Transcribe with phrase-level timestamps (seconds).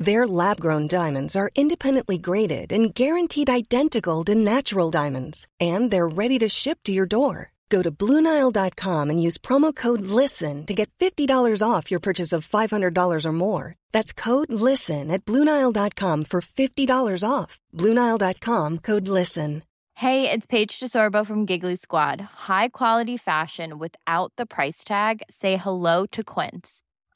[0.00, 6.08] Their lab grown diamonds are independently graded and guaranteed identical to natural diamonds, and they're
[6.08, 7.52] ready to ship to your door.
[7.68, 12.48] Go to Bluenile.com and use promo code LISTEN to get $50 off your purchase of
[12.48, 13.76] $500 or more.
[13.92, 17.60] That's code LISTEN at Bluenile.com for $50 off.
[17.76, 19.62] Bluenile.com code LISTEN.
[19.94, 22.22] Hey, it's Paige DeSorbo from Giggly Squad.
[22.48, 25.22] High quality fashion without the price tag?
[25.28, 26.82] Say hello to Quince.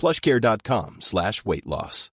[0.00, 2.08] plushcare.com slash weightloss.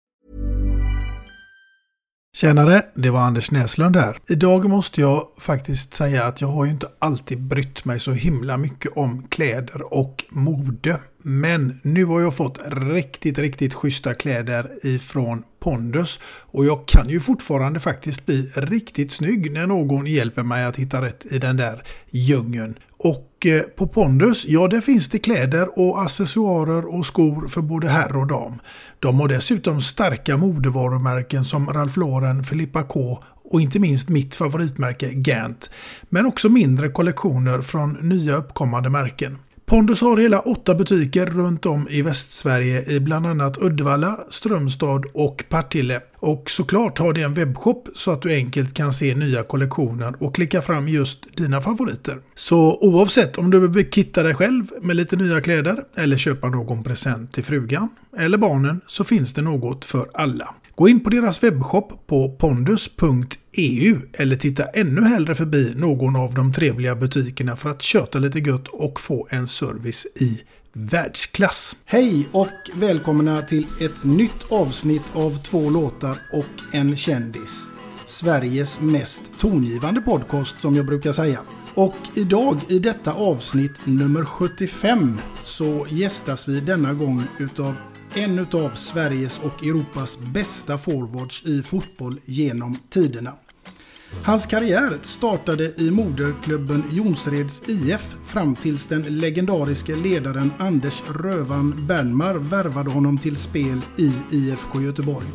[2.36, 4.18] Tjenare, det var Anders Näslund här.
[4.30, 8.58] Idag måste jag faktiskt säga att jag har ju inte alltid brytt mig så himla
[8.58, 11.00] mycket om kläder och mode.
[11.28, 16.20] Men nu har jag fått riktigt, riktigt schyssta kläder ifrån Pondus.
[16.26, 21.02] Och jag kan ju fortfarande faktiskt bli riktigt snygg när någon hjälper mig att hitta
[21.02, 22.76] rätt i den där djungeln.
[22.98, 27.90] Och eh, på Pondus, ja där finns det kläder och accessoarer och skor för både
[27.90, 28.60] herr och dam.
[29.00, 35.14] De har dessutom starka modevarumärken som Ralph Lauren, Filippa K och inte minst mitt favoritmärke
[35.14, 35.70] Gant.
[36.10, 39.38] Men också mindre kollektioner från nya uppkommande märken.
[39.66, 45.44] Pondus har hela åtta butiker runt om i Västsverige i bland annat Uddevalla, Strömstad och
[45.50, 46.02] Partille.
[46.16, 50.36] Och såklart har det en webbshop så att du enkelt kan se nya kollektioner och
[50.36, 52.18] klicka fram just dina favoriter.
[52.36, 56.84] Så oavsett om du vill kitta dig själv med lite nya kläder eller köpa någon
[56.84, 60.56] present till frugan eller barnen så finns det något för alla.
[60.78, 66.54] Gå in på deras webbshop på pondus.eu eller titta ännu hellre förbi någon av de
[66.54, 70.42] trevliga butikerna för att köta lite gött och få en service i
[70.74, 71.76] världsklass.
[71.86, 77.68] Hej och välkomna till ett nytt avsnitt av två låtar och en kändis.
[78.06, 81.40] Sveriges mest tongivande podcast som jag brukar säga.
[81.76, 87.76] Och idag i detta avsnitt nummer 75 så gästas vi denna gång utav
[88.18, 93.34] en av Sveriges och Europas bästa forwards i fotboll genom tiderna.
[94.24, 102.36] Hans karriär startade i moderklubben Jonsreds IF fram tills den legendariske ledaren Anders Rövan Bernmar
[102.36, 105.28] värvade honom till spel i IFK Göteborg.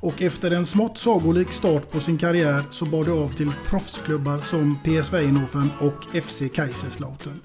[0.00, 4.38] Och efter en smått sagolik start på sin karriär så bar det av till proffsklubbar
[4.38, 7.40] som PSV Eindhoven och FC Kaiserslautern.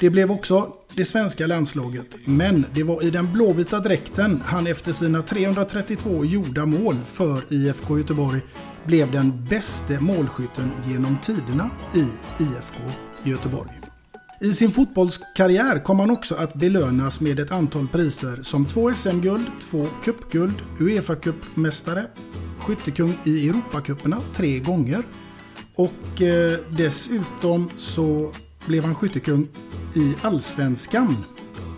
[0.00, 4.92] Det blev också det svenska landslaget, men det var i den blåvita dräkten han efter
[4.92, 8.40] sina 332 gjorda mål för IFK Göteborg
[8.86, 12.06] blev den bäste målskytten genom tiderna i
[12.42, 12.78] IFK
[13.22, 13.70] Göteborg.
[14.40, 19.46] I sin fotbollskarriär kom han också att belönas med ett antal priser som två SM-guld,
[19.70, 22.04] två cupguld, Uefa-cupmästare,
[22.58, 25.02] skyttekung i Europacuperna tre gånger
[25.74, 28.32] och eh, dessutom så
[28.66, 29.48] blev han skyttekung
[29.96, 31.24] i Allsvenskan.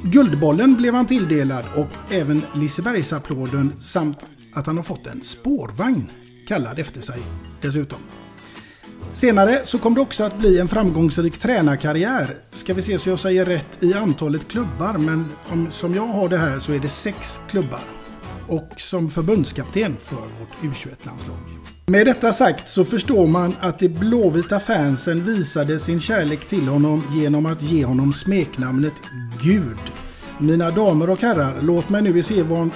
[0.03, 4.19] Guldbollen blev han tilldelad och även Lisebergsapplåden samt
[4.55, 6.11] att han har fått en spårvagn
[6.49, 7.21] kallad efter sig
[7.61, 7.99] dessutom.
[9.15, 12.37] Senare så kom det också att bli en framgångsrik tränarkarriär.
[12.51, 16.29] Ska vi se så jag säger rätt i antalet klubbar, men om, som jag har
[16.29, 17.98] det här så är det sex klubbar.
[18.49, 21.37] Och som förbundskapten för vårt U21-landslag.
[21.87, 27.03] Med detta sagt så förstår man att de blåvita fansen visade sin kärlek till honom
[27.17, 28.95] genom att ge honom smeknamnet
[29.43, 29.79] Gud.
[30.39, 32.23] Mina damer och herrar, låt mig nu i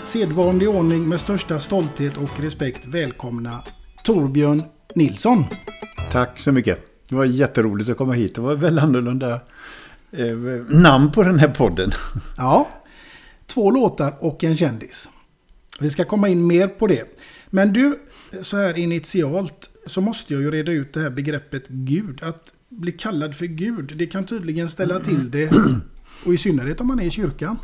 [0.02, 3.62] sedvanlig ordning med största stolthet och respekt välkomna
[4.04, 4.62] Torbjörn
[4.94, 5.44] Nilsson.
[6.10, 6.78] Tack så mycket.
[7.08, 8.34] Det var jätteroligt att komma hit.
[8.34, 9.40] Det var väldigt annorlunda
[10.12, 10.36] eh,
[10.68, 11.90] namn på den här podden.
[12.36, 12.68] Ja,
[13.46, 15.08] två låtar och en kändis.
[15.82, 17.20] Vi ska komma in mer på det.
[17.50, 17.98] Men du,
[18.40, 22.22] så här initialt så måste jag ju reda ut det här begreppet Gud.
[22.22, 25.50] Att bli kallad för Gud, det kan tydligen ställa till det.
[26.26, 27.58] Och i synnerhet om man är i kyrkan.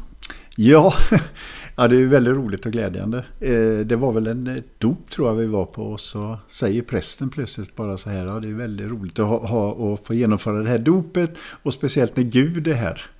[0.57, 0.95] Ja,
[1.77, 3.25] ja det är väldigt roligt och glädjande.
[3.41, 6.83] Eh, det var väl en eh, dop tror jag vi var på och så säger
[6.83, 8.27] prästen plötsligt bara så här.
[8.27, 11.75] Ja, det är väldigt roligt att ha, ha och få genomföra det här dopet och
[11.75, 13.11] speciellt när Gud är här.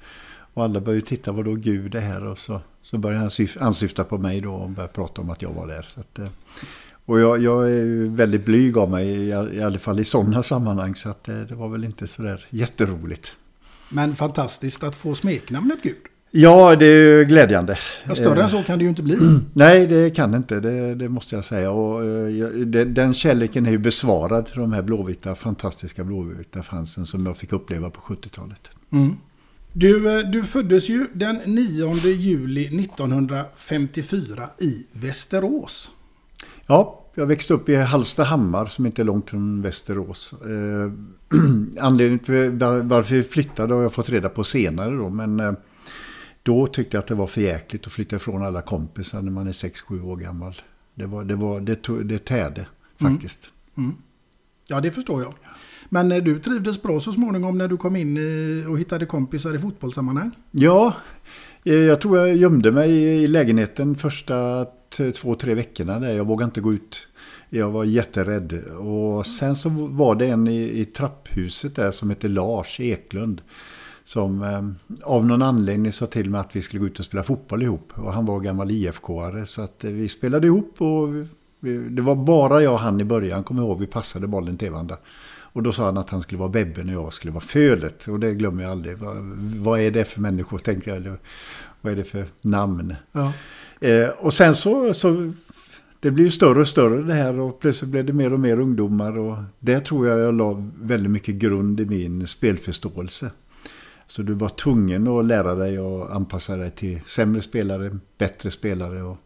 [0.55, 2.61] Och alla börjar ju titta vad då Gud är här och så,
[2.91, 3.31] så börjar han
[3.61, 5.83] ansyfta på mig då och börjar prata om att jag var där.
[5.83, 6.27] Så att, eh,
[7.07, 10.95] och jag, jag är väldigt blyg av mig, i, i alla fall i sådana sammanhang.
[10.95, 13.33] Så att det, det var väl inte sådär jätteroligt.
[13.89, 15.97] Men fantastiskt att få smeknamnet Gud.
[16.31, 17.79] Ja, det är glädjande.
[18.05, 19.19] Ja, större än så kan det ju inte bli.
[19.53, 20.61] Nej, det kan det inte.
[20.61, 21.71] Det, det måste jag säga.
[21.71, 22.03] Och,
[22.87, 27.53] den kärleken är ju besvarad till de här blåvita, fantastiska blåvita fansen som jag fick
[27.53, 28.71] uppleva på 70-talet.
[28.93, 29.17] Mm.
[29.73, 35.91] Du, du föddes ju den 9 juli 1954 i Västerås.
[36.67, 40.33] Ja, jag växte upp i Hallstahammar som inte är långt från Västerås.
[40.33, 40.93] Eh,
[41.81, 42.51] anledningen till
[42.83, 45.09] varför vi flyttade har jag fått reda på senare då.
[45.09, 45.53] Men eh,
[46.43, 49.47] då tyckte jag att det var för jäkligt att flytta ifrån alla kompisar när man
[49.47, 50.55] är 6-7 år gammal.
[50.95, 52.67] Det, var, det, var, det, tog, det tärde
[52.99, 53.13] mm.
[53.13, 53.51] faktiskt.
[53.77, 53.91] Mm.
[53.91, 54.03] Mm.
[54.69, 55.35] Ja, det förstår jag.
[55.89, 59.55] Men eh, du trivdes bra så småningom när du kom in i, och hittade kompisar
[59.55, 60.31] i fotbollssammanhang?
[60.51, 60.95] Ja,
[61.65, 64.67] eh, jag tror jag gömde mig i lägenheten första
[65.15, 66.13] två, tre veckorna där.
[66.13, 67.09] Jag vågade inte gå ut.
[67.51, 68.65] Jag var jätterädd.
[68.79, 73.41] Och sen så var det en i, i trapphuset där som hette Lars Eklund.
[74.05, 77.23] Som eh, av någon anledning sa till mig att vi skulle gå ut och spela
[77.23, 77.93] fotboll ihop.
[77.95, 81.09] Och han var gammal IFK-are så att eh, vi spelade ihop och
[81.61, 83.45] vi, det var bara jag och han i början.
[83.45, 84.97] Kommer ihåg vi passade bollen till varandra.
[85.53, 88.09] Och då sa han att han skulle vara Bebben och jag skulle vara Fölet.
[88.09, 88.99] Och det glömmer jag aldrig.
[88.99, 89.17] Vad,
[89.57, 91.17] vad är det för människor, tänkte jag.
[91.81, 92.95] Vad är det för namn?
[93.13, 93.33] Ja.
[93.81, 95.33] Eh, och sen så, så
[96.01, 98.61] det blir ju större och större det här och plötsligt blev det mer och mer
[98.61, 103.31] ungdomar och det tror jag jag la väldigt mycket grund i min spelförståelse.
[104.07, 109.03] Så du var tvungen att lära dig och anpassa dig till sämre spelare, bättre spelare
[109.03, 109.17] och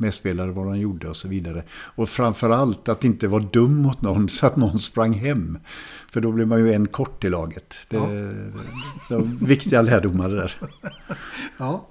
[0.00, 1.62] medspelare vad de gjorde och så vidare.
[1.70, 5.58] Och framförallt att inte vara dum mot någon så att någon sprang hem.
[6.12, 7.76] För då blir man ju en kort i laget.
[7.88, 8.06] Det, ja.
[8.06, 8.30] det,
[9.08, 10.54] det viktiga lärdomar där.
[11.56, 11.86] Ja.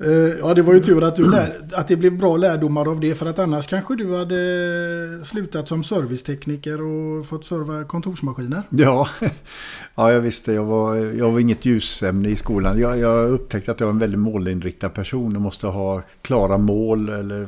[0.00, 3.00] Eh, ja, det var ju tur att, du lär, att det blev bra lärdomar av
[3.00, 3.14] det.
[3.14, 8.62] För att annars kanske du hade slutat som servicetekniker och fått serva kontorsmaskiner.
[8.70, 9.08] Ja,
[9.94, 10.52] ja jag visste.
[10.52, 12.78] Jag var, jag var inget ljusämne i skolan.
[12.78, 17.08] Jag, jag upptäckte att jag var en väldigt målinriktad person och måste ha klara mål.
[17.08, 17.46] Eller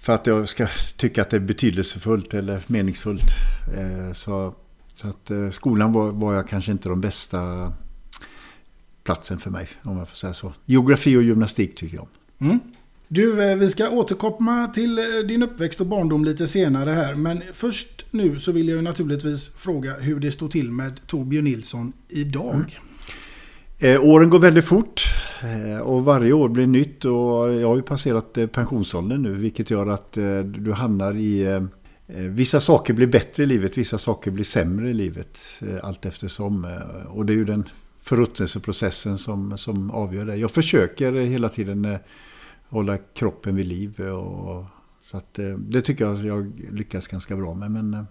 [0.00, 0.66] för att jag ska
[0.96, 3.32] tycka att det är betydelsefullt eller meningsfullt.
[3.76, 4.54] Eh, så,
[4.94, 7.72] så att eh, skolan var, var jag kanske inte de bästa
[9.04, 10.52] platsen för mig, om jag får säga så.
[10.66, 12.46] Geografi och gymnastik tycker jag om.
[12.46, 12.60] Mm.
[13.08, 17.14] Du, eh, vi ska återkomma till eh, din uppväxt och barndom lite senare här.
[17.14, 21.92] Men först nu så vill jag naturligtvis fråga hur det står till med Torbjörn Nilsson
[22.08, 22.54] idag.
[22.54, 22.66] Mm.
[23.82, 25.02] Eh, åren går väldigt fort
[25.42, 29.70] eh, och varje år blir nytt och jag har ju passerat eh, pensionsåldern nu vilket
[29.70, 31.60] gör att eh, du hamnar i
[32.12, 35.38] Vissa saker blir bättre i livet, vissa saker blir sämre i livet
[35.82, 36.66] allt eftersom.
[37.08, 37.64] Och det är ju den
[38.02, 40.36] förruttnelseprocessen som, som avgör det.
[40.36, 41.98] Jag försöker hela tiden eh,
[42.68, 44.00] hålla kroppen vid liv.
[44.00, 44.64] Och,
[45.02, 47.70] så att, eh, det tycker jag jag lyckas ganska bra med.
[47.70, 48.04] Men eh,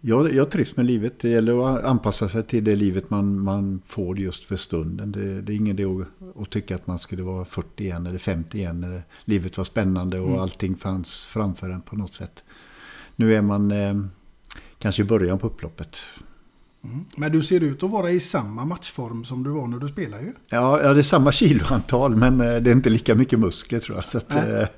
[0.00, 1.18] jag, jag trivs med livet.
[1.18, 5.12] Det gäller att anpassa sig till det livet man, man får just för stunden.
[5.12, 8.18] Det, det är ingen idé att, att tycka att man skulle vara 40 igen eller
[8.18, 8.84] 50 igen.
[8.84, 10.40] Eller livet var spännande och mm.
[10.40, 12.44] allting fanns framför en på något sätt.
[13.16, 13.94] Nu är man eh,
[14.78, 15.98] kanske i början på upploppet.
[16.84, 17.04] Mm.
[17.16, 20.22] Men du ser ut att vara i samma matchform som du var när du spelade
[20.22, 20.32] ju.
[20.48, 23.96] Ja, ja det är samma kiloantal men eh, det är inte lika mycket muskler tror
[23.98, 24.06] jag.
[24.06, 24.68] Så att, nej.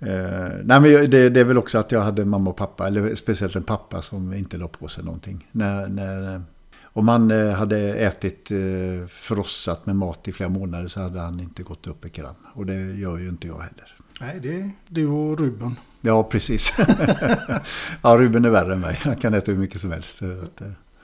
[0.00, 2.86] Eh, eh, nej, men det, det, är väl också att jag hade mamma och pappa,
[2.86, 5.48] eller speciellt en pappa som inte la på sig någonting.
[5.52, 6.42] När, när,
[6.82, 11.40] om man eh, hade ätit eh, frossat med mat i flera månader så hade han
[11.40, 12.34] inte gått upp ett gram.
[12.54, 13.94] Och det gör ju inte jag heller.
[14.20, 15.76] Nej, det är du och Ruben.
[16.00, 16.74] Ja, precis.
[18.02, 19.00] ja, Ruben är värre än mig.
[19.02, 20.20] Han kan äta hur mycket som helst.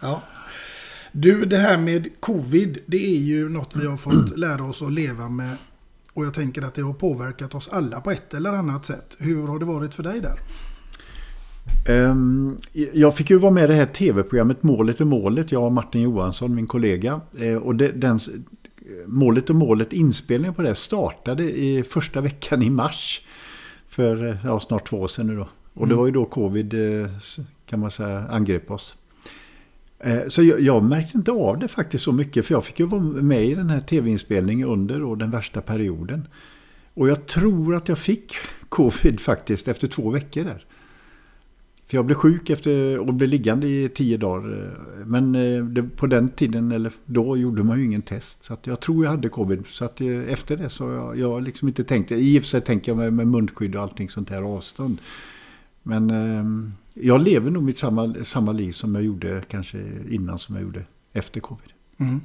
[0.03, 0.23] Ja.
[1.13, 4.93] Du, det här med covid, det är ju något vi har fått lära oss att
[4.93, 5.57] leva med.
[6.13, 9.17] Och jag tänker att det har påverkat oss alla på ett eller annat sätt.
[9.19, 10.41] Hur har det varit för dig där?
[11.89, 12.59] Um,
[12.93, 16.03] jag fick ju vara med i det här tv-programmet Målet och målet, jag och Martin
[16.03, 17.21] Johansson, min kollega.
[17.41, 18.21] Uh, och det, den,
[19.07, 23.27] Målet och målet, inspelningen på det startade i första veckan i mars.
[23.89, 25.49] För ja, snart två år sedan nu då.
[25.75, 27.11] Och det var ju då covid eh,
[27.67, 28.97] kan man säga angrep oss.
[30.03, 32.87] Eh, så jag, jag, märkte inte av det faktiskt så mycket för jag fick ju
[32.87, 36.29] vara med i den här tv-inspelningen under då, den värsta perioden.
[36.95, 38.35] Och jag tror att jag fick
[38.69, 40.65] covid faktiskt efter två veckor där.
[41.87, 44.63] För jag blev sjuk efter och blev liggande i tio dagar.
[44.63, 48.45] Eh, men eh, det, på den tiden, eller då, gjorde man ju ingen test.
[48.45, 49.67] Så jag tror jag hade covid.
[49.67, 52.13] Så att efter det så jag, jag liksom inte tänkt.
[52.13, 54.99] I och för sig tänker jag med, med munskydd och allting sånt här avstånd.
[55.83, 59.79] Men eh, jag lever nog mitt samma, samma liv som jag gjorde kanske
[60.11, 61.69] innan som jag gjorde efter covid.
[61.99, 62.21] Mm.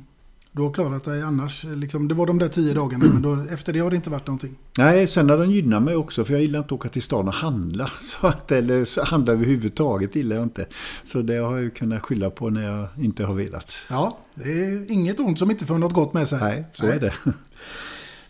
[0.51, 1.63] Du har klarat dig annars.
[1.63, 4.27] Liksom, det var de där tio dagarna, men då, efter det har det inte varit
[4.27, 4.55] någonting.
[4.77, 6.25] Nej, sen har den gynnat mig också.
[6.25, 7.87] För jag gillar inte att åka till stan och handla.
[8.01, 10.65] Så att, eller så handla överhuvudtaget gillar jag inte.
[11.03, 13.73] Så det har jag kunnat skylla på när jag inte har velat.
[13.89, 16.39] Ja, det är inget ont som inte får något gott med sig.
[16.39, 16.95] Nej, så Nej.
[16.95, 17.13] är det.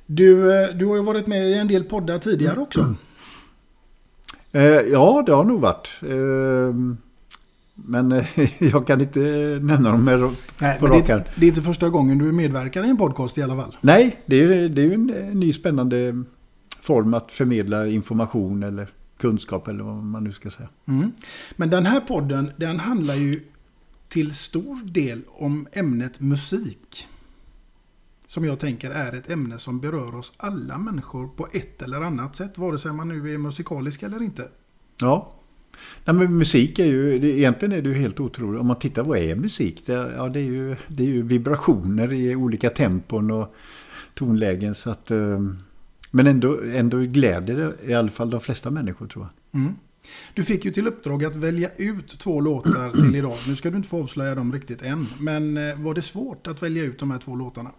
[0.05, 2.95] Du, eh, du har ju varit med i en del poddar tidigare också.
[4.51, 5.89] Eh, ja, det har nog varit.
[6.01, 6.75] Eh,
[7.75, 8.25] men eh,
[8.71, 9.19] jag kan inte
[9.61, 10.19] nämna dem med
[10.61, 13.43] Nej, på rak det, det är inte första gången du medverkar i en podcast i
[13.43, 13.77] alla fall.
[13.81, 15.05] Nej, det är, det är en
[15.39, 16.23] ny spännande
[16.81, 18.87] form att förmedla information eller
[19.17, 20.69] kunskap eller vad man nu ska säga.
[20.85, 21.11] Mm.
[21.55, 23.41] Men den här podden, den handlar ju
[24.07, 27.07] till stor del om ämnet musik.
[28.27, 32.35] Som jag tänker är ett ämne som berör oss alla människor på ett eller annat
[32.35, 32.57] sätt.
[32.57, 34.47] Vare sig man nu är musikalisk eller inte.
[35.01, 35.33] Ja,
[36.05, 38.61] Nej, men musik är ju, det, egentligen är det ju helt otroligt.
[38.61, 39.83] Om man tittar, vad är musik?
[39.85, 43.55] Det, ja, det, är, ju, det är ju vibrationer i olika tempon och
[44.13, 44.75] tonlägen.
[44.75, 45.39] Så att, eh,
[46.11, 49.61] men ändå, ändå gläder det i alla fall de flesta människor tror jag.
[49.61, 49.75] Mm.
[50.33, 53.37] Du fick ju till uppdrag att välja ut två låtar till idag.
[53.47, 55.07] Nu ska du inte få avslöja dem riktigt än.
[55.19, 57.71] Men eh, var det svårt att välja ut de här två låtarna?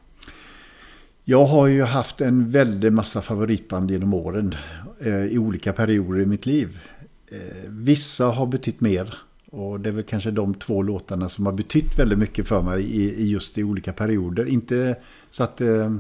[1.30, 4.54] Jag har ju haft en väldig massa favoritband genom åren
[5.00, 6.80] eh, i olika perioder i mitt liv.
[7.28, 9.14] Eh, vissa har betytt mer.
[9.50, 12.82] Och det är väl kanske de två låtarna som har betytt väldigt mycket för mig
[12.85, 14.47] i, i just i olika perioder.
[14.47, 14.97] Inte
[15.30, 15.61] så att...
[15.61, 15.92] Eh,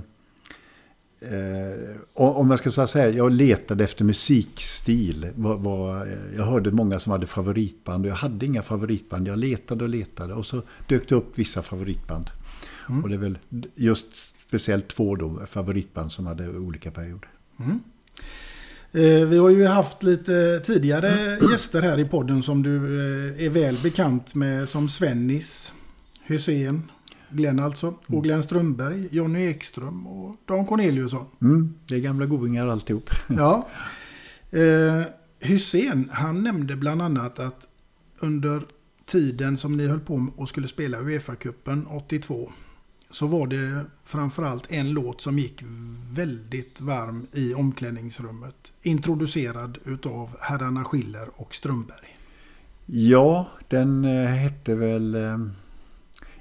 [1.20, 5.26] eh, om jag ska säga, jag letade efter musikstil.
[5.34, 9.28] Var, var, jag hörde många som hade favoritband och jag hade inga favoritband.
[9.28, 12.30] Jag letade och letade och så dök det upp vissa favoritband.
[12.88, 13.02] Mm.
[13.02, 13.38] Och det är väl
[13.74, 17.28] just speciellt två då, favoritband som hade olika perioder.
[17.60, 17.80] Mm.
[18.92, 23.50] Eh, vi har ju haft lite tidigare gäster här i podden som du eh, är
[23.50, 25.72] väl bekant med som Svennis,
[26.22, 26.82] Hussein,
[27.30, 28.22] Glenn alltså, och mm.
[28.22, 31.26] Glenn Strömberg, Jonny Ekström och Dan Corneliusson.
[31.42, 33.10] Mm, det är gamla godingar alltihop.
[33.28, 33.68] ja.
[34.50, 35.02] Eh,
[35.40, 37.68] Hussein, han nämnde bland annat att
[38.18, 38.62] under
[39.06, 42.52] tiden som ni höll på och skulle spela Uefa-cupen 82
[43.10, 45.62] så var det framförallt en låt som gick
[46.10, 48.72] väldigt varm i omklädningsrummet.
[48.82, 52.16] Introducerad utav herrarna Schiller och Strömberg.
[52.86, 55.14] Ja, den eh, hette väl...
[55.14, 55.38] Eh,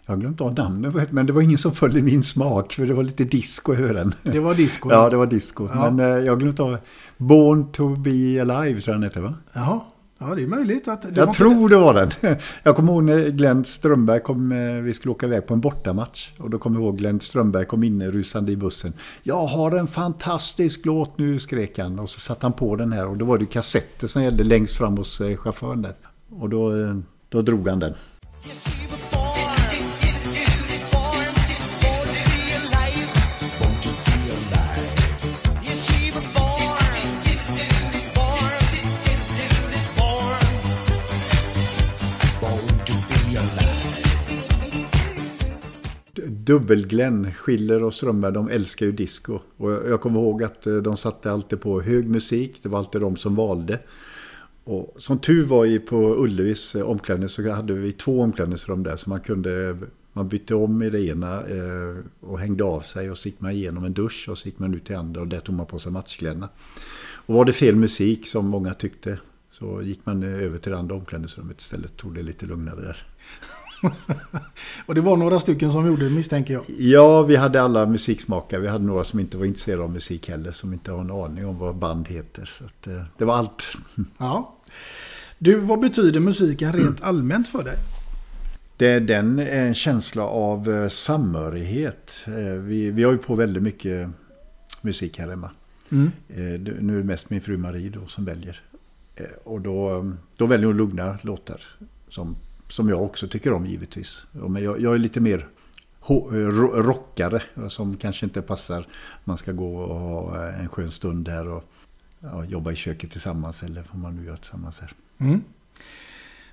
[0.06, 2.74] jag har glömt av namnet, men det var ingen som följde min smak.
[2.74, 4.14] För det var lite disco i den.
[4.24, 4.90] Det var disco?
[4.92, 5.70] ja, det var disco.
[5.74, 5.92] Ja.
[5.92, 6.78] Men eh, jag har glömt av...
[7.18, 9.34] Born to be alive tror jag den hette, va?
[9.54, 9.82] Jaha,
[10.20, 11.06] Ja, det är möjligt att...
[11.16, 11.76] jag tror det.
[11.76, 12.12] det var den.
[12.64, 16.32] Jag kommer ihåg när Glenn Strömberg kom, eh, vi skulle åka iväg på en bortamatch.
[16.38, 18.94] Och då kommer jag ihåg Glenn Strömberg kom in rusande i bussen.
[19.24, 22.00] Jag har en fantastisk låt nu, skrek han.
[22.00, 24.78] Och så satte han på den här och då var det kassetter som gällde längst
[24.78, 25.94] fram hos eh, chauffören där.
[26.40, 26.96] Och då, eh,
[27.30, 27.94] då drog han den.
[46.48, 49.39] Dubbelglenn, Schiller och Strömberg, de älskar ju disco.
[49.58, 53.01] Och jag kommer ihåg att eh, de satte alltid på hög musik, det var alltid
[53.01, 53.80] de som valde.
[54.63, 58.96] Och som tur var i på Ullevis eh, omklädning så hade vi två omklädningsrum där
[58.96, 59.77] så man kunde
[60.13, 63.51] man bytte om i det ena eh, och hängde av sig och så gick man
[63.51, 65.80] igenom en dusch och så gick man ut till andra och där tog man på
[65.80, 66.50] sig matchkläderna.
[67.25, 69.20] Och var det fel musik som många tyckte
[69.51, 71.92] så gick man över till det andra omklädningsrummet istället.
[71.92, 72.98] och Tog det lite lugnare där.
[74.86, 76.64] och det var några stycken som gjorde det misstänker jag.
[76.78, 78.62] Ja, vi hade alla musiksmakare.
[78.62, 80.52] Vi hade några som inte var intresserade av musik heller.
[80.52, 82.46] Som inte har en aning om vad band heter.
[82.46, 83.64] Så att, eh, det var allt.
[84.18, 84.56] ja.
[85.38, 87.78] Du, vad betyder musiken rent allmänt för dig?
[88.78, 92.12] Det är den en känsla av eh, samhörighet.
[92.28, 94.10] Eh, vi, vi har ju på väldigt mycket
[94.82, 95.52] musik här hemma.
[95.92, 96.12] Mm.
[96.80, 98.62] Nu är det mest min fru Marie då som väljer.
[99.44, 101.62] Och då, då väljer hon lugna låtar
[102.10, 102.36] som
[102.70, 104.26] som jag också tycker om givetvis.
[104.32, 105.48] Men jag, jag är lite mer
[106.74, 108.88] rockare som kanske inte passar.
[109.24, 111.64] Man ska gå och ha en skön stund här och
[112.20, 114.92] ja, jobba i köket tillsammans eller vad man nu gör tillsammans här.
[115.18, 115.42] Mm.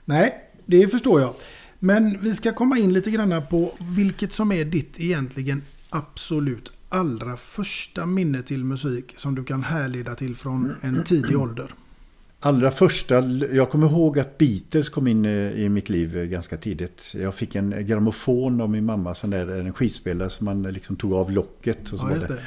[0.05, 1.35] Nej, det förstår jag.
[1.79, 7.37] Men vi ska komma in lite grann på vilket som är ditt egentligen absolut allra
[7.37, 11.75] första minne till musik som du kan härleda till från en tidig ålder.
[12.47, 13.21] Allra första,
[13.53, 17.15] jag kommer ihåg att Beatles kom in i mitt liv ganska tidigt.
[17.15, 21.13] Jag fick en grammofon av min mamma, sån där, en skivspelare som man liksom tog
[21.13, 21.93] av locket.
[21.93, 22.41] Och, så Ja, det.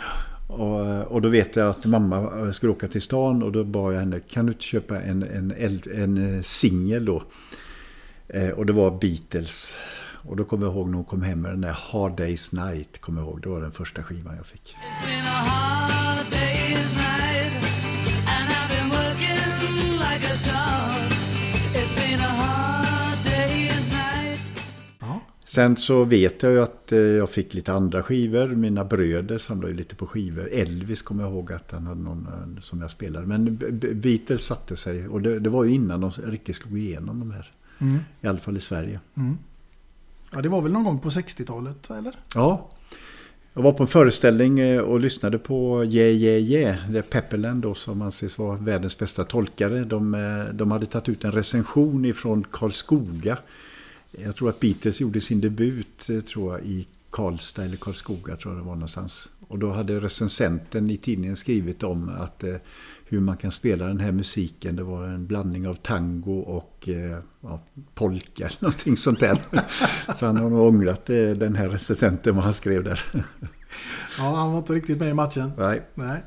[0.54, 4.00] Och, och då vet jag att mamma skulle åka till stan och då bad jag
[4.00, 7.24] henne, kan du inte köpa en, en, en eh, singel då?
[8.27, 9.75] Eh, och det var Beatles.
[10.27, 13.01] Och då kommer jag ihåg när hon kom hem med den där Hard Days Night,
[13.01, 13.42] kommer jag ihåg.
[13.42, 14.75] Det var den första skivan jag fick.
[25.58, 28.48] Sen så vet jag ju att eh, jag fick lite andra skivor.
[28.48, 30.50] Mina bröder samlade ju lite på skivor.
[30.52, 33.26] Elvis kommer jag ihåg att han hade någon eh, som jag spelade.
[33.26, 33.58] Men
[34.02, 35.08] Beatles satte sig.
[35.08, 37.52] Och det, det var ju innan de riktigt slog igenom de här.
[37.80, 38.00] Mm.
[38.22, 39.00] I alla fall i Sverige.
[40.32, 42.14] ja, det var väl någon gång på 60-talet, eller?
[42.36, 42.70] Ja.
[43.54, 46.90] Jag var på en föreställning eh, och lyssnade på Yeah Yeah Yeah.
[46.90, 49.84] Det är Pepperland då som anses vara världens bästa tolkare.
[49.84, 50.12] De,
[50.54, 53.38] de hade tagit ut en recension ifrån Karlskoga.
[54.24, 58.54] Jag tror att Beatles gjorde sin debut eh, tror jag, i Karlstad eller Karlskoga tror
[58.54, 59.30] jag det var någonstans.
[59.48, 62.56] Och då hade recensenten i tidningen skrivit om att eh,
[63.06, 64.76] hur man kan spela den här musiken.
[64.76, 67.62] Det var en blandning av tango och eh, ja,
[67.94, 69.40] polka eller någonting sånt där.
[70.20, 73.02] Så han har nog ångrat eh, den här recensenten vad han skrev där.
[74.18, 75.52] Ja, han var inte riktigt med i matchen.
[75.58, 75.82] Nej.
[75.94, 76.24] Nej.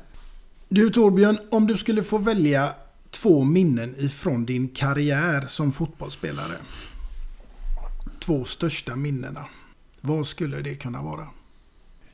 [0.69, 2.69] Du Torbjörn, om du skulle få välja
[3.09, 6.55] två minnen ifrån din karriär som fotbollsspelare.
[8.25, 9.45] Två största minnena.
[10.01, 11.27] Vad skulle det kunna vara?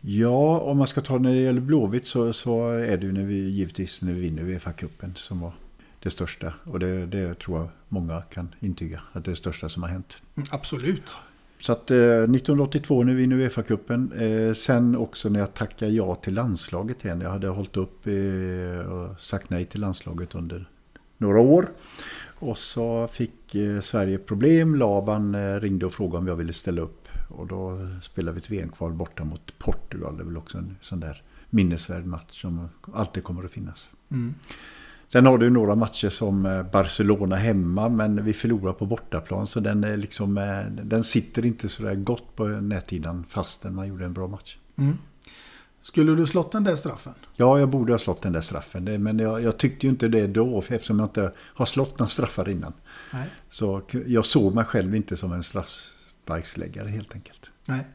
[0.01, 3.23] Ja, om man ska ta när det gäller Blåvitt så, så är det ju när
[3.23, 5.51] vi, givetvis när vi vinner Uefa-cupen som var
[5.99, 6.53] det största.
[6.63, 9.89] Och det, det tror jag många kan intyga att det är det största som har
[9.89, 10.17] hänt.
[10.35, 11.11] Mm, absolut.
[11.59, 14.21] Så att eh, 1982 när vi vinner Uefa-cupen.
[14.21, 17.21] Eh, sen också när jag tackade ja till landslaget igen.
[17.21, 20.69] Jag hade hållit upp eh, och sagt nej till landslaget under
[21.17, 21.69] några år.
[22.39, 24.75] Och så fick eh, Sverige problem.
[24.75, 27.07] Laban eh, ringde och frågade om jag ville ställa upp.
[27.29, 30.17] Och då spelade vi ett VM-kval borta mot Portugal.
[30.17, 33.91] Det är väl också en sån där minnesvärd match som alltid kommer att finnas.
[34.11, 34.35] Mm.
[35.07, 39.59] Sen har du några matcher som eh, Barcelona hemma men vi förlorar på bortaplan så
[39.59, 40.35] den, är liksom,
[40.83, 44.57] den sitter inte så där gott på näthinnan fastän man gjorde en bra match.
[44.77, 44.97] Mm.
[45.87, 47.13] Skulle du slått den där straffen?
[47.35, 50.27] Ja, jag borde ha slått den där straffen men jag, jag tyckte ju inte det
[50.27, 52.73] då eftersom jag inte har slått några straffar innan.
[53.13, 53.29] Nej.
[53.49, 57.49] Så jag såg mig själv inte som en straffsparksläggare helt enkelt.
[57.67, 57.87] Nej.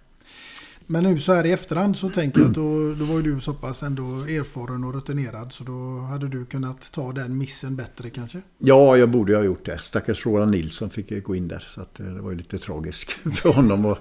[0.87, 3.41] Men nu så här i efterhand så tänker jag att då, då var ju du
[3.41, 8.11] så pass ändå erfaren och rutinerad så då hade du kunnat ta den missen bättre
[8.11, 8.43] kanske?
[8.59, 9.79] Ja, jag borde ha gjort det.
[9.79, 11.65] Stackars Roland Nilsson fick ju gå in där.
[11.67, 13.99] Så att eh, det var ju lite tragiskt för honom att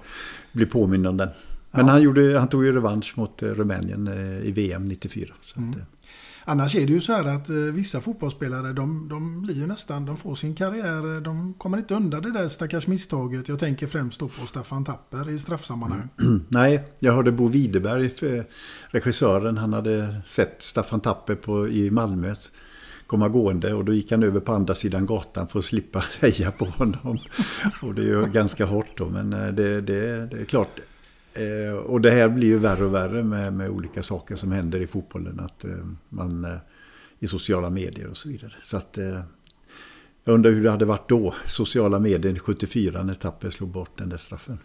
[0.52, 1.30] bli påmind om den.
[1.72, 5.34] Men han, gjorde, han tog ju revansch mot eh, Rumänien eh, i VM 94.
[5.44, 5.84] Så att, eh,
[6.46, 10.18] Annars är det ju så här att vissa fotbollsspelare de, de blir ju nästan, de
[10.18, 13.48] får sin karriär, de kommer inte undan det där stackars misstaget.
[13.48, 16.10] Jag tänker främst då på Staffan Tapper i straffsammanhang.
[16.48, 18.12] Nej, jag hörde Bo Widerberg,
[18.88, 22.36] regissören, han hade sett Staffan Tapper på, i Malmö
[23.08, 26.52] komma gående och då gick han över på andra sidan gatan för att slippa heja
[26.52, 27.20] på honom.
[27.82, 30.80] Och det är ju ganska hårt då, men det, det, det är klart.
[31.34, 34.80] Eh, Och det här blir ju värre och värre med, med olika saker som händer
[34.80, 35.40] i fotbollen.
[35.40, 35.72] Att eh,
[36.10, 36.56] man, eh,
[37.20, 38.54] I sociala medier och så vidare.
[38.62, 39.22] Så att eh,
[40.24, 44.10] jag undrar hur det hade varit då, sociala medier 74 när Tapper slog bort den
[44.10, 44.60] där straffen.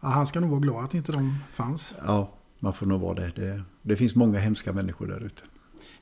[0.00, 1.94] Ja, han ska nog vara glad att inte de fanns.
[2.06, 3.32] Ja, man får nog vara det.
[3.36, 5.42] Det, det finns många hemska människor där ute.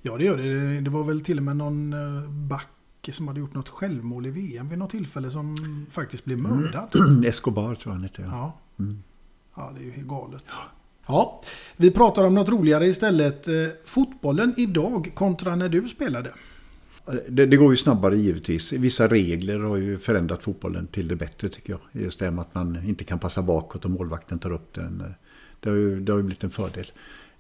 [0.03, 0.81] Ja, det gör det.
[0.81, 2.69] Det var väl till och med någon eh, back
[3.11, 5.57] som hade gjort något självmål i VM vid något tillfälle som
[5.91, 6.89] faktiskt blev mördad.
[7.27, 8.23] Escobar tror jag han heter.
[8.23, 8.29] Ja.
[8.79, 8.85] Ja.
[8.85, 9.03] Mm.
[9.57, 10.45] Ja, det är ju helt galet.
[11.07, 11.43] Ja,
[11.77, 13.49] vi pratar om något roligare istället.
[13.49, 16.31] Eh, Fotbollen idag kontra när du spelade.
[17.29, 18.73] Det, det går ju snabbare givetvis.
[18.73, 22.03] Vissa regler har ju förändrat fotbollen till det bättre tycker jag.
[22.03, 25.15] Just det med att man inte kan passa bakåt och målvakten tar upp den.
[25.61, 26.93] Det har ju, det har ju blivit en fördel.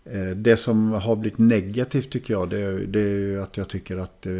[0.04, 3.68] Eh, Det som har blivit negativt tycker jag det är, det är ju att jag
[3.68, 4.32] tycker att eh,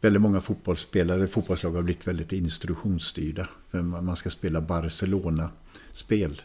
[0.00, 3.48] väldigt många fotbollsspelare, fotbollslag har blivit väldigt instruktionsstyrda.
[3.70, 6.42] Man man ska spela Barcelona-spel.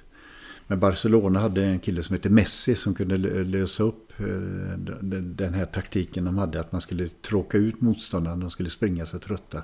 [0.68, 4.26] Men Barcelona hade en kille som hette Messi som kunde lösa upp eh,
[5.02, 6.60] den- här taktiken de hade.
[6.60, 9.64] Att man skulle tråka ut motståndarna, de skulle springa sig trötta.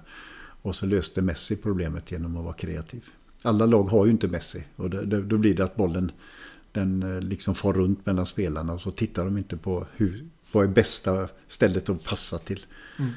[0.61, 3.05] Och så löste Messi problemet genom att vara kreativ.
[3.43, 4.89] Alla lag har ju inte Messi och
[5.23, 6.11] då blir det att bollen
[6.71, 10.63] den eh, liksom far runt mellan spelarna och så tittar de inte på hur, vad
[10.63, 12.65] är bästa stället att passa till.
[12.99, 13.11] Mm.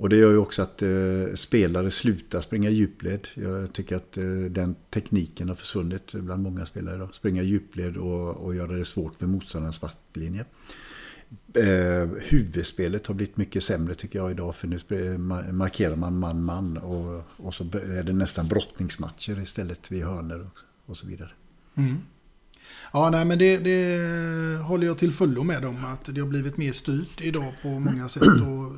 [0.00, 3.28] Och det gör ju också att eh, spelare slutar springa djupled.
[3.34, 7.14] Jag tycker att eh, den tekniken har försvunnit bland många spelare idag.
[7.14, 10.44] Springa djupled och, och göra det svårt för motståndarens backlinje.
[11.54, 14.54] Eh, huvudspelet har blivit mycket sämre tycker jag idag.
[14.54, 15.18] För nu
[15.52, 20.96] markerar man man-man och, och så är det nästan brottningsmatcher istället vid hörnor och, och
[20.96, 21.30] så vidare.
[21.74, 21.96] Mm.
[22.92, 25.84] Ja, nej, men det, det håller jag till fullo med om.
[25.84, 28.22] Att det har blivit mer styrt idag på många sätt.
[28.22, 28.72] Och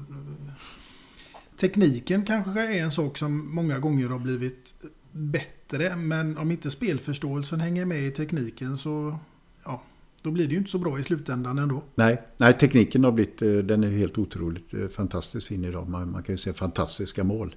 [1.60, 4.74] tekniken kanske är en sak som många gånger har blivit
[5.12, 5.96] bättre.
[5.96, 9.18] Men om inte spelförståelsen hänger med i tekniken så
[9.64, 9.82] ja,
[10.22, 11.82] då blir det ju inte så bra i slutändan ändå.
[11.94, 15.88] Nej, nej, tekniken har blivit, eh, den är helt otroligt eh, fantastiskt fin idag.
[15.88, 17.54] Man, man kan ju se fantastiska mål.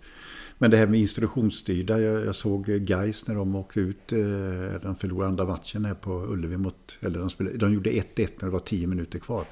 [0.57, 4.11] Men det här med instruktionsstyrda, jag, jag såg eh, Geis Gais när de åkte ut,
[4.11, 4.19] eh,
[4.81, 8.45] de förlorade andra matchen här på Ullevi mot, eller de, spelade, de gjorde 1-1 när
[8.45, 9.45] det var 10 minuter kvar.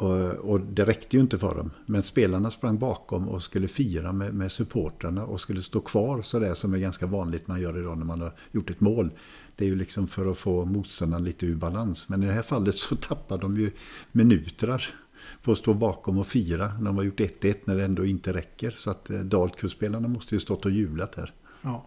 [0.00, 1.70] Och, och det räckte ju inte för dem.
[1.86, 6.54] Men spelarna sprang bakom och skulle fira med, med supportrarna och skulle stå kvar sådär
[6.54, 9.10] som är ganska vanligt man gör idag när man har gjort ett mål.
[9.56, 12.08] Det är ju liksom för att få motståndaren lite ur balans.
[12.08, 13.70] Men i det här fallet så tappar de ju
[14.12, 14.94] minuter
[15.42, 18.32] på att stå bakom och fira när de har gjort 1-1 när det ändå inte
[18.32, 18.70] räcker.
[18.70, 21.32] Så att eh, Dalkursspelarna måste ju stått och jublat där.
[21.62, 21.86] Ja,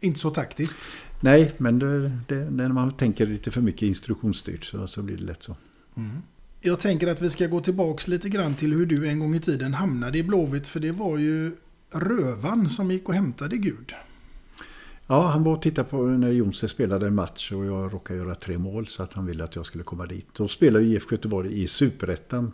[0.00, 0.78] inte så taktiskt.
[1.20, 5.24] Nej, men det, det, när man tänker lite för mycket instruktionsstyrt så, så blir det
[5.24, 5.56] lätt så.
[6.64, 9.40] Jag tänker att vi ska gå tillbaks lite grann till hur du en gång i
[9.40, 10.68] tiden hamnade i Blåvitt.
[10.68, 11.52] För det var ju
[11.90, 13.92] Rövan som gick och hämtade Gud.
[15.06, 18.34] Ja, han var och tittade på när Jonse spelade en match och jag råkade göra
[18.34, 20.26] tre mål så att han ville att jag skulle komma dit.
[20.32, 22.52] Då spelade ju IFK Göteborg i Superettan.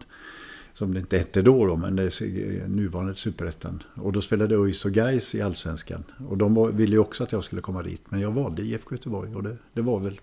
[0.73, 3.83] Som det inte hette då, då men det är nuvarande Superettan.
[3.95, 6.05] Och då spelade ÖIS och Gais i Allsvenskan.
[6.29, 8.03] Och de var, ville ju också att jag skulle komma dit.
[8.09, 10.21] Men jag valde IFK Göteborg och det, det var väl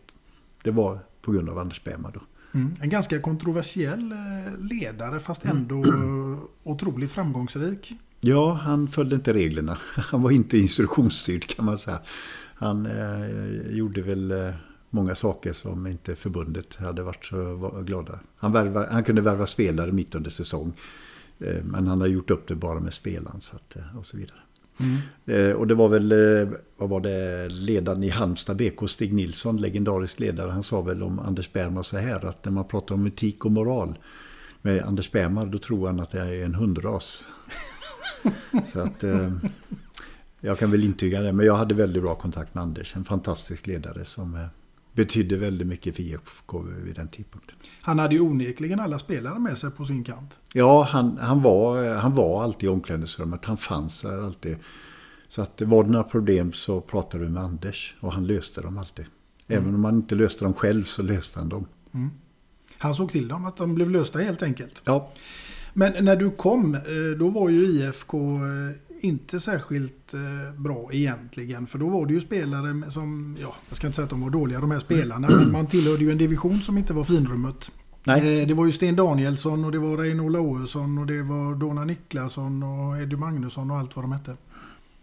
[0.64, 2.22] det var på grund av Anders Bähmar då.
[2.56, 2.74] Mm.
[2.82, 7.94] En ganska kontroversiell eh, ledare fast ändå eh, otroligt framgångsrik.
[8.22, 9.78] Ja, han följde inte reglerna.
[9.96, 12.00] Han var inte instruktionsstyrd kan man säga.
[12.56, 14.54] Han eh, gjorde väl eh,
[14.90, 18.20] många saker som inte förbundet hade varit så glada.
[18.38, 20.74] Han, värva, han kunde värva spelare mitt under säsong.
[21.40, 24.18] Eh, men han har gjort upp det bara med spelaren så att, eh, och så
[24.18, 24.40] vidare.
[25.26, 29.58] Eh, och det var väl, eh, vad var det, ledaren i Halmstad BK, Stig Nilsson,
[29.58, 30.52] legendarisk ledare.
[30.52, 33.52] Han sa väl om Anders Bärmar så här att när man pratar om etik och
[33.52, 33.98] moral
[34.62, 37.24] med Anders Bärmar då tror han att det är en hundras.
[38.74, 39.32] Så att eh,
[40.40, 41.34] jag kan väl intyga det.
[41.34, 42.96] Men jag hade väldigt bra kontakt med Anders.
[42.96, 44.48] En fantastisk ledare som
[44.96, 47.58] betydde väldigt mycket för IFK vid den tidpunkten.
[47.82, 50.40] Han hade ju onekligen alla spelare med sig på sin kant.
[50.54, 53.46] Ja, han, han, var, han var alltid i omklädningsrummet.
[53.46, 54.58] Han fanns där alltid.
[55.28, 57.96] Så att var det några problem så pratade du med Anders.
[58.00, 59.06] Och han löste dem alltid.
[59.48, 61.66] Även om han inte löste dem själv så löste han dem.
[62.78, 64.82] Han såg till dem att de blev lösta helt enkelt.
[64.86, 65.12] Ja,
[65.74, 66.82] Men när du kom, eh,
[67.20, 68.42] då var ju IFK eh,
[69.06, 71.68] inte särskilt eh, bra egentligen.
[71.68, 74.30] För då var det ju spelare som, ja, jag ska inte säga att de var
[74.30, 75.28] dåliga de här spelarna.
[75.30, 77.72] Men man tillhörde ju en division som inte var finrummet.
[78.04, 78.42] Nej.
[78.42, 81.86] Eh, Det var ju Sten Danielsson och det var Reinola Oesson och det var Donna
[81.86, 84.36] Niklasson och Eddie Magnusson och allt vad de hette.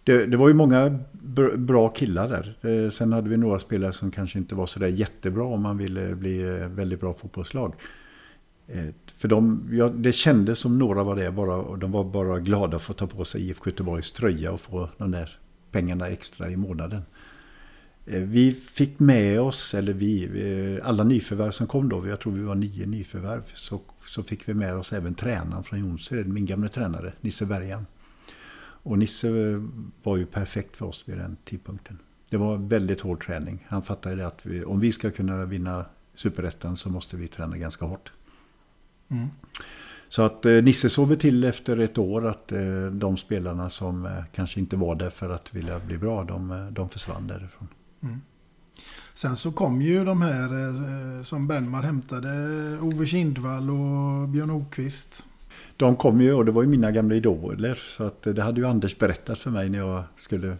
[0.04, 2.84] Det, det var ju många br- bra killar där.
[2.84, 5.78] Eh, sen hade vi några spelare som kanske inte var så där jättebra om man
[5.78, 6.42] ville bli
[6.74, 7.74] väldigt bra fotbollslag.
[9.22, 12.78] För de, ja, det kändes som några var det bara, och de var bara glada
[12.78, 15.38] för att ta på sig IFK Göteborgs tröja och få de där
[15.70, 17.02] pengarna extra i månaden.
[18.06, 20.24] Eh, vi fick med oss, eller vi,
[20.78, 24.48] eh, alla nyförvärv som kom då, jag tror vi var nio nyförvärv, så, så fick
[24.48, 27.86] vi med oss även tränaren från Jonsered, min gamla tränare, Nisse Bergan.
[28.84, 29.62] Och Nisse eh,
[30.02, 31.98] var ju perfekt för oss vid den tidpunkten.
[32.28, 33.66] Det var väldigt hård träning.
[33.68, 37.56] Han fattade det att vi, om vi ska kunna vinna superettan så måste vi träna
[37.56, 38.12] ganska hårt.
[39.12, 39.28] Mm.
[40.08, 44.12] Så att eh, Nisse såg till efter ett år att eh, de spelarna som eh,
[44.34, 47.68] kanske inte var där för att vilja bli bra, de, eh, de försvann därifrån.
[49.14, 52.28] Sen så kom ju de här eh, som Benmar hämtade,
[52.80, 55.26] Ove Kindvall och Björn Okvist.
[55.76, 57.74] De kom ju och det var ju mina gamla idoler.
[57.74, 60.56] Så att eh, det hade ju Anders berättat för mig när jag skulle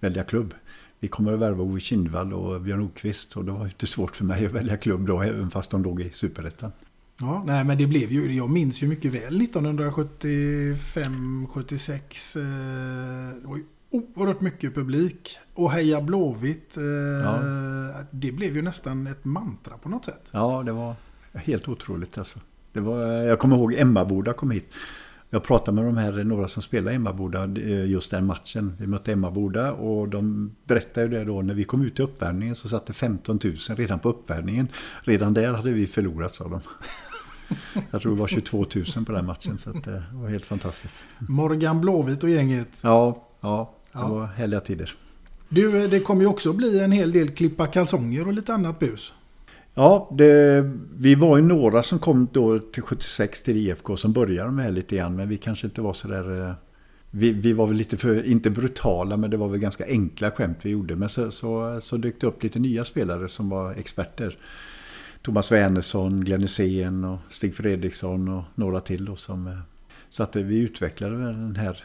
[0.00, 0.54] välja klubb.
[1.00, 4.16] Vi kommer att värva Ove Kindvall och Björn Okvist och det var ju inte svårt
[4.16, 6.72] för mig att välja klubb då även fast de låg i superettan.
[7.20, 12.36] Ja, nej men det blev ju, jag minns ju mycket väl 1975-76.
[12.36, 12.42] Eh,
[13.42, 15.38] det var ju oerhört mycket publik.
[15.54, 16.82] Och Heja Blåvitt, eh,
[17.24, 17.38] Ja.
[18.10, 20.28] det blev ju nästan ett mantra på något sätt.
[20.30, 20.94] Ja, det var
[21.34, 22.38] helt otroligt alltså.
[22.72, 24.68] Det var, jag kommer ihåg Emmaboda kom hit.
[25.32, 28.76] Jag pratade med de här, några som spelar Emmaboda eh, just den matchen.
[28.78, 32.56] Vi mötte Emmaboda och de berättade ju det då när vi kom ut i uppvärmningen
[32.56, 34.68] så satt det 15 000 redan på uppvärmningen.
[35.02, 36.60] Redan där hade vi förlorat sa de.
[37.90, 40.94] Jag tror det var 22 000 på den matchen så att det var helt fantastiskt.
[41.18, 42.80] Morgan Blåvit och gänget.
[42.84, 44.08] Ja, ja, det Ja.
[44.08, 44.94] var härliga tider.
[45.48, 49.14] Du, det kommer ju också bli en hel del klippa kalsonger och lite annat bus.
[49.74, 54.50] Ja, det, vi var ju några som kom då till 76 till IFK som började
[54.50, 55.16] med lite grann.
[55.16, 56.48] Men vi kanske inte var så där...
[56.48, 56.52] eh,
[57.10, 60.58] Vi, vi var väl lite för, inte brutala, men det var väl ganska enkla skämt
[60.62, 60.96] vi gjorde.
[60.96, 64.36] Men så, så, så dök det upp lite nya spelare som var experter.
[65.22, 69.04] Thomas Wernersson, Glenn Hysén och Stig Fredriksson och några till.
[69.04, 69.58] Då som, eh,
[70.10, 71.84] så att eh, vi utvecklade den här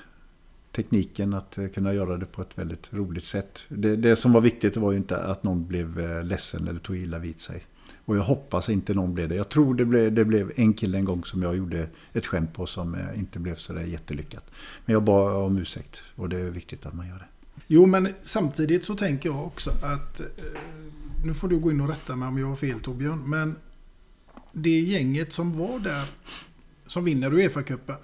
[0.71, 3.65] tekniken att eh, kunna göra det på ett väldigt roligt sätt.
[3.67, 7.19] Det, det som var viktigt var ju inte att någon blev ledsen eller tog illa
[7.19, 7.65] vid sig.
[8.05, 9.35] Och jag hoppas inte någon blev det.
[9.35, 12.53] Jag tror det blev, det blev en kille en gång som jag gjorde ett skämt
[12.53, 14.51] på som inte blev så där jättelyckat.
[14.85, 17.25] Men jag bad om ursäkt och det är viktigt att man gör det.
[17.67, 20.21] Jo, men samtidigt så tänker jag också att...
[21.25, 23.29] Nu får du gå in och rätta mig om jag har fel Torbjörn.
[23.29, 23.55] Men
[24.51, 26.09] det gänget som var där,
[26.85, 27.95] som vinner Uefa-cupen.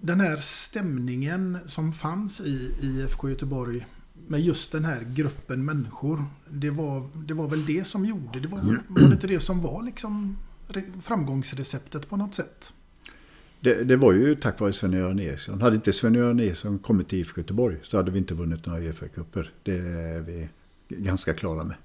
[0.00, 3.86] Den här stämningen som fanns i IFK Göteborg
[4.26, 6.24] med just den här gruppen människor.
[6.48, 8.58] Det var, det var väl det som gjorde, det var,
[8.88, 10.36] var det inte det som var liksom
[11.02, 12.72] framgångsreceptet på något sätt?
[13.60, 15.60] Det, det var ju tack vare Sven-Göran Eriksson.
[15.60, 19.50] Hade inte Sven-Göran Eriksson kommit till IFK Göteborg så hade vi inte vunnit några Uefa-cuper.
[19.62, 20.48] Det är vi
[20.88, 21.76] ganska klara med.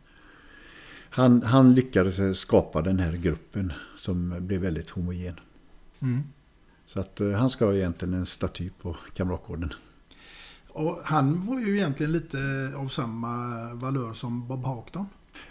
[1.14, 5.40] Han, han lyckades skapa den här gruppen som blev väldigt homogen.
[6.00, 6.24] Mm.
[6.86, 9.74] Så att eh, han ska ha egentligen en staty på Kamratgården.
[10.70, 12.38] Och han var ju egentligen lite
[12.78, 13.28] av samma
[13.74, 15.06] valör som Bob Houghton.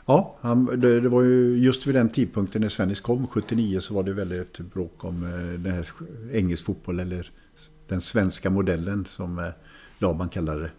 [0.06, 3.94] Ja, han, det, det var ju just vid den tidpunkten när Svennis kom, 79, så
[3.94, 5.86] var det väldigt bråk om eh, den här
[6.32, 7.30] engelsk fotboll eller
[7.88, 9.50] den svenska modellen som eh,
[9.98, 10.70] Laban kallade det.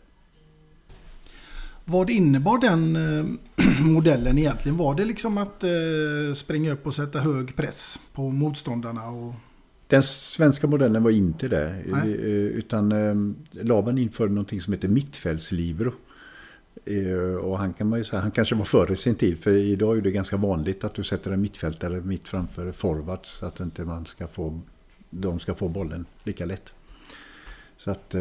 [1.85, 3.25] Vad innebar den eh,
[3.85, 4.77] modellen egentligen?
[4.77, 9.07] Var det liksom att eh, springa upp och sätta hög press på motståndarna?
[9.07, 9.33] Och...
[9.87, 11.83] Den svenska modellen var inte det.
[11.85, 12.13] Nej.
[12.13, 15.93] Eh, Utan Laban införde någonting som heter mittfältslibero.
[16.85, 19.39] Eh, Och han kan man ju säga, han kanske var före sin tid.
[19.43, 23.29] För idag är det ganska vanligt att du sätter en mittfältare mitt framför forwards.
[23.29, 24.59] Så att inte man ska få,
[25.09, 26.73] de ska få bollen lika lätt.
[27.77, 28.15] Så att,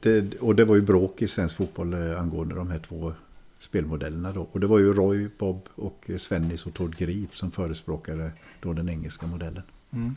[0.00, 3.12] det, och det var ju bråk i svensk fotboll eh, angående de här två
[3.58, 4.48] spelmodellerna då.
[4.52, 8.88] Och det var ju Roy, Bob och Svennis och Tord Grip som förespråkade då den
[8.88, 9.62] engelska modellen.
[9.90, 10.14] Mm.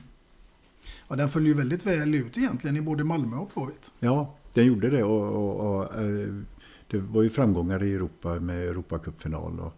[1.08, 3.92] Ja, den föll ju väldigt väl ut egentligen i både Malmö och Blåvitt.
[4.00, 6.34] Ja, den gjorde det och, och, och eh,
[6.88, 9.74] det var ju framgångar i Europa med Europacupfinal och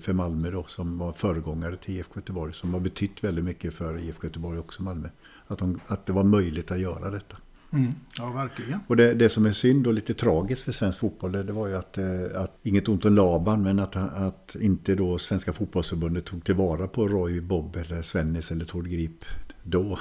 [0.00, 3.98] för Malmö då som var föregångare till IFK Göteborg som har betytt väldigt mycket för
[3.98, 5.08] IFK Göteborg också Malmö.
[5.46, 7.36] Att, de, att det var möjligt att göra detta.
[7.72, 7.94] Mm.
[8.16, 8.80] Ja, verkligen.
[8.86, 11.66] Och det, det som är synd och lite tragiskt för svensk fotboll det, det var
[11.66, 16.24] ju att, eh, att inget ont om Laban men att, att inte då Svenska fotbollsförbundet
[16.24, 19.24] tog tillvara på Roy, Bob eller Svennis eller Tord Grip
[19.62, 19.98] då.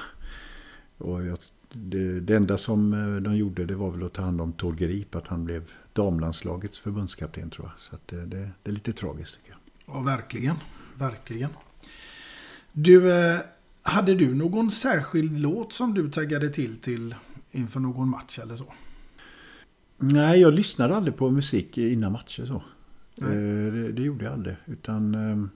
[0.97, 1.37] Och jag,
[1.73, 4.77] det, det enda som eh, de gjorde det var väl att ta hand om Tord
[4.77, 7.79] Grip, att han blev damlandslagets förbundskapten tror jag.
[7.79, 9.95] Så att det, det, det är lite tragiskt tycker jag.
[9.95, 10.55] Ja, verkligen.
[10.95, 11.49] Verkligen.
[12.71, 13.39] Du, eh,
[13.81, 17.15] hade du någon särskild låt som du taggade till till
[17.51, 18.73] inför någon match eller så?
[19.97, 22.63] Nej, jag lyssnade aldrig på musik innan matcher så.
[23.21, 23.27] Eh,
[23.73, 24.55] Det, det gjorde jag aldrig.
[24.65, 25.49] Utan ehm,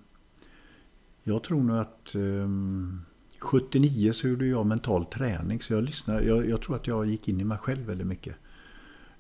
[1.24, 3.02] jag tror nog att ehm,
[3.40, 5.62] 79 så gjorde jag mental träning.
[5.62, 6.24] Så jag lyssnade.
[6.24, 8.36] Jag, jag tror att jag gick in i mig själv väldigt mycket.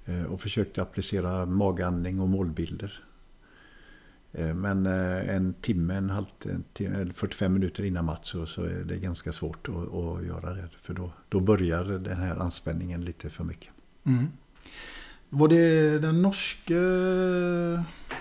[0.05, 3.03] Eh, Och försökte applicera magandning och målbilder.
[4.33, 8.45] Eh, Men eh, en timme, en halv, en timme, eller 45 minuter innan match så,
[8.45, 10.69] så är det ganska svårt att, att göra det.
[10.81, 13.69] För då, då börjar den här anspänningen lite för mycket.
[14.05, 14.27] Mm.
[15.29, 16.75] Var det den norske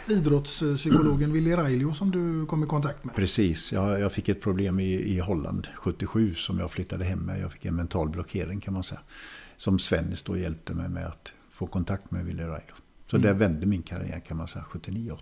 [0.09, 3.15] idrottspsykologen Willy Railio som du kom i kontakt med?
[3.15, 7.41] Precis, jag, jag fick ett problem i, i Holland 77 som jag flyttade hem med.
[7.41, 9.01] Jag fick en mental blockering kan man säga.
[9.57, 12.75] Som Svennis då hjälpte mig med att få kontakt med Willy Railo.
[13.07, 13.29] Så Mm.
[13.29, 15.19] det vände min karriär kan man säga, 79-80.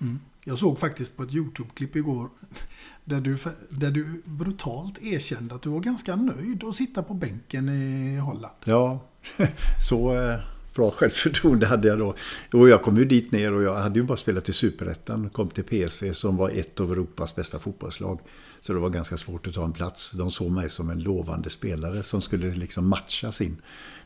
[0.00, 0.18] Mm.
[0.44, 2.28] Jag såg faktiskt på ett YouTube-klipp igår
[3.04, 3.36] där du,
[3.68, 8.54] där du brutalt erkände att du var ganska nöjd att sitta på bänken i Holland.
[8.64, 9.00] Ja,
[9.88, 10.40] så eh,
[10.74, 12.14] bra självförtroende hade jag då.
[12.52, 15.32] Och jag kom ju dit ner och jag hade ju bara spelat i Superettan och
[15.32, 18.20] kom till PSV som var ett av Europas bästa fotbollslag.
[18.60, 20.10] Så det var ganska svårt att ta en plats.
[20.10, 23.56] De såg mig som en lovande spelare som skulle liksom matchas in.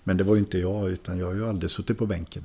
[0.05, 2.45] Men det var ju inte jag, utan jag har ju aldrig suttit på bänken.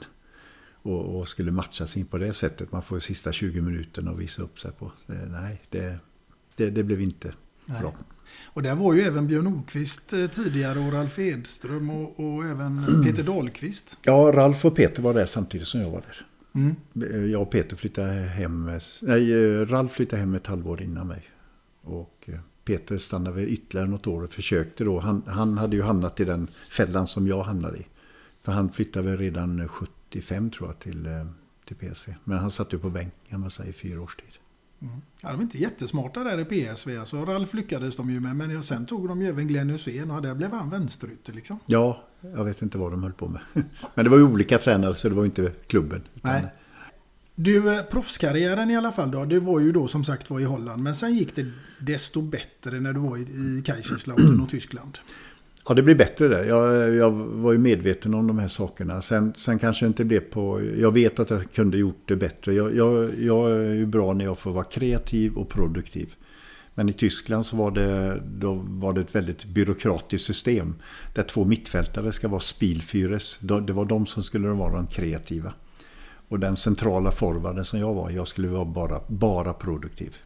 [0.88, 2.72] Och, och skulle matchas in på det sättet.
[2.72, 4.92] Man får sista 20 minuterna att visa upp sig på.
[5.06, 6.00] Det, nej, det,
[6.56, 7.34] det, det blev inte
[7.66, 7.82] Nej.
[7.82, 7.94] bra.
[8.44, 13.04] Och där var ju även Björn Nordqvist eh, tidigare och Ralf Edström och, och även
[13.04, 13.98] Peter Dahlqvist.
[14.04, 16.26] Ja, Ralf och Peter var där samtidigt som jag var där.
[16.54, 17.32] Mm.
[17.32, 18.72] Jag och Peter flyttade hem,
[19.02, 21.30] nej, eh, Ralf flyttade hem ett halvår innan mig.
[21.82, 25.00] Och eh, Peter stannade ytterligare något år och försökte då.
[25.00, 27.86] Han, han hade ju hamnat i den fällan som jag hamnade i.
[28.44, 29.68] För han flyttade väl redan
[30.10, 31.26] 75 tror jag till, eh,
[31.66, 32.16] till PSV.
[32.24, 34.26] Men han satt ju på bänken i fyra års tid.
[35.22, 36.98] Ja, de är inte jättesmarta där i PSV.
[36.98, 38.36] Alltså, Ralf lyckades de ju med.
[38.36, 41.60] Men sen tog de ju även Glenn Hysén och där blev han vänsterytter liksom.
[41.66, 43.42] Ja, jag vet inte vad de höll på med.
[43.96, 46.02] Men det var ju olika tränare så det var ju inte klubben.
[46.16, 46.54] utan- Nej.
[47.40, 49.26] Du, eh, proffskarriären i alla fall då.
[49.26, 50.84] Det var ju då som sagt var i Holland.
[50.84, 54.98] Men sen gick det desto bättre när du var i, i Kaiserslautern och Tyskland.
[55.68, 56.44] Ja, det blir bättre där.
[56.44, 59.02] Jag, jag var ju medveten om de här sakerna.
[59.02, 60.62] Sen, sen kanske det inte blev på...
[60.78, 62.54] Jag vet att jag kunde gjort det bättre.
[62.54, 66.14] Jag, jag, jag är ju bra när jag får vara kreativ och produktiv.
[66.74, 70.76] Men i Tyskland så var det, då var det ett väldigt byråkratiskt system.
[71.16, 73.40] Där två mittfältare ska vara Spielführes.
[73.40, 75.54] Det var de som skulle vara de kreativa.
[76.28, 80.18] Och den centrala forwarden som jag var, jag skulle vara bara, bara produktiv.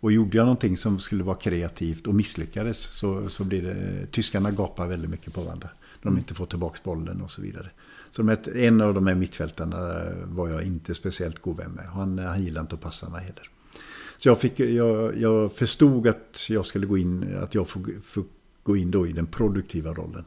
[0.00, 4.06] Och gjorde jag någonting som skulle vara kreativt och misslyckades så, så blir det...
[4.06, 5.68] Tyskarna gapar väldigt mycket på varandra.
[6.02, 7.70] De inte får tillbaka bollen och så vidare.
[8.10, 9.92] Så ett, en av de här mittfältarna
[10.24, 11.84] var jag inte speciellt god vän med.
[11.84, 13.50] Han, han gillade inte att passa mig heller.
[14.18, 18.24] Så jag, fick, jag, jag förstod att jag skulle gå in, att jag får, får
[18.62, 20.24] gå in då i den produktiva rollen.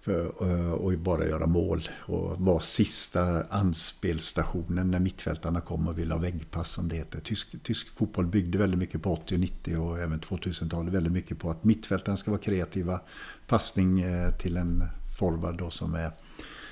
[0.00, 6.14] För, eh, och bara göra mål och vara sista anspelstationen när mittfältarna kom och ville
[6.14, 7.20] ha väggpass som det heter.
[7.20, 11.38] Tysk, tysk fotboll byggde väldigt mycket på 80 och 90 och även 2000-talet väldigt mycket
[11.38, 13.00] på att mittfältarna ska vara kreativa.
[13.46, 14.84] Passning eh, till en
[15.18, 16.10] forward då som är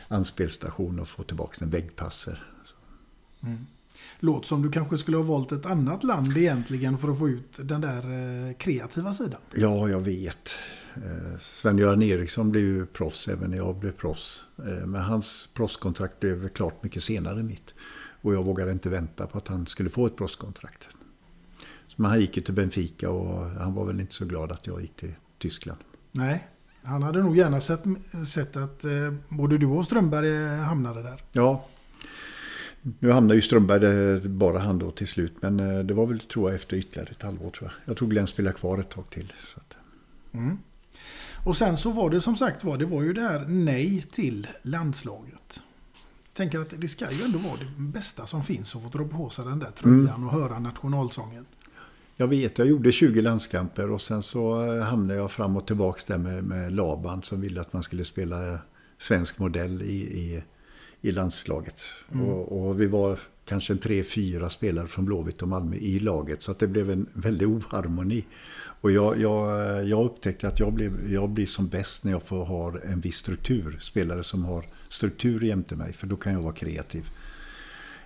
[0.09, 2.43] anspelstation och få tillbaka en väggpasser.
[4.21, 7.59] Låt som du kanske skulle ha valt ett annat land egentligen för att få ut
[7.63, 8.03] den där
[8.49, 9.41] eh, kreativa sidan.
[9.55, 10.51] Ja, jag vet.
[11.05, 14.45] Eh, Sven-Göran Eriksson blev ju proffs även när jag blev proffs.
[14.59, 17.75] Eh, Men hans proffskontrakt blev klart mycket senare än mitt.
[18.23, 20.89] Och jag vågade inte vänta på att han skulle få ett proffskontrakt.
[21.97, 24.81] Men han gick ju till Benfica och han var väl inte så glad att jag
[24.81, 25.79] gick till Tyskland.
[26.13, 26.49] Nej,
[26.83, 27.83] han hade nog gärna sett,
[28.27, 28.91] sett att eh,
[29.29, 31.23] både du och Strömberg hamnade där.
[31.33, 31.67] Ja,
[32.99, 35.43] nu hamnade ju Strömberg där, bara han då till slut.
[35.43, 37.73] Men eh, det var väl tror jag efter ytterligare ett halvår tror jag.
[37.91, 39.33] Jag tror Glenn spelade kvar ett tag till.
[39.55, 39.75] Så att,
[40.33, 40.59] Mm.
[41.49, 44.47] Och sen så var det som sagt var, det var ju det här nej till
[44.63, 45.63] landslaget.
[46.33, 49.31] Tänker att det ska ju ändå vara det bästa som finns att få dra på
[49.31, 51.47] sig den där tröjan och höra nationalsången.
[52.17, 56.05] Jag vet, jag gjorde 20 landskamper och sen så eh, hamnade jag fram och tillbaks
[56.05, 58.59] där med, med Laban som ville att man skulle spela
[58.99, 60.43] svensk modell i, i,
[61.01, 61.83] i landslaget.
[62.09, 66.51] Och, och vi var kanske tre, fyra spelare från Blåvitt och Malmö i laget så
[66.51, 68.25] att det blev en väldig oharmoni.
[68.81, 72.45] Och jag, jag, jag upptäckte att jag, blir, jag blir som bäst när jag får
[72.45, 73.79] ha en viss struktur.
[73.81, 77.11] Spelare som har struktur jämte mig för då kan jag vara kreativ.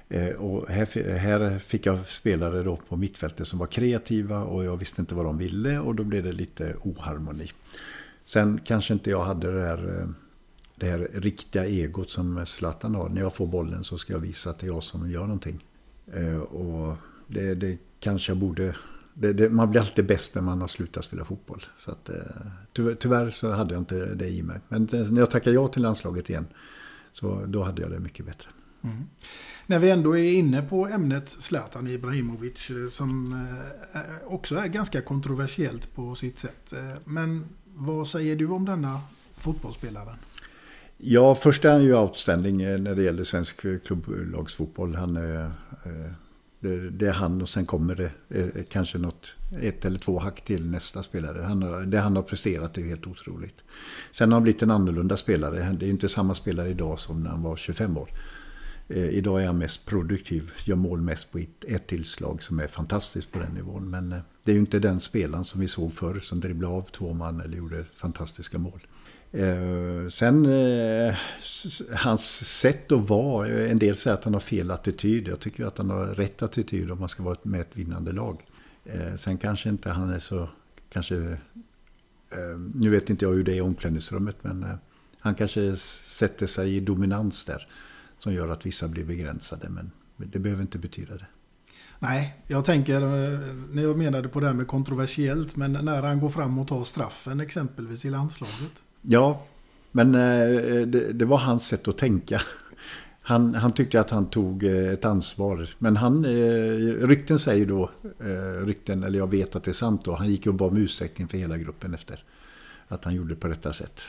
[0.09, 4.77] Eh, och här, här fick jag spelare då på mittfältet som var kreativa och jag
[4.77, 7.51] visste inte vad de ville och då blev det lite oharmoni.
[8.25, 10.09] Sen kanske inte jag hade det här, eh,
[10.77, 13.09] det här riktiga egot som Zlatan har.
[13.09, 15.65] När jag får bollen så ska jag visa att det är jag som gör någonting.
[16.13, 18.75] Eh, och det, det kanske jag borde...
[19.15, 21.65] Det, det, man blir alltid bäst när man har slutat spela fotboll.
[21.77, 24.61] Så att, eh, tyvärr, så hade jag inte det i mig.
[24.69, 26.47] Men det- när jag tackade ja till landslaget igen
[27.13, 28.49] så då hade jag det mycket bättre.
[29.67, 33.33] När vi ändå är inne på ämnet Zlatan Ibrahimovic eh, som
[33.95, 34.01] eh,
[34.33, 36.73] också är ganska kontroversiellt på sitt sätt.
[36.73, 37.45] Eh, Men
[37.75, 39.01] vad säger du om denna
[39.37, 40.17] fotbollsspelaren?
[40.97, 44.95] Ja, först är han ju outstanding eh, när det gäller svensk eh, klubblagsfotboll.
[44.95, 46.13] Han, eh, eh,
[46.63, 50.45] det, det är han och sen kommer det eh, kanske något, ett eller två hack
[50.45, 51.43] till nästa spelare.
[51.43, 53.65] Han har, det han har presterat är helt otroligt.
[54.13, 55.57] Sen har han blivit en annorlunda spelare.
[55.57, 58.11] Det är ju inte samma spelare idag som när han var 25 år.
[58.89, 62.67] Eh, idag är han mest produktiv, gör mål mest på ett, ett tillslag som är
[62.67, 63.91] fantastiskt på den nivån.
[63.91, 66.83] Men eh, det är ju inte den spelaren som vi såg förr som dribblade av
[66.83, 68.81] två man eller gjorde fantastiska mål.
[69.33, 71.15] Eh, sen eh,
[71.97, 75.29] hans sätt att vara, eh, en del säger att han har fel attityd.
[75.29, 78.47] Jag tycker att han har rätt attityd om man ska vara med ett vinnande lag.
[78.85, 80.49] Eh, sen kanske inte han är så,
[80.93, 81.17] kanske,
[82.31, 84.75] eh, nu vet inte jag hur det är i omklädningsrummet, men eh,
[85.19, 87.69] han kanske sätter sig i dominans där.
[88.19, 91.27] Som gör att vissa blir begränsade, men det behöver inte betyda det.
[91.99, 93.39] Nej, jag tänker eh,
[93.73, 96.85] när jag menade på det här med kontroversiellt, men när han går fram och tar
[96.85, 98.83] straffen exempelvis i landslaget.
[99.03, 99.43] Ja,
[99.91, 102.41] men eh, det, det var hans sätt att tänka.
[103.23, 105.69] Han, han tyckte att han tog eh, ett ansvar.
[105.79, 107.91] Men han, eh, rykten säger då,
[108.65, 111.21] rykten, eller jag vet att det är sant då, han gick och bad om ursäkt
[111.21, 112.25] inför hela gruppen efter
[112.89, 114.03] att han gjorde på detta sätt.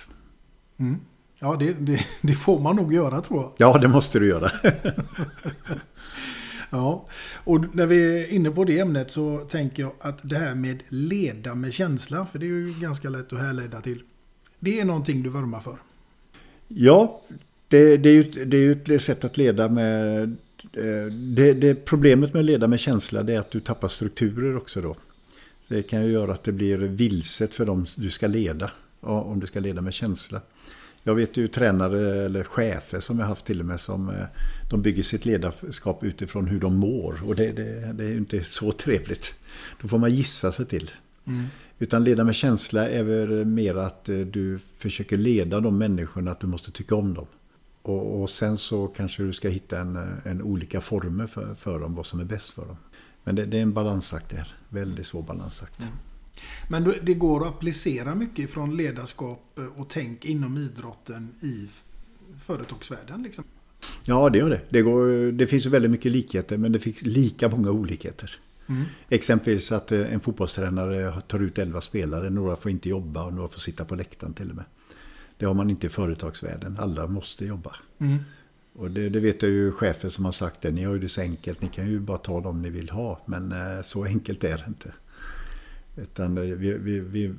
[0.78, 1.00] Mm.
[1.39, 3.54] Ja, det, det, det får man nog göra tror jag.
[3.58, 4.52] Ja, det måste du göra.
[6.74, 7.06] Ja,
[7.44, 10.84] och när vi är inne på det ämnet så tänker jag att det här med
[10.89, 14.04] leda med känsla, för det är ju ganska lätt att härleda till.
[14.64, 15.78] Det är någonting du vurmar för.
[16.68, 17.22] Ja,
[17.68, 20.24] det, det, är ju, det är ju ett sätt att leda med...
[20.74, 21.05] eh,
[21.36, 24.82] Det, det problemet med att leda med känsla det är att du tappar strukturer också
[24.82, 24.95] då.
[25.68, 28.72] Så det kan ju göra att det blir vilset för dem du ska leda.
[29.01, 30.41] Om du ska leda med känsla.
[31.03, 34.16] Jag vet ju tränare eller chefer som jag haft till och med som eh,
[34.70, 37.20] de bygger sitt ledarskap utifrån hur de mår.
[37.26, 39.34] Och det, det, det är ju inte så trevligt.
[39.82, 40.91] Då får man gissa sig till.
[41.80, 46.39] Utan leda med känsla är väl mer att eh, du försöker leda de människorna att
[46.39, 47.26] du måste tycka om dem.
[47.82, 51.80] Och, och sen så kanske du ska hitta en, eh, en olika former för, för
[51.80, 52.78] dem, vad som är bäst för dem.
[53.24, 54.55] Men det, det är en balansakt det här.
[54.69, 55.82] Väldigt svår balansakt.
[56.69, 61.67] Men då- det går att applicera mycket från ledarskap eh, och tänk inom idrotten i
[62.39, 63.24] företagsvärlden.
[63.24, 63.43] Liksom.
[64.05, 64.61] Ja, det gör det.
[64.69, 68.32] Det, går, det finns väldigt mycket likheter, men det finns lika många olikheter.
[69.09, 73.47] Exempelvis att eh, en fotbollstränare tar ut 11 spelare, några får inte jobba och några
[73.47, 74.65] får sitta på läktaren till och med.
[75.38, 77.76] Det har man inte i företagsvärlden, alla måste jobba.
[78.74, 81.09] Och det, det vet jag ju chefer som har sagt det, ni har ju det
[81.09, 83.21] så enkelt, ni kan ju bara ta dem ni vill ha.
[83.26, 84.93] Men eh, så enkelt är det inte.
[85.95, 87.34] Utan eh, vi, vi, vi,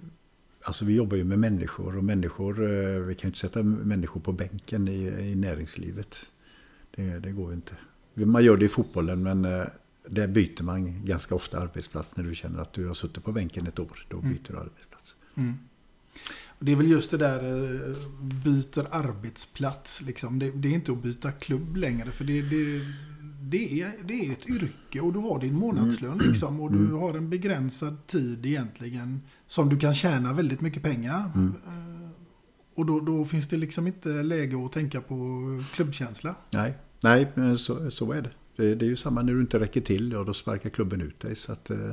[0.63, 2.55] alltså vi jobbar ju med människor och människor,
[2.99, 6.27] vi kan ju inte sätta människor på bänken i, i näringslivet.
[6.95, 7.75] Det, det går ju inte.
[8.15, 9.67] Man gör det i fotbollen men
[10.09, 13.67] där byter man ganska ofta arbetsplats när du känner att du har suttit på bänken
[13.67, 14.07] ett år.
[14.11, 15.17] Då byter du arbetsplats.
[16.59, 17.97] Och det är väl just det där eh,
[18.45, 20.03] byter arbetsplats.
[20.03, 20.39] Liksom.
[20.39, 22.11] Det, det är inte att byta klubb längre.
[22.11, 22.81] För det, det,
[23.43, 26.19] det, är, det är ett yrke och du har din månadslön.
[26.19, 31.31] Liksom, och du har en begränsad tid egentligen som du kan tjäna väldigt mycket pengar.
[31.67, 32.11] Eh,
[32.75, 35.17] Och då, då finns det liksom inte läge att tänka på
[35.75, 36.35] klubbkänsla.
[37.01, 38.31] Nej, nej så, så är det.
[38.57, 38.75] Det.
[38.75, 41.37] Det är ju samma när du inte räcker till och då sparkar klubben ut dig.
[41.37, 41.93] Så att, eh,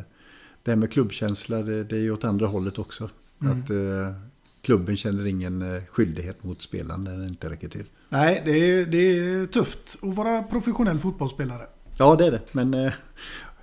[0.63, 3.09] det här med klubbkänsla det, det är ju åt andra hållet också.
[3.39, 4.15] Att eh,
[4.61, 7.85] klubben känner ingen eh, skyldighet mot spelaren när den inte räcker till.
[8.09, 11.65] Nej, det är, det är tufft att vara professionell fotbollsspelare.
[11.97, 12.41] Ja, det är det.
[12.51, 12.93] Men eh,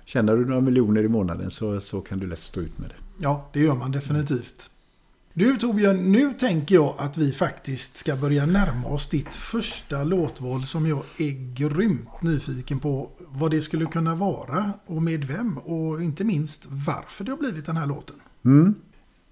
[0.05, 2.95] tjänar du några miljoner i månaden så, så kan du lätt stå ut med det.
[3.17, 4.71] Ja, det gör man definitivt.
[5.39, 10.65] Du Torbjörn, nu tänker jag att vi faktiskt ska börja närma oss ditt första låtval
[10.65, 16.03] som jag är grymt nyfiken på vad det skulle kunna vara och med vem och
[16.03, 18.15] inte minst varför det har blivit den här låten.
[18.45, 18.75] Mm.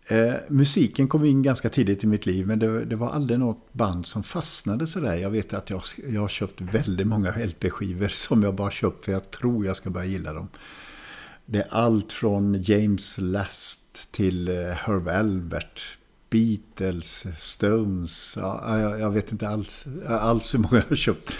[0.08, 3.74] Eh, musiken kom in ganska tidigt i mitt liv men det, det var aldrig något
[3.74, 5.18] band som fastnade sådär.
[5.18, 9.12] Jag vet att jag, jag har köpt väldigt många LP-skivor som jag bara köpt för
[9.12, 10.48] jag tror jag ska börja gilla dem.
[11.46, 15.97] Det är allt från James Last till eh, Herb Albert,
[16.30, 18.38] Beatles, Stones.
[18.40, 21.34] Ja, jag, jag vet inte alls, alls hur många jag har köpt.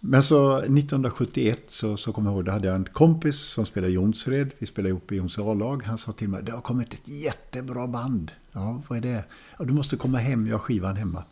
[0.00, 3.92] Men så 1971 så, så kommer jag ihåg, då hade jag en kompis som spelade
[3.92, 4.50] i Jonsered.
[4.58, 5.82] Vi spelade ihop i Jons A-lag.
[5.82, 8.32] Han sa till mig, det har kommit ett jättebra band.
[8.52, 9.24] Ja, vad är det?
[9.58, 11.24] Ja, du måste komma hem, jag har skivan hemma.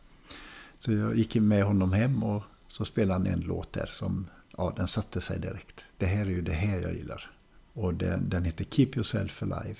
[0.78, 4.26] Så jag gick med honom hem och så spelade han en låt där som,
[4.56, 5.84] ja, den satte sig direkt.
[5.96, 7.30] Det här är ju det här jag gillar.
[7.72, 9.78] Och den, den heter Keep Yourself Alive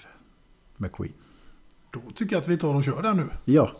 [0.76, 1.12] med Queen.
[1.90, 3.30] Då tycker jag att vi tar och kör den nu.
[3.44, 3.72] Ja,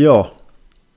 [0.00, 0.30] Ja,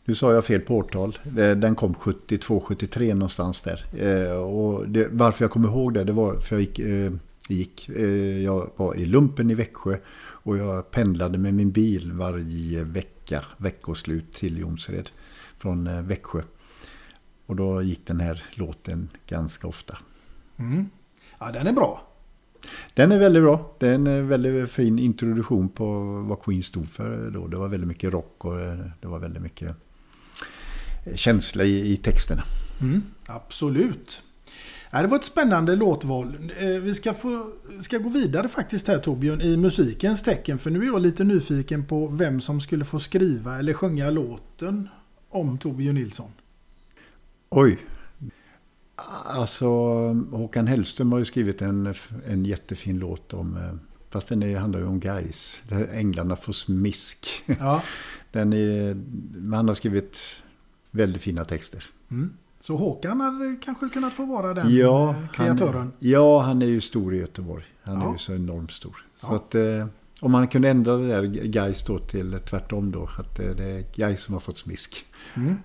[0.06, 1.18] nu sa jag fel på årtal.
[1.26, 3.86] Eh, den kom 72-73 någonstans där.
[3.98, 7.12] Eh, och det, varför jag kommer ihåg det, det var för jag gick, eh,
[7.50, 12.84] gick eh, jag var i lumpen i Växjö och jag pendlade med min bil varje
[12.84, 15.10] vecka, veckoslut till Jonsered
[15.58, 16.42] från Växjö.
[17.46, 19.98] Och då gick den här låten ganska ofta.
[20.58, 20.90] Mm.
[21.40, 22.08] Ja, den är bra.
[22.94, 23.76] Den är väldigt bra.
[23.80, 27.48] Det är en väldigt fin introduktion på vad Queen stod för då.
[27.48, 29.76] Det var väldigt mycket rock och eh, det var väldigt mycket
[31.06, 32.44] eh, känsla i, i texterna.
[32.82, 34.22] Mm, absolut.
[34.92, 36.38] Ja, det var ett spännande låtval.
[36.58, 40.60] Eh, Vi ska, få, ska gå vidare faktiskt här Torbjörn i musikens tecken.
[40.60, 44.90] För nu är jag lite nyfiken på vem som skulle få skriva eller sjunga låten
[45.30, 46.32] om Torbjörn Nilsson.
[47.50, 47.78] Oj.
[49.26, 49.68] Alltså
[50.32, 51.94] Håkan Hellström har ju skrivit en,
[52.28, 53.74] en jättefin låt om, eh,
[54.10, 55.62] fast den är, handlar ju om guys.
[55.94, 57.28] Änglarna får smisk.
[57.46, 57.82] Ja.
[58.32, 58.98] Den är,
[59.56, 60.20] han har skrivit
[60.92, 61.84] väldigt fina texter.
[62.12, 62.34] Mm.
[62.60, 65.78] Så Håkan hade kanske kunnat få vara den Ja, eh, kreatören.
[65.78, 67.64] Han, ja, han är ju stor i Göteborg.
[67.84, 68.08] Han Ja.
[68.08, 69.06] är ju så enormt stor.
[69.22, 69.36] Så Ja.
[69.36, 69.88] att, eh,
[70.20, 73.10] om man kunde ändra det där guys då till tvärtom då.
[73.20, 75.06] Att det är guys som har fått smisk.
[75.36, 75.56] Mm.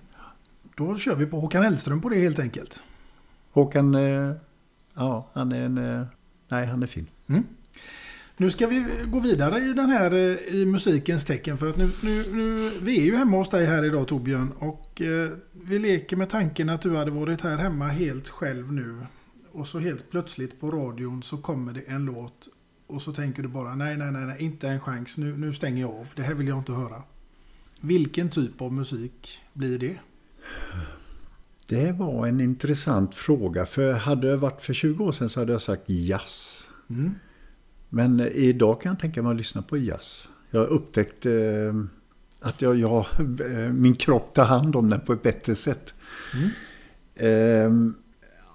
[0.77, 2.83] Då kör vi på Håkan Hellström på det helt enkelt.
[3.51, 4.31] Håkan, eh,
[4.93, 5.77] ja, han är en...
[5.77, 6.05] Eh,
[6.47, 7.07] nej, han är fin.
[7.27, 7.43] Mm.
[8.37, 11.89] Nu ska vi gå vidare i den här eh, i musikens tecken för att nu,
[12.03, 16.17] nu, nu vi är ju hemma hos dig här idag Torbjörn och eh, vi leker
[16.17, 19.05] med tanken att du hade varit här hemma helt själv nu
[19.51, 22.47] och så helt plötsligt på radion så kommer det en låt
[22.87, 25.81] och så tänker du bara nej, nej, nej, nej inte en chans, nu, nu stänger
[25.81, 27.03] jag av, det här vill jag inte höra.
[27.79, 29.97] Vilken typ av musik blir det?
[31.71, 33.65] Det var en intressant fråga.
[33.65, 36.69] För hade det varit för 20 år sedan så hade jag sagt jazz.
[36.89, 37.11] Mm.
[37.89, 40.29] Men eh, idag kan jag tänka mig att lyssna på jazz.
[40.49, 41.75] Jag upptäckte eh,
[42.39, 45.93] att jag, jag, eh, min kropp tar hand om den på ett bättre sätt.
[47.15, 47.71] Eh,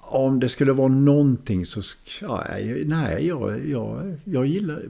[0.01, 1.83] om det skulle vara någonting så...
[2.21, 4.83] Ja, nej, nej jag, jag, jag, gillar,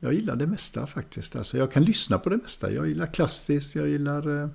[0.00, 1.36] jag gillar det mesta faktiskt.
[1.36, 2.72] Alltså, jag kan lyssna på det mesta.
[2.72, 4.50] Jag gillar klassiskt, jag gillar...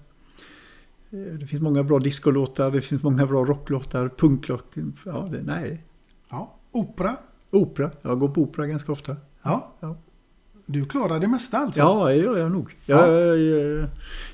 [1.12, 4.66] eh, Det finns många bra discolåtar, det finns många bra rocklåtar, punkrock.
[5.06, 5.84] Ja, det, nej.
[6.30, 7.16] Ja, opera.
[7.52, 7.92] Opera.
[8.02, 9.16] Jag går på opera ganska ofta.
[9.44, 9.74] Ja.
[9.80, 9.98] Ja.
[10.70, 11.80] Du klarar det mesta alltså?
[11.80, 12.76] Ja, det gör jag nog.
[12.86, 13.88] Jag, jag,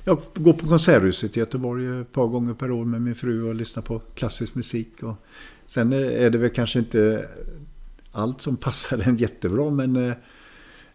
[0.04, 3.54] jag går på Konserthuset i Göteborg ett par gånger per år med min fru och
[3.54, 5.02] lyssnar på klassisk musik.
[5.02, 5.14] Och
[5.66, 7.28] sen är det väl kanske inte
[8.12, 10.14] allt som passar en jättebra, men eh,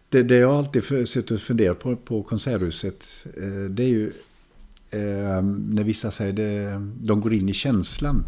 [0.08, 4.12] det, det jag alltid suttit och funderat på på Konserthuset, eh, det är ju
[4.90, 8.24] eh, när vissa säger det, de går in i känslan.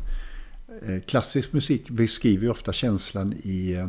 [0.87, 3.87] Eh, Klassisk musik beskriver ofta känslan i,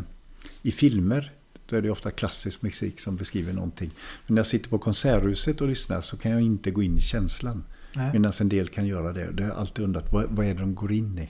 [0.62, 1.32] i filmer.
[1.66, 3.92] då är det ofta klassisk musik som beskriver någonting.
[4.28, 7.02] Men när jag sitter på Konserthuset och lyssnar så kan jag inte gå in i
[7.02, 7.64] känslan.
[8.14, 9.32] Medan en del kan göra det.
[9.32, 11.30] Det har jag alltid undrat, vad, vad är det de går in i?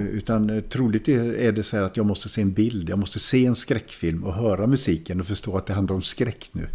[0.00, 2.88] Eh, Utan eh, troligt är är det så här att jag måste se en bild,
[2.90, 6.48] jag måste se en skräckfilm och höra musiken och förstå att det handlar om skräck
[6.52, 6.68] nu.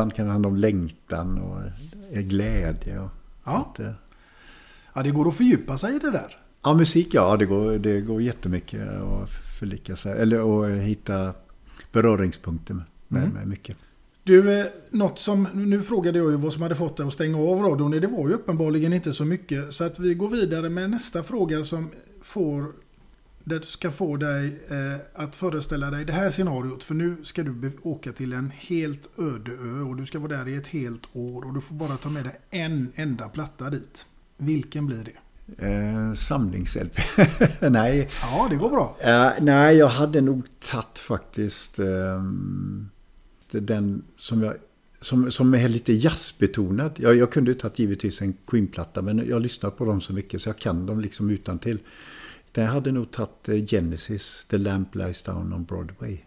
[0.00, 1.60] Ibland kan det handla om längtan och
[2.12, 2.98] eh, glädje.
[3.00, 3.10] Och
[3.44, 3.56] Ja.
[3.58, 3.90] att, eh,
[4.94, 6.36] ja, det går att fördjupa sig i det där.
[6.62, 10.20] Ja, musik ja, det går, det går jättemycket att förlika sig.
[10.20, 11.32] Eller att hitta
[11.92, 12.74] beröringspunkter
[13.08, 13.34] med, Mm.
[13.34, 13.76] med mycket.
[14.24, 17.38] Du, eh, något som, nu frågade jag ju vad som hade fått dig att stänga
[17.38, 17.90] av radion.
[17.90, 19.72] Det var ju uppenbarligen inte så mycket.
[19.74, 21.90] Så att vi går vidare med nästa fråga som
[22.22, 22.64] får,
[23.44, 26.84] där du ska få dig eh, att föreställa dig det här scenariot.
[26.84, 30.48] För nu ska du åka till en helt öde ö och du ska vara där
[30.48, 31.46] i ett helt år.
[31.46, 34.06] Och du får bara ta med dig en enda platta dit.
[34.36, 35.12] Vilken blir det?
[35.66, 37.00] Eh, Samlings-LP.
[37.70, 38.08] nej.
[38.22, 38.96] Ja, det går bra.
[39.00, 41.76] Eh, nej, jag hade nog tagit faktiskt
[43.50, 44.54] det- den som jag
[45.02, 46.92] som, som är lite jazzbetonad.
[46.96, 50.12] Jag, jag kunde ju tagit givetvis en Queen-platta men jag har lyssnat på dem så
[50.12, 51.78] mycket så jag kan dem liksom utan till.
[52.52, 56.18] Jag hade nog tagit eh, Genesis, The Lamp Lies Down on Broadway.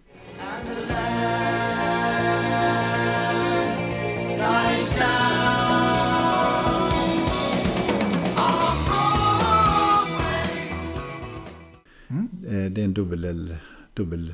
[12.48, 13.58] Eh, Det är en dubbel, L-
[13.94, 14.34] dubbel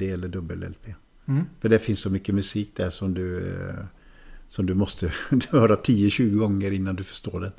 [0.00, 0.94] eller dubbel LP.
[1.28, 1.44] Mm.
[1.60, 3.84] För det finns så mycket musik där som du, eh,
[4.48, 5.12] som du måste
[5.50, 7.52] höra 10-20 gånger innan du förstår den.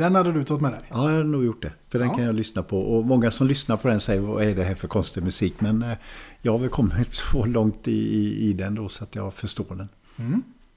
[0.00, 0.80] Den hade du tagit med dig.
[0.90, 1.72] Ja, jag har nog gjort det.
[1.88, 2.14] För den Ja.
[2.14, 2.80] kan jag lyssna på.
[2.80, 5.54] Och många som lyssnar på den säger vad är det här för konstig musik?
[5.58, 5.96] Men eh,
[6.42, 9.74] jag har väl kommit så långt i, i, i den då så att jag förstår
[9.74, 9.88] den.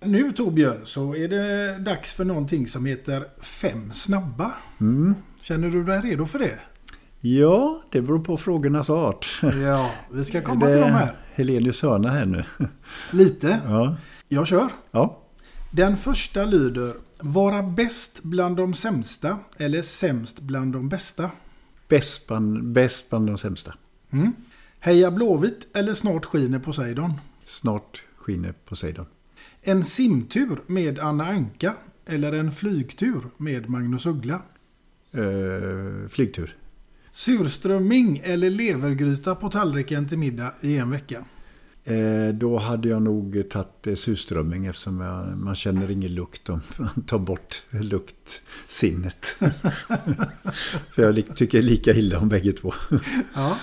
[0.06, 4.52] Nu Torbjörn så är det dags för någonting som heter Fem snabba.
[4.82, 5.16] Mm.
[5.40, 6.60] Känner du dig redo för det?
[7.20, 9.40] Ja, det beror på frågornas art.
[9.64, 11.16] Ja, vi ska komma till de här.
[11.34, 12.44] Helenius hörna här nu.
[13.12, 13.60] Lite.
[13.66, 13.96] Ja.
[14.30, 14.68] Jag kör.
[14.92, 15.20] ja.
[15.72, 16.94] Den första lyder
[17.26, 21.32] Vara bäst bland de sämsta eller sämst bland de bästa.
[21.88, 23.74] Bäst bland, bäst bland de sämsta.
[24.12, 24.34] Mm.
[24.80, 27.14] Heja Blåvitt eller snart skiner Poseidon.
[27.46, 29.06] Snart skiner Poseidon.
[29.62, 31.74] En simtur med Anna Anka
[32.06, 34.42] eller en flygtur med Magnus Uggla.
[35.12, 36.56] Eh, flygtur.
[37.12, 41.26] Surströmming eller levergryta på tallriken till middag i en vecka.
[41.86, 46.62] Eh, då hade jag nog tagit eh, surströmming eftersom jag, man känner ingen lukt om
[46.78, 49.26] man tar bort luktsinnet.
[50.92, 52.74] För jag tycker lika illa om bägge två.
[53.34, 53.58] Ja.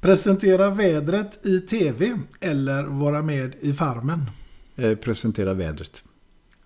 [0.00, 4.30] Presentera vädret i tv eller vara med i Farmen.
[4.76, 6.04] Eh, presentera vädret.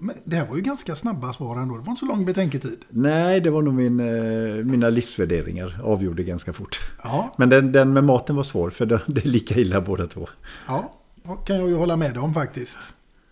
[0.04, 1.76] Men det här var ju ganska snabba svar ändå.
[1.76, 2.84] Det var inte så lång betänketid.
[2.88, 6.80] Nej, det var nog min, eh, mina livsvärderingar avgjorde ganska fort.
[7.02, 10.06] Ja, Men den, den med maten var svår för det, det är lika illa båda
[10.06, 10.28] två.
[10.66, 10.90] ja.
[11.24, 12.78] Och kan jag ju hålla med om faktiskt.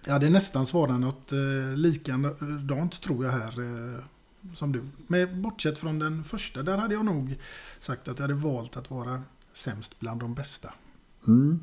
[0.05, 3.61] Jag hade nästan svarat något eh, likadant tror jag här.
[3.61, 4.05] Eh,
[4.55, 4.83] som du.
[5.07, 6.63] Men bortsett från den första.
[6.63, 7.37] Där hade jag nog
[7.79, 10.73] sagt att jag hade valt att vara sämst bland de bästa.
[11.27, 11.61] Mm.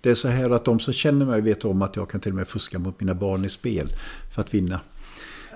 [0.00, 2.32] Det är så här att de som känner mig vet om att jag kan till
[2.32, 3.92] och med fuska mot mina barn i spel
[4.34, 4.80] för att vinna.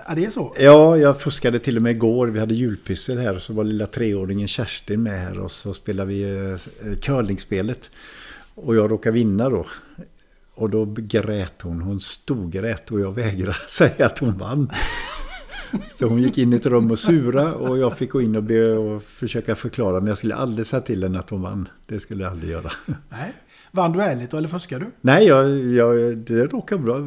[0.07, 0.55] Ja, det är så.
[0.59, 2.27] Ja, jag fuskade till och med igår.
[2.27, 6.09] Vi hade julpyssel här och så var lilla treåringen Kerstin med här och så spelade
[6.09, 7.89] vi eh, curlingspelet.
[8.55, 9.65] Och jag råkade vinna då.
[10.55, 11.81] Och då grät hon.
[11.81, 14.71] Hon storgrät och jag vägrade säga att hon vann.
[15.95, 18.43] Så hon gick in i ett rum och sura och jag fick gå in och
[18.43, 19.99] be och försöka förklara.
[19.99, 21.69] Men jag skulle aldrig säga till henne att hon vann.
[21.85, 22.71] Det skulle jag aldrig göra.
[23.09, 23.33] Nej.
[23.75, 24.85] Vann du ärligt eller fuskar du?
[25.01, 26.99] Nej, jag, jag, det råkade bra.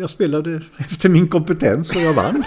[0.00, 2.42] Jag spelade efter min kompetens och jag vann.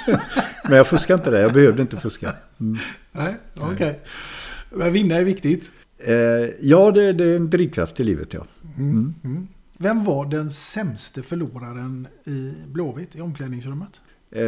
[0.63, 1.41] Men jag fuskade inte det.
[1.41, 2.33] Jag behövde inte fuska.
[2.59, 2.77] Mm.
[3.11, 3.99] Nej, okej.
[4.71, 5.71] Men vinna är viktigt.
[5.97, 6.13] Eh,
[6.61, 8.45] ja, det, det är en drivkraft i livet, ja.
[9.77, 14.01] Vem var den sämste förloraren i Blåvitt i omklädningsrummet?
[14.31, 14.41] Eh,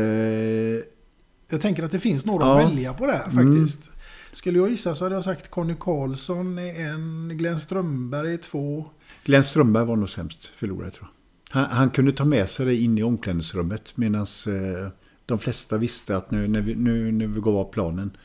[1.52, 2.60] Jag tänker att det finns några Ja.
[2.60, 3.92] att välja på det här faktiskt.
[4.32, 8.86] Skulle jag gissa så hade jag sagt Conny Karlsson är en, Glenn Strömberg är två.
[9.24, 11.08] Glenn Strömberg var nog sämst förlorare, tror
[11.52, 11.62] jag.
[11.62, 14.88] Han, han kunde ta med sig det in i omklädningsrummet medan eh,
[15.26, 18.18] de flesta visste att nu när vi, nu när vi går av planen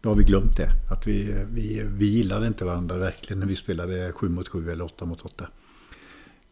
[0.00, 0.70] då har vi glömt det.
[0.90, 4.84] Att vi, vi, vi gillade inte varandra verkligen när vi spelade 7 mot 7 eller
[4.84, 5.46] 8 mot 8.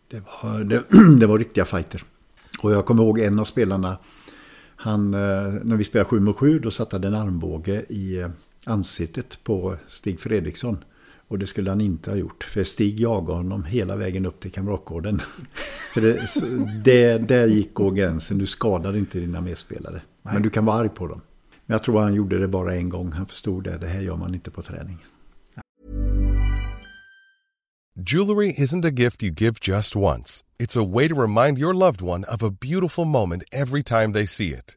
[0.09, 0.84] Det var, det,
[1.20, 2.02] det var riktiga fighter.
[2.59, 3.98] Och jag kommer ihåg en av spelarna,
[4.76, 8.28] han, eh, när vi spelade 7 mot 7 då satte han en armbåge i eh,
[8.68, 10.84] ansiktet på Stig Fredriksson.
[11.28, 12.44] Och det skulle han inte ha gjort.
[12.44, 15.20] För Stig jagade honom hela vägen upp till Kamratgården.
[15.94, 16.46] för det, så-
[16.84, 18.38] det, där gick gå gränsen.
[18.38, 20.00] Du skadar inte dina medspelare.
[20.22, 21.20] Men du kan vara arg på dem.
[21.66, 23.12] Men jag tror han gjorde det bara en gång.
[23.12, 23.78] Han förstod det.
[23.78, 25.04] Det här gör man inte på träning.
[27.96, 30.44] Jewelry isn't a gift you give just once.
[30.58, 34.26] It's a way to remind your loved one of a beautiful moment every time they
[34.26, 34.76] see it.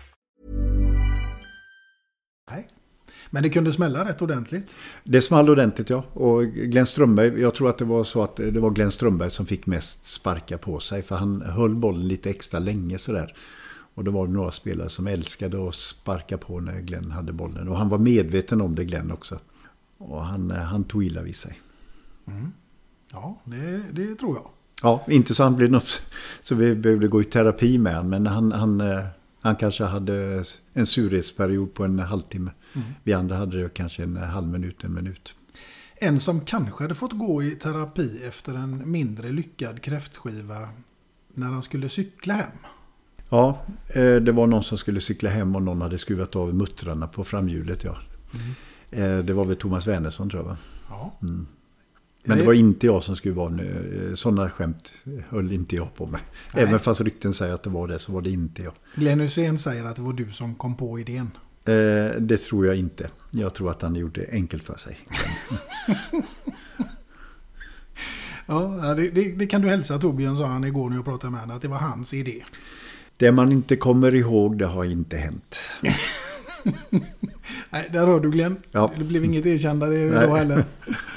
[2.51, 2.67] Nej.
[3.29, 4.75] Men det kunde smälla rätt ordentligt.
[5.03, 6.03] Det small ordentligt ja.
[6.13, 9.45] Och Glenn Strömberg, jag tror att det var så att det var Glenn Strömberg som
[9.45, 11.03] fick mest sparka på sig.
[11.03, 13.33] För han höll bollen lite extra länge sådär.
[13.93, 17.67] Och det var några spelare som älskade att sparka på när Glenn hade bollen.
[17.67, 19.39] Och han var medveten om det Glenn också.
[19.97, 21.59] Och han, han tog illa vid sig.
[22.27, 22.51] Mm.
[23.11, 24.49] Ja, det, det tror jag.
[24.83, 26.01] Ja, inte så han blev något,
[26.41, 28.09] så vi behövde gå i terapi med honom.
[28.09, 29.05] Men han, han, eh,
[29.41, 32.51] han kanske hade en surhetsperiod på en halvtimme.
[32.73, 32.87] Mm.
[33.03, 35.35] Vi andra hade det kanske en halv minut, en minut.
[35.95, 40.69] En som kanske hade fått gå i terapi efter en mindre lyckad kräftskiva
[41.33, 42.51] när han skulle cykla hem.
[43.29, 47.07] Ja, eh, det var någon som skulle cykla hem och någon hade skruvat av muttrarna
[47.07, 47.83] på framhjulet.
[47.83, 47.97] Ja.
[48.91, 50.49] Eh, Det var väl Thomas Wernersson tror jag.
[50.49, 50.57] va?
[50.89, 51.13] Ja.
[51.21, 51.47] Mm.
[52.23, 54.13] Men det var inte jag som skulle vara nu.
[54.15, 54.93] Sådana skämt
[55.29, 56.19] höll inte jag på med.
[56.53, 56.63] Nej.
[56.63, 58.73] Även fast rykten säger att det var det så var det inte jag.
[58.95, 61.31] Glenn Hysén säger att det var du som kom på idén.
[61.65, 63.09] Eh, Det tror jag inte.
[63.31, 64.97] Jag tror att han gjorde det enkelt för sig.
[68.45, 71.39] Ja, det, det, det kan du hälsa Torbjörn, sa han igår när jag pratade med
[71.39, 72.43] honom, att det var hans idé.
[73.17, 75.59] Det man inte kommer ihåg, det har inte hänt.
[77.69, 78.57] Nej, där hör du Glenn.
[78.71, 78.91] Ja.
[78.97, 80.65] Det blev inget erkännande då heller.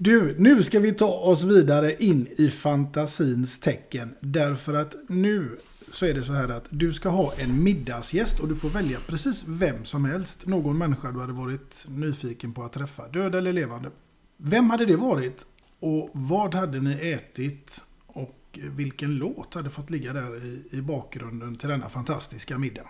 [0.00, 4.14] Du, nu ska vi ta oss vidare in i fantasins tecken.
[4.20, 5.58] Därför att nu
[5.90, 8.98] så är det så här att du ska ha en middagsgäst och du får välja
[9.06, 10.46] precis vem som helst.
[10.46, 13.90] Någon människa du hade varit nyfiken på att träffa, död eller levande.
[14.36, 15.46] Vem hade det varit?
[15.80, 17.84] Och vad hade ni ätit?
[18.06, 22.86] Och vilken låt hade fått ligga där i, i bakgrunden till denna fantastiska middag?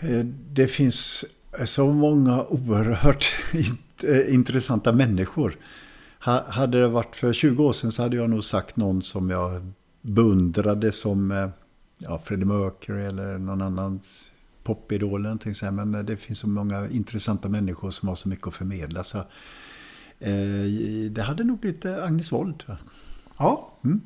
[0.00, 1.24] Eh, det finns
[1.64, 3.34] så många oerhört
[4.02, 5.56] eh, intressanta människor.
[6.24, 9.30] Ha- Hade det varit för 20 år sedan så hade jag nog sagt någon som
[9.30, 11.48] jag beundrade som eh,
[11.98, 14.00] ja, Freddie Mercury eller någon annan
[14.62, 15.72] popidol eller någonting så här.
[15.72, 19.04] Men eh, det finns så många intressanta människor som har så mycket att förmedla.
[19.04, 19.18] Så,
[20.18, 22.64] eh, det hade nog blivit eh, Agnes Wold.
[23.38, 23.70] Ja.
[23.84, 24.00] Mm.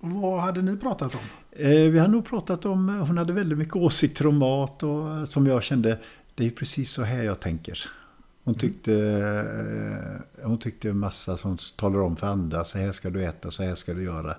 [0.00, 1.20] Vad hade ni pratat om?
[1.52, 5.46] Eh, vi har nog pratat om, hon hade väldigt mycket åsikter om mat och som
[5.46, 5.98] jag kände,
[6.34, 7.78] det är precis så här jag tänker.
[8.44, 8.94] Hon tyckte,
[10.36, 13.62] eh, hon tyckte massa som talar om för andra, så här ska du äta, så
[13.62, 14.36] här ska du göra.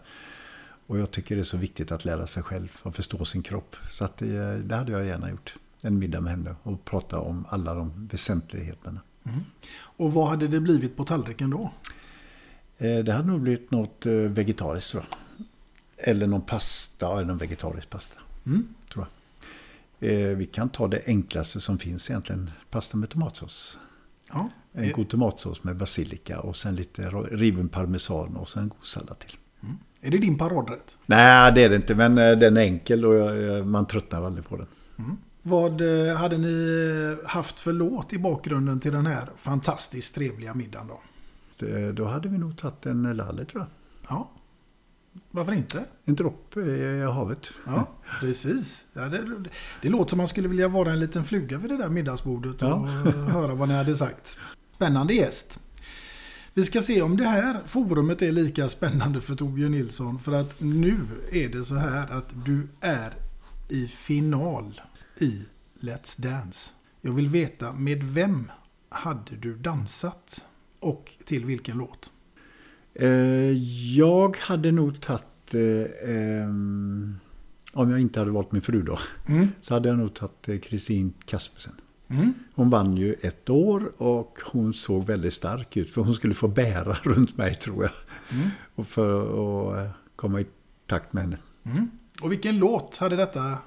[0.88, 3.76] Och jag tycker det är så viktigt att lära sig själv och förstå sin kropp.
[3.89, 5.56] Så att det, det hade jag gärna gjort.
[5.82, 9.01] En middag med henne och prata om alla de väsentligheterna.
[9.24, 9.39] Mm.
[9.76, 11.72] Och vad hade det blivit på tallriken då?
[12.78, 15.18] Eh, Det hade nog blivit något eh, vegetariskt tror jag.
[16.08, 18.20] Eller någon pasta, eller någon vegetarisk pasta.
[18.45, 18.68] Mm.
[18.93, 19.06] Tror
[19.99, 20.10] jag.
[20.12, 22.51] Eh, Vi kan ta det enklaste som finns egentligen.
[22.70, 23.78] Pasta med tomatsås.
[24.34, 24.49] Ja.
[24.73, 29.19] En god tomatsås med basilika och sen lite riven parmesan och sen en god sallad
[29.19, 29.38] till.
[30.01, 30.97] Är det din paradrätt?
[31.05, 31.95] Nej, det är det inte.
[31.95, 34.67] Men eh, den är enkel och jag- man tröttnar aldrig på den.
[35.41, 40.88] Vad eh, hade ni haft för låt i bakgrunden till den här fantastiskt trevliga middagen
[40.88, 41.01] då?
[41.59, 43.67] Det- Då hade vi nog tagit en lalle tror jag.
[44.17, 44.29] Ja,
[45.32, 45.84] varför inte?
[46.05, 47.51] En droppe i havet.
[47.66, 47.88] Ja,
[48.20, 48.86] precis.
[48.93, 49.26] Ja, det,
[49.82, 52.70] det låter som man skulle vilja vara en liten fluga vid det där middagsbordet och
[52.70, 52.78] Ja.
[53.32, 54.38] höra vad ni hade sagt.
[54.76, 55.59] Spännande gäst.
[56.53, 60.20] Vi ska se om det här forumet är lika spännande för Torbjörn Nilsson.
[60.20, 60.97] För att nu
[61.32, 63.14] är det så här att du är
[63.70, 64.82] i final
[65.18, 65.41] i
[65.80, 66.72] Let's Dance.
[67.01, 68.51] Jag vill veta med vem
[68.89, 70.45] hade du dansat?
[70.80, 72.11] Och till vilken låt?
[72.95, 73.07] Eh,
[73.97, 76.49] Jag hade nog tagit, eh,
[77.73, 79.47] om jag inte hade valt min fru då, Mm.
[79.61, 81.73] så hade jag nog tagit eh, Kristin Kaspersen.
[82.07, 82.33] Mm.
[82.55, 86.47] Hon vann ju ett år och hon såg väldigt stark ut för hon skulle få
[86.47, 87.91] bära runt mig tror jag.
[88.37, 88.49] Mm.
[88.75, 90.45] Och för att komma i
[90.87, 91.37] takt med henne.
[91.63, 91.89] Mm.
[92.21, 93.57] Och vilken låt hade detta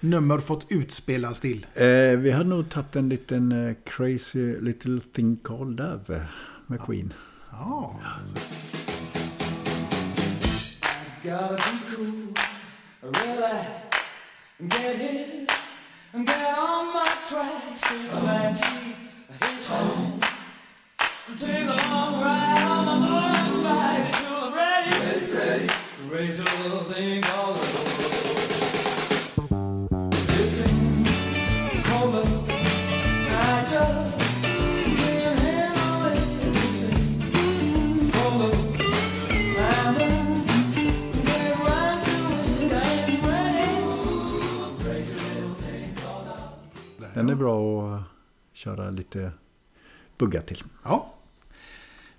[0.00, 1.66] nummer fått utspelas till?
[1.74, 1.86] Eh,
[2.18, 6.26] vi hade nog tagit en liten eh, crazy little thing called love
[6.66, 7.12] med Queen.
[7.12, 7.35] Ja.
[7.52, 7.96] Oh.
[11.24, 12.34] Gotta be cool,
[13.02, 13.66] really
[14.68, 15.50] get hit
[16.12, 17.80] and get on my tracks.
[17.82, 18.96] Take the back seat,
[19.40, 20.22] hitchhike,
[21.38, 25.68] take a long ride on my until I'm ready, ready, ready.
[26.08, 27.55] Raise a little thing called
[47.16, 48.02] Den är bra att
[48.52, 49.30] köra lite
[50.18, 50.62] bugga till.
[50.84, 51.12] Ja.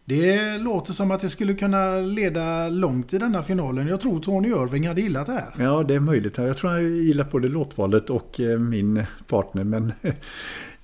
[0.05, 3.87] Det låter som att det skulle kunna leda långt i denna finalen.
[3.87, 5.53] Jag tror Tony Irving hade gillat det här.
[5.57, 6.37] Ja, det är möjligt.
[6.37, 9.63] Jag tror jag gillar både låtvalet och eh, min partner.
[9.63, 9.93] Men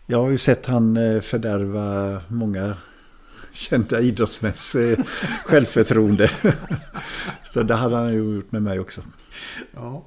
[0.06, 2.78] jag har ju sett han eh, fördärva många
[3.52, 5.00] kända idrottsmäns eh,
[5.46, 6.32] självförtroende.
[7.46, 9.02] Så det hade han ju gjort med mig också.
[9.72, 10.04] Ja.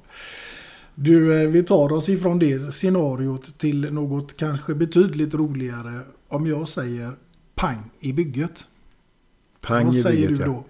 [0.99, 6.01] Du, eh, vi tar oss ifrån det scenariot till något kanske betydligt roligare.
[6.27, 7.13] Om jag säger
[7.55, 8.67] pang i bygget.
[9.61, 10.63] Pang Vad i säger bygget, du ja.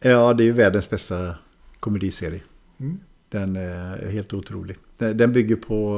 [0.00, 0.08] då?
[0.08, 1.34] Ja, det är ju världens bästa
[1.80, 2.40] komediserie.
[2.78, 2.98] Mm.
[3.28, 4.76] Den är helt otrolig.
[4.98, 5.96] Den den bygger på,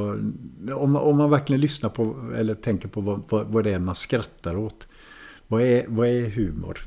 [0.75, 3.95] om, om man verkligen lyssnar på eller tänker på vad, vad, vad det är man
[3.95, 4.87] skrattar åt.
[5.47, 6.79] Vad är, vad är humor?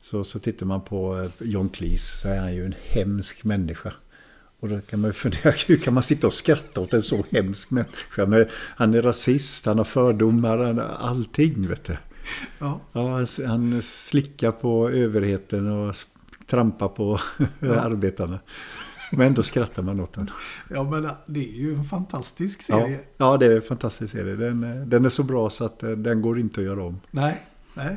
[0.00, 3.92] Så, så tittar man på eh, John Cleese så är han ju en hemsk människa.
[4.64, 7.24] Och då kan man ju fundera, hur kan man sitta och skratta åt en så
[7.30, 8.26] hemsk människa?
[8.26, 8.46] Men
[8.76, 11.96] han är rasist, han har fördomar, han allting vet du.
[12.58, 12.80] Ja.
[12.92, 15.94] Ja, han slickar på överheten och
[16.46, 17.18] trampar på
[17.60, 17.80] Ja.
[17.80, 18.38] arbetarna.
[19.12, 20.30] Men ändå skrattar man åt den.
[20.70, 23.00] Ja, men det är ju en fantastisk Ja, serie.
[23.16, 24.34] ja, det är en fantastisk serie.
[24.36, 27.00] Den, är- den är så bra så att eh, den går inte att göra om.
[27.10, 27.42] Nej,
[27.74, 27.96] nej.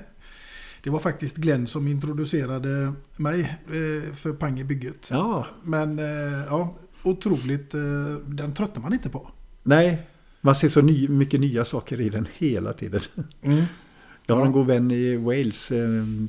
[0.88, 5.08] Det var faktiskt Glenn som introducerade mig eh, för pang i bygget.
[5.12, 5.46] Ja.
[5.64, 7.74] Men eh, ja, otroligt.
[7.74, 7.82] eh,
[8.26, 9.32] Den tröttnar man inte på.
[9.64, 10.08] Nej,
[10.42, 13.02] man ser så ny, mycket nya saker i den hela tiden.
[13.42, 13.64] Mm.
[14.28, 15.72] Jag har en god vän i Wales.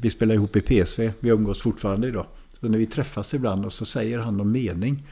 [0.01, 1.11] Vi spelar ihop i PSV.
[1.21, 2.27] Vi umgås fortfarande idag.
[2.53, 5.07] Så när vi träffas ibland och så säger han någon mening.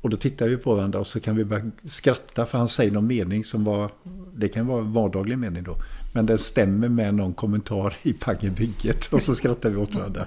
[0.00, 2.90] Och då tittar vi på varandra och så kan vi börja skratta för han säger
[2.90, 3.90] någon mening som var...
[4.34, 5.76] Det kan vara vardaglig mening då.
[6.12, 9.12] Men den stämmer med någon kommentar i Paggebygget.
[9.12, 10.26] Och så skrattar vi åt varandra.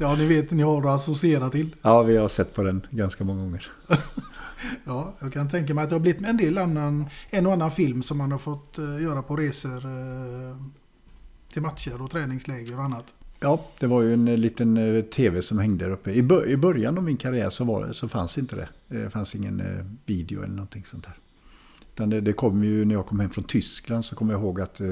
[0.00, 1.76] Ja, ni vet, ni har att associera till.
[1.82, 3.66] Ja, vi har sett på den ganska många gånger.
[4.84, 7.70] Ja, jag kan tänka mig att det har blivit en del annan, en och annan
[7.70, 10.56] film som man har fått eh, göra på resor eh,
[11.52, 13.14] till matcher och träningsläger och annat.
[13.40, 16.10] Ja, det var ju en eh, liten tv som hängde där uppe.
[16.12, 18.68] I, bör- I början av min karriär så, var så fanns inte det.
[18.88, 19.62] Det fanns ingen
[20.06, 21.14] video eller någonting sånt där.
[21.94, 24.60] Utan det, det kom ju när jag kom hem från Tyskland så kom jag ihåg
[24.60, 24.86] att eh,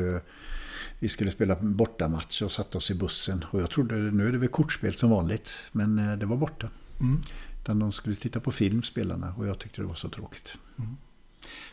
[0.99, 3.45] vi skulle spela bortamatch och satte oss i bussen.
[3.51, 5.51] Och jag trodde nu är det väl kortspel som vanligt.
[5.73, 6.69] Men eh, det var borta.
[7.01, 7.21] Mm.
[7.63, 10.55] Utan de skulle titta på film, spelarna, och jag tyckte det var så tråkigt.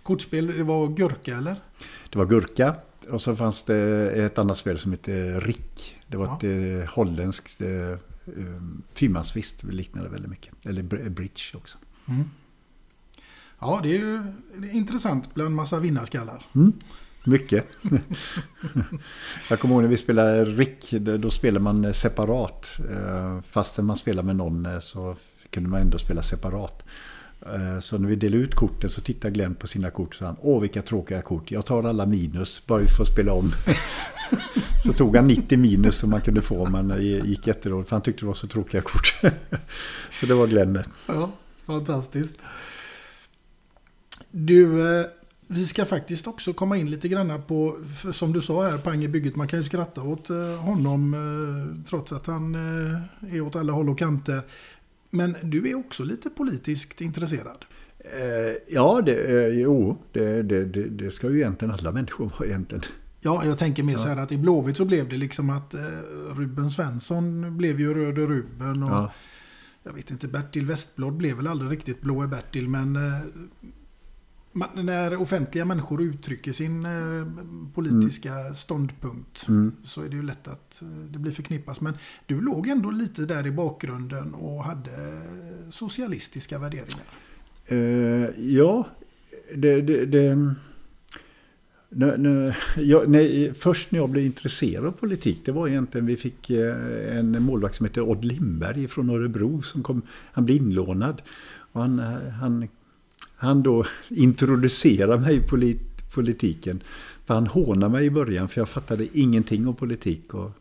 [0.04, 1.56] Kortspel, det var gurka eller?
[2.10, 2.76] Det var Gurka
[3.10, 5.96] och så fanns det ett annat spel som hette Rick.
[6.08, 6.38] Det var Ja.
[6.38, 6.44] ett
[6.84, 7.98] eh, holländskt eh, eh,
[8.94, 10.54] fyrmansvist, liknade väldigt mycket.
[10.66, 11.78] Eller br- bridge också.
[12.08, 12.24] Mm.
[13.60, 14.24] Ja, det är ju
[14.58, 16.46] det är intressant bland massa vinnarskallar.
[16.56, 16.74] Mm.
[17.26, 17.68] Mycket.
[19.50, 22.80] Jag kommer ihåg när vi spelade Rick, då spelade man separat.
[22.92, 25.16] Eh, Fastän man spelar med någon eh, så
[25.50, 26.84] kunde man ändå spela separat.
[27.42, 30.36] Eh, Så när vi delade ut korten så tittade Glenn på sina kort och sa
[30.42, 33.52] Åh vilka tråkiga kort, jag tar alla minus bara vi får spela om.
[34.84, 38.02] Så tog han 90 minus som man kunde få om man gick jättedåligt, för han
[38.04, 39.16] tyckte det var så tråkiga kort.
[40.20, 40.84] Så det var Glenn.
[41.08, 41.32] Ja,
[41.66, 42.38] fantastiskt.
[44.32, 45.06] Du, eh,
[45.48, 47.78] vi ska faktiskt också komma in lite grann på,
[48.12, 49.36] som du sa här, pang i bygget.
[49.36, 52.56] Man kan ju skratta åt eh, honom eh, trots att han
[53.32, 54.42] är åt alla håll och kanter.
[55.10, 57.66] Men du är också lite politiskt intresserad.
[58.68, 62.84] Ja, det, jo, det, det, det, ska ju egentligen alla människor vara egentligen.
[63.22, 65.76] Ja, jag tänker mer så här att i Blåvitt så blev det liksom att
[66.36, 69.12] Ruben Svensson blev ju Röde Ruben och Ja.
[69.84, 72.98] jag vet inte, Bertil Westblad blev väl aldrig riktigt Blåe Bertil men
[74.52, 76.92] man, när offentliga människor uttrycker sin eh,
[77.74, 79.72] politiska ståndpunkt Mm.
[79.84, 81.82] så är det ju lätt att eh, det blir förknippas.
[81.82, 81.94] Men
[82.26, 85.22] du låg ändå lite där i bakgrunden och hade
[85.70, 87.06] socialistiska värderingar.
[87.66, 87.78] Eh,
[88.40, 88.88] ja,
[89.56, 89.82] det...
[89.82, 90.56] det, det
[91.90, 96.18] nö, nö, jag, nej, först när jag blev intresserad av politik, det var egentligen vi
[96.18, 99.62] fick eh, en målvakt som heter Odd Lindberg från Örebro.
[99.62, 101.22] Som kom, han blev inlånad.
[101.72, 102.68] Och han, eh, han,
[103.38, 106.84] han då introducerade mig i polit, politiken.
[107.26, 110.34] För han hånade mig i början för jag fattade ingenting om politik.
[110.34, 110.52] Och,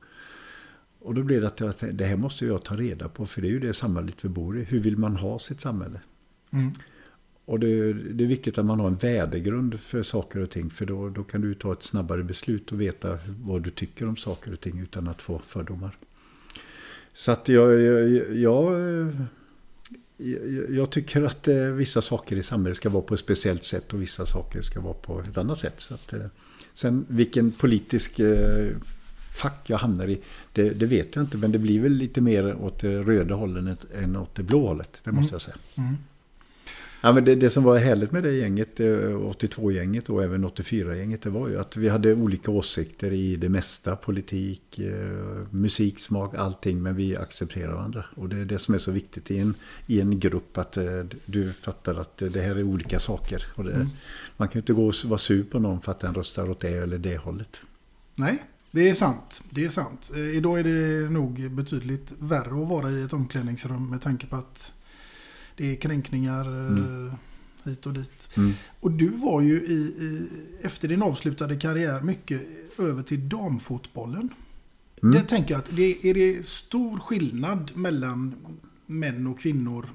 [1.01, 3.27] och då blev det att jag tänkte, det här måste jag ta reda på.
[3.27, 4.65] För det är ju det samhället vi bor i.
[4.65, 6.01] Hur vill man ha sitt samhälle?
[6.51, 6.73] Mm.
[7.45, 10.71] Och det, det är viktigt att man har en värdegrund för saker och ting.
[10.71, 14.17] För då, då kan du ta ett snabbare beslut och veta vad du tycker om
[14.17, 15.97] saker och ting utan att få fördomar.
[17.13, 18.73] Så att jag, jag, jag,
[20.71, 24.03] jag, tycker att eh, vissa saker i samhället ska vara på ett speciellt sätt och
[24.03, 25.75] vissa saker ska vara på ett annat sätt.
[25.81, 26.21] Så att, eh,
[26.75, 28.69] sen vilken politisk eh,
[29.35, 30.19] fack jag hamnar i,
[30.53, 31.37] det, det vet jag inte.
[31.39, 35.01] Men det blir väl lite mer åt det röda hållet än åt det blå hållet.
[35.05, 35.33] Det måste Mm.
[35.33, 35.57] jag säga.
[35.75, 35.97] Mm.
[37.01, 41.23] Ja, men det, det som var härligt med det gänget, eh, 82-gänget och även 84-gänget,
[41.23, 43.97] det var ju att vi hade olika åsikter i det mesta.
[43.97, 46.83] Politik, eh, musiksmak, allting.
[46.83, 48.05] Men vi accepterar varandra.
[48.15, 49.55] Och det är det som är så viktigt i en,
[49.87, 50.59] i en grupp.
[50.59, 50.85] Att eh,
[51.27, 53.43] du fattar att det här är olika saker.
[53.55, 53.89] Och det, Mm.
[54.37, 56.61] Man kan ju inte gå och vara sur på någon för att den röstar åt
[56.61, 57.61] det eller det hållet.
[58.15, 59.43] Nej, det är sant.
[59.51, 60.11] Det är sant.
[60.15, 64.37] Eh, idag är det nog betydligt värre att vara i ett omklädningsrum med tanke på
[64.37, 64.73] att
[65.57, 67.11] det är kränkningar eh, Mm.
[67.65, 68.29] hit och dit.
[68.37, 68.53] Mm.
[68.81, 70.29] Och du var ju i, i,
[70.63, 72.43] efter din avslutade karriär mycket
[72.79, 74.29] över till damfotbollen.
[75.03, 75.15] Mm.
[75.15, 78.35] Det tänker jag att det är det stor skillnad mellan
[78.87, 79.87] män och kvinnor.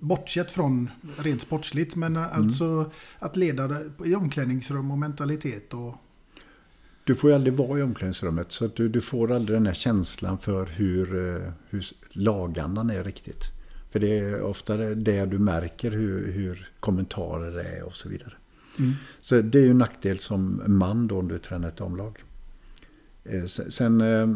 [0.00, 1.96] Bortsett från rent sportsligt.
[1.96, 2.30] Men Mm.
[2.32, 5.94] alltså att leda i omklädningsrum och mentalitet och
[7.04, 8.52] Du får ju aldrig vara i omklädningsrummet.
[8.52, 13.42] Så du, du får aldrig den här känslan för hur, eh, hur lagandan är riktigt.
[13.94, 18.32] För det är ofta det du märker hur, hur kommentarer är och så vidare.
[18.78, 18.92] Mm.
[19.20, 22.18] Så det är ju en nackdel som man då om du tränar ett damlag.
[23.24, 24.26] Eh, se- Sen, eh,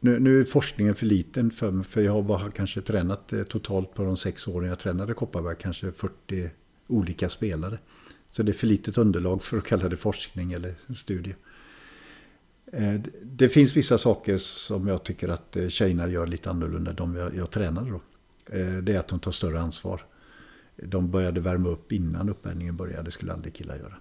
[0.00, 1.84] nu, nu är forskningen för liten för mig.
[1.84, 5.56] För jag har bara kanske tränat eh, totalt på de sex åren jag tränade Kopparberg.
[5.60, 6.50] Kanske 40
[6.86, 7.78] olika spelare.
[8.30, 11.34] Så det är för litet underlag för att kalla det forskning eller studie.
[13.22, 16.92] Det- finns vissa saker som jag tycker att tjejerna gör lite annorlunda.
[16.92, 18.00] De jag, jag tränade då.
[18.46, 20.04] Eh, det är att de tar större ansvar.
[20.76, 23.02] De började värma upp innan uppvärmningen började.
[23.02, 23.96] Det skulle aldrig killar göra.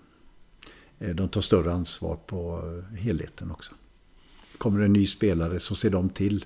[0.99, 2.61] Eh, de tar större ansvar på
[2.93, 3.73] eh, helheten också.
[4.57, 6.45] Kommer det en ny spelare så ser de till.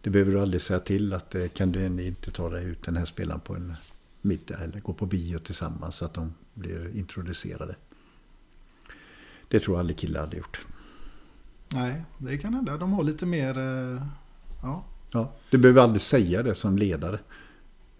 [0.00, 3.04] Det behöver du aldrig säga till att kan du inte ta dig ut den här
[3.04, 3.74] spelaren på en
[4.20, 7.76] middag eller gå på bio tillsammans så att de blir introducerade.
[9.48, 10.60] Det tror jag aldrig killar hade gjort.
[11.72, 12.76] Nej, det kan hända.
[12.76, 13.54] De har lite mer...
[14.62, 14.84] Ja.
[15.12, 17.18] Ja, du behöver aldrig säga det som ledare.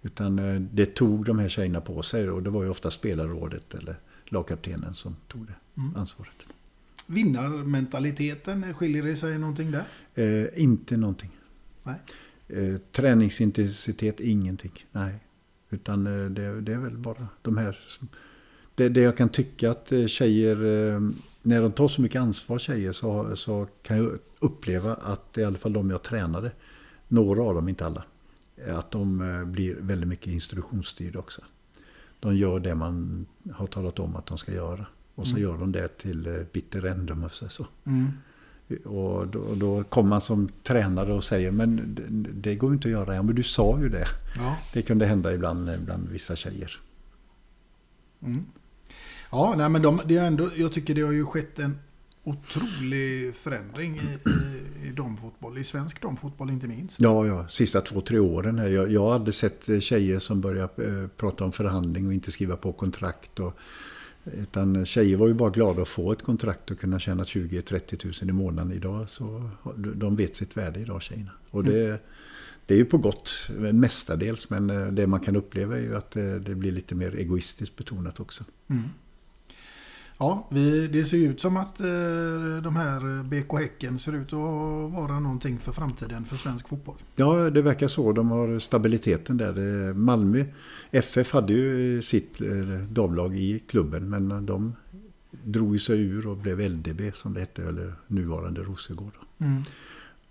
[0.02, 3.74] Utan eh, det tog de här tjejerna på sig och det var ju ofta spelarrådet
[3.74, 3.96] eller
[4.26, 5.96] lagkaptenen som tog det Mm.
[5.96, 6.32] ansvaret.
[7.06, 9.84] Vinnarmentaliteten, skiljer det sig någonting där?
[10.14, 11.30] Eh, inte någonting.
[11.82, 11.96] Nej.
[12.48, 14.86] Eh, träningsintensitet, ingenting.
[14.92, 15.14] Nej.
[15.70, 17.78] Utan eh, det, det är väl bara de här...
[17.86, 18.08] som-
[18.74, 20.56] Det, det jag kan tycka att eh, tjejer,
[20.94, 21.00] eh,
[21.42, 25.58] när de tar så mycket ansvar tjejer så, så kan jag uppleva att i alla
[25.58, 26.52] fall de jag tränade,
[27.12, 28.04] några av dem, inte alla,
[28.76, 31.42] att de eh, blir väldigt mycket institutionsstyrda också.
[32.20, 34.86] De gör det man har talat om att de ska göra.
[35.14, 35.42] Och så Mm.
[35.42, 37.66] gör de det till eh, bitter ende om jag säger så.
[37.84, 38.08] Mm.
[38.84, 42.92] Och då, då kommer man som tränare och säger men det, det går inte att
[42.92, 43.14] göra.
[43.14, 44.06] Ja men du sa ju det.
[44.36, 44.56] Ja.
[44.72, 46.80] Det kunde hända ibland eh, bland vissa tjejer.
[48.22, 48.44] Mm.
[49.30, 51.78] Ja, nej, men de, det är ändå, jag tycker det har ju skett en
[52.24, 55.58] otrolig förändring i, i, i damfotboll.
[55.58, 57.00] I svensk damfotboll inte minst.
[57.00, 58.58] Ja, ja, sista två, tre åren.
[58.58, 58.68] Här.
[58.68, 62.56] Jag, jag hade sett eh, tjejer som började eh, prata om förhandling och inte skriva
[62.56, 63.40] på kontrakt.
[63.40, 63.58] Och,
[64.24, 68.30] utan tjejer var ju bara glada att få ett kontrakt och kunna tjäna 20-30 000
[68.30, 69.08] i månaden idag.
[69.08, 71.30] Så de vet sitt värde idag, tjejerna.
[71.50, 72.00] Och det,
[72.66, 74.50] det är ju på gott, mestadels.
[74.50, 77.76] Men eh, det man kan uppleva är ju att eh, det blir lite mer egoistiskt
[77.76, 78.44] betonat också.
[78.70, 78.82] Mm.
[80.22, 81.86] Ja, vi, det ser ut som att eh,
[82.62, 86.96] de här BK Häcken ser ut att vara någonting för framtiden för svensk fotboll.
[87.16, 88.12] Ja, det verkar så.
[88.12, 89.52] De har stabiliteten där.
[89.52, 90.44] Det- Malmö
[90.90, 92.48] FF hade ju sitt eh,
[92.90, 94.76] damlag i klubben men de
[95.44, 99.12] drog sig ur och blev LDB som det hette, eller nuvarande Rosengård.
[99.38, 99.62] Mm.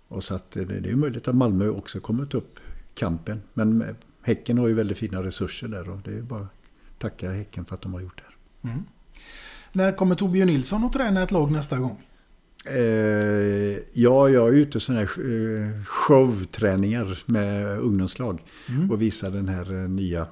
[0.08, 2.60] Och så att det, är möjligt att Malmö också kommer ta upp
[2.94, 3.42] kampen.
[3.54, 3.84] Men
[4.22, 7.74] Häcken har ju väldigt fina resurser där och det är bara att tacka Häcken för
[7.74, 8.22] att de har gjort det.
[8.26, 8.72] här.
[8.72, 8.84] Mm.
[9.72, 12.02] När kommer Torbjörn Nilsson att träna ett lag nästa gång?
[12.66, 18.42] Eh, ja, jag är ute sådana här eh, showträningar med ungdomslag.
[18.68, 18.90] Mm.
[18.90, 20.26] Och visar den här eh, nya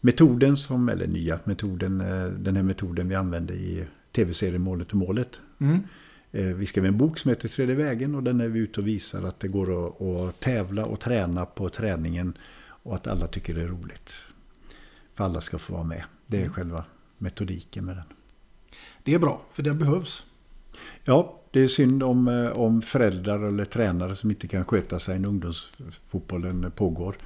[0.00, 4.96] metoden som, eller nya metoden, eh, den här metoden vi använde i tv-serien Målet och
[4.98, 5.40] målet.
[5.58, 5.78] Mm.
[6.30, 9.22] Vi skrev en bok som heter Tredje vägen och den är vi ute och visar
[9.22, 12.38] att det går att, att tävla och träna på träningen
[12.68, 14.12] och att alla tycker det är roligt.
[15.14, 16.02] För alla ska få vara med.
[16.26, 16.52] Det är Mm.
[16.52, 16.84] själva
[17.18, 18.04] metodiken med den.
[19.06, 20.24] Det är bra, för det behövs.
[21.04, 25.18] Ja, det är synd om, eh, om föräldrar eller tränare som inte kan sköta sig
[25.18, 27.16] när ungdomsfotbollen pågår.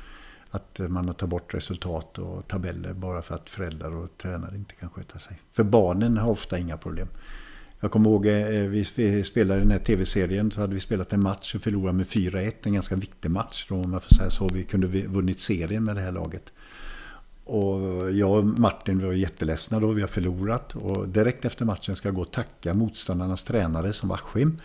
[0.50, 4.56] Att eh, man har tagit bort resultat och tabeller bara för att föräldrar och tränare
[4.56, 5.40] inte kan sköta sig.
[5.52, 7.08] För barnen har ofta inga problem.
[7.80, 8.60] Jag kommer ihåg, eh,
[8.94, 12.66] vi spelade den här tv-serien, så hade vi spelat en match och förlorade med 4-1.
[12.66, 14.48] En ganska viktig match då, om man får säga så.
[14.48, 16.52] Vi kunde vunnit serien med det här laget.
[17.50, 20.74] Och jag och Martin var jätteledsna då, vi har förlorat.
[20.76, 24.60] Och direkt efter matchen ska jag gå och tacka motståndarnas tränare som var Askim.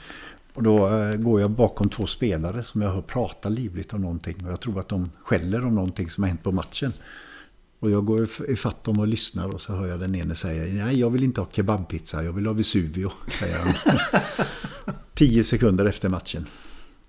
[0.53, 4.35] Och då eh, går jag bakom två spelare som jag hör prata livligt om någonting.
[4.45, 6.93] Och jag tror att de skäller om någonting som har hänt på matchen.
[7.79, 10.85] Och jag går if- ifatt dem och lyssnar och så hör jag den ene säga
[10.85, 13.99] Nej, jag vill inte ha kebabpizza, jag vill ha Vesuvio, säger han.
[15.13, 16.45] Tio sekunder efter matchen.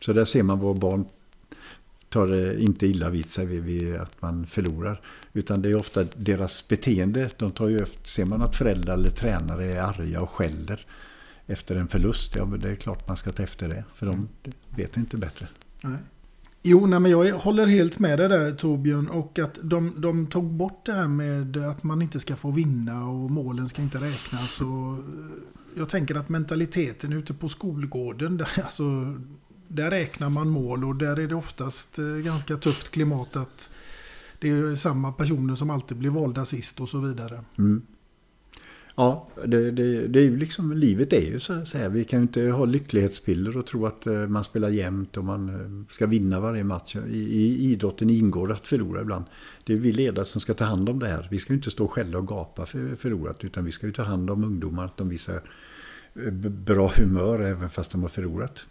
[0.01, 1.05] Så där ser man vad barn
[2.17, 5.01] tar det inte illa vid sig vid, vid att man förlorar.
[5.33, 7.31] Utan det är ofta deras beteende.
[7.37, 10.87] De tar ju efter, ser man att föräldrar eller tränare är arga och skäller
[11.47, 12.37] efter en förlust.
[12.37, 13.85] Ja, men det är klart man ska ta efter det.
[13.95, 14.29] För de
[14.77, 15.47] vet inte bättre.
[15.81, 15.97] Nej.
[16.63, 19.09] Jo, nej, men jag håller helt med dig där Torbjörn.
[19.09, 23.09] Och att de, de tog bort det här med att man inte ska få vinna
[23.09, 24.61] och målen ska inte räknas.
[24.61, 25.05] Och eh,
[25.77, 28.83] jag tänker att mentaliteten ute på skolgården, där, alltså,
[29.69, 33.71] där räknar man mål och där är det oftast eh, ganska tufft klimat att
[34.39, 37.45] det är samma personer som alltid blir valda sist och så vidare.
[37.59, 37.83] Mm.
[38.99, 41.89] Ja, det, det, det är ju liksom, livet är ju så så här.
[41.89, 45.49] Vi kan ju inte ha lycklighetspiller och tro att eh, man spelar jämnt och man
[45.49, 46.97] eh, ska vinna varje match.
[46.97, 49.25] I, I idrotten ingår att förlora ibland.
[49.65, 51.29] Det är vi ledare som ska ta hand om det här.
[51.31, 53.93] Vi ska ju inte stå och skälla och gapa för förlorat utan vi ska ju
[53.93, 55.41] ta hand om ungdomar att de visar
[56.51, 58.65] bra humör även fast de har förlorat.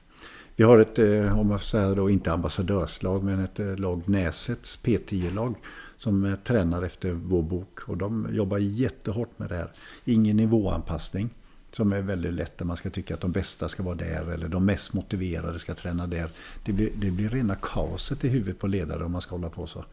[0.57, 4.01] Vi har ett, eh, om man får säga då, inte ambassadörslag, men ett eh, lag
[4.05, 5.55] Näsets P10-lag
[5.97, 7.79] som eh, tränar efter vår bok.
[7.87, 9.71] Och de jobbar jättehårt med det här.
[10.05, 11.29] Ingen nivåanpassning
[11.71, 14.47] som är väldigt lätt där man ska tycka att de bästa ska vara där eller
[14.47, 16.29] de mest motiverade ska träna där.
[16.65, 19.67] Det blir, det blir rena kaoset i huvudet på ledare om man ska hålla på
[19.67, 19.86] så.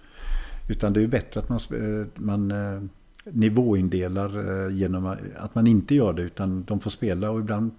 [0.68, 1.60] Utan det är bättre att man,
[2.14, 2.52] man
[3.24, 7.70] nivåindelar genom att man inte gör det utan de får spela och ibland,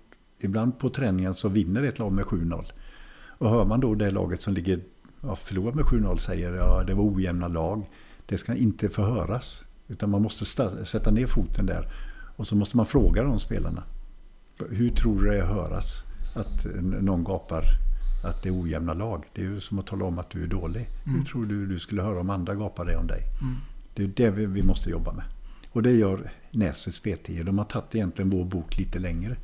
[0.44, 2.65] ibland på träningen så vinner ett lag med 7-0.
[3.28, 4.80] Och hör man då det laget som ligger
[5.22, 7.90] ja, förlorar med 7-0 säger ja det var ojämna lag.
[8.26, 9.64] Det ska inte få höras.
[9.88, 10.45] Utan man måste
[10.86, 11.91] sätta ner foten där.
[12.36, 13.84] Och så måste man fråga de spelarna.
[14.70, 16.03] Hur tror du det är höras
[16.36, 16.65] att
[17.02, 17.64] någon gapar
[18.26, 19.26] att det är ojämna lag?
[19.34, 20.90] Det är ju som att tala om att du är dålig.
[21.06, 21.20] Mm.
[21.20, 23.22] Hur tror du du skulle höra om andra gapar det om dig?
[23.41, 23.56] Mm.
[23.94, 25.26] Det är det vi, vi måste jobba med.
[25.72, 27.28] Och det gör Näsets PT.
[27.45, 29.36] De har tagit egentligen vår bok lite längre.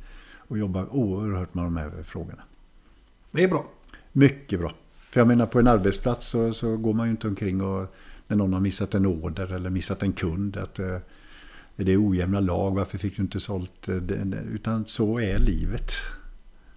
[0.50, 2.42] Och jobbar oerhört med de här frågorna.
[3.30, 3.66] Det är bra.
[4.12, 4.74] Mycket bra.
[5.10, 7.94] För jag menar på en arbetsplats så, så går man ju inte omkring och
[8.26, 10.56] när någon har missat en order eller missat en kund.
[10.56, 10.96] Att eh,
[11.76, 13.88] det är ojämna lag, varför fick du inte sålt?
[13.88, 15.92] eh, det- det- Utan så är livet.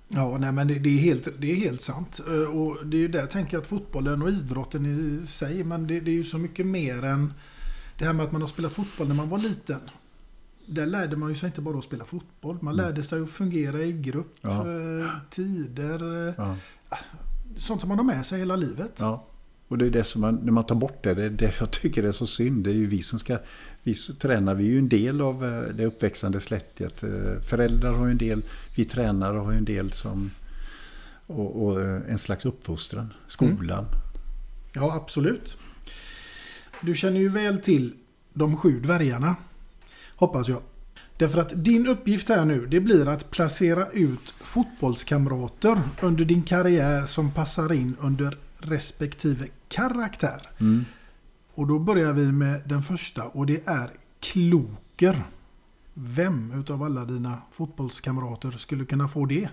[0.08, 2.20] Ja, nej, men det, det, är helt, det är helt sant.
[2.28, 5.88] Eh, Och det är ju där jag tänker att fotbollen och idrotten i sig, men
[5.88, 7.34] det, det är ju så mycket mer än
[8.00, 9.80] det här med att man har spelat fotboll när man var liten.
[10.66, 12.58] Där lärde man ju sig inte bara att spela fotboll.
[12.62, 14.50] Man lärde sig att fungera i grupp, Ja.
[14.68, 16.58] eh, tider, eh, Ja.
[17.58, 18.92] sånt som man har med sig hela livet.
[19.00, 19.28] Ja.
[19.68, 21.72] Och det är det som man, när man tar bort det, det är det jag
[21.72, 22.64] tycker är så synd.
[22.64, 23.38] Det är ju vi som ska,
[23.84, 27.04] vi tränar, vi är ju en del av eh, det uppväxande släktet.
[27.50, 28.42] Föräldrar har ju en del,
[28.76, 30.32] vi tränare har ju en del som,
[31.28, 33.14] och, och en slags uppfostran.
[33.28, 33.86] Skolan.
[34.74, 35.58] Ja, absolut.
[36.82, 37.94] Du känner ju väl till
[38.34, 39.36] de sju dvärgarna.
[40.24, 40.62] Hoppas jag.
[41.18, 47.06] Därför att din uppgift här nu, det blir att placera ut fotbollskamrater under din karriär
[47.06, 50.50] som passar in under respektive karaktär.
[50.60, 50.86] Mm.
[51.54, 53.90] Och då börjar vi med den första och det är
[54.20, 55.24] Kloker.
[55.94, 59.50] Vem utav alla dina fotbollskamrater skulle kunna få det?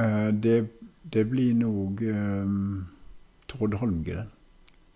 [0.00, 0.66] Eh, Det,
[1.02, 2.86] det blir nog um,
[3.46, 4.26] Tord Holmgren.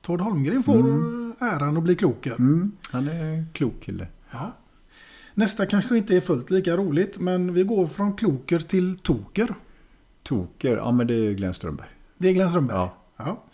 [0.03, 1.33] Tord Holmgren får Mm.
[1.41, 2.35] äran att bli Kloker.
[2.39, 4.09] Mm, han är en klok kille.
[4.31, 4.53] Ja.
[5.39, 9.55] Nästa kanske inte är fullt lika roligt, men vi går från Kloker till Toker.
[10.23, 11.89] Toker, ja men det är Glenn Strömberg.
[12.17, 12.77] Det är Glenn Strömberg.
[12.77, 12.95] Ja.
[13.17, 13.45] Ja.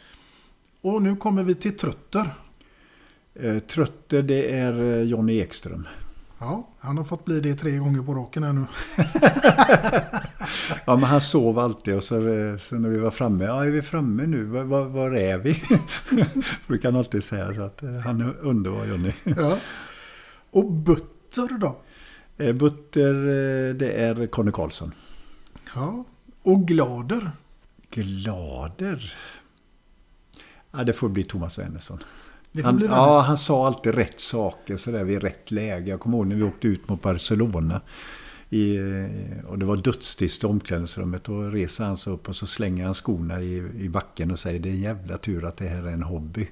[0.80, 2.34] Och nu kommer vi till Trötter.
[3.34, 5.88] Eh, Trötte, det är eh, Johnny Ekström.
[6.38, 8.64] Ja, han har fått bli det tre gånger på raken här nu.
[10.86, 13.70] Ja, men han sov alltid och så, eh, så när vi var framme, ja är
[13.70, 14.44] vi framme nu?
[14.44, 15.62] Var, var, var är vi?
[16.66, 19.12] Brukar han alltid säga så att eh, han är underbar Johnny.
[19.24, 19.58] Ja.
[20.50, 20.72] Och
[21.36, 21.76] Butter då?
[22.44, 24.92] Eh, Butter, eh, det är Conny Karlsson.
[25.74, 26.04] Ja.
[26.42, 27.30] Och Glader?
[27.90, 29.14] Glader?
[30.72, 31.98] Ja, det får bli Thomas Wennersson.
[32.64, 35.90] Han, ja, han sa alltid rätt saker sådär vid rätt läge.
[35.90, 37.80] Jag kommer ihåg när vi åkte ut mot Barcelona.
[38.50, 41.28] I, eh, och det var dödstyst i omklädningsrummet.
[41.28, 44.60] Och reser han sig upp och så slänger han skorna i, i backen och säger
[44.60, 46.48] det är en jävla tur att det här är en hobby.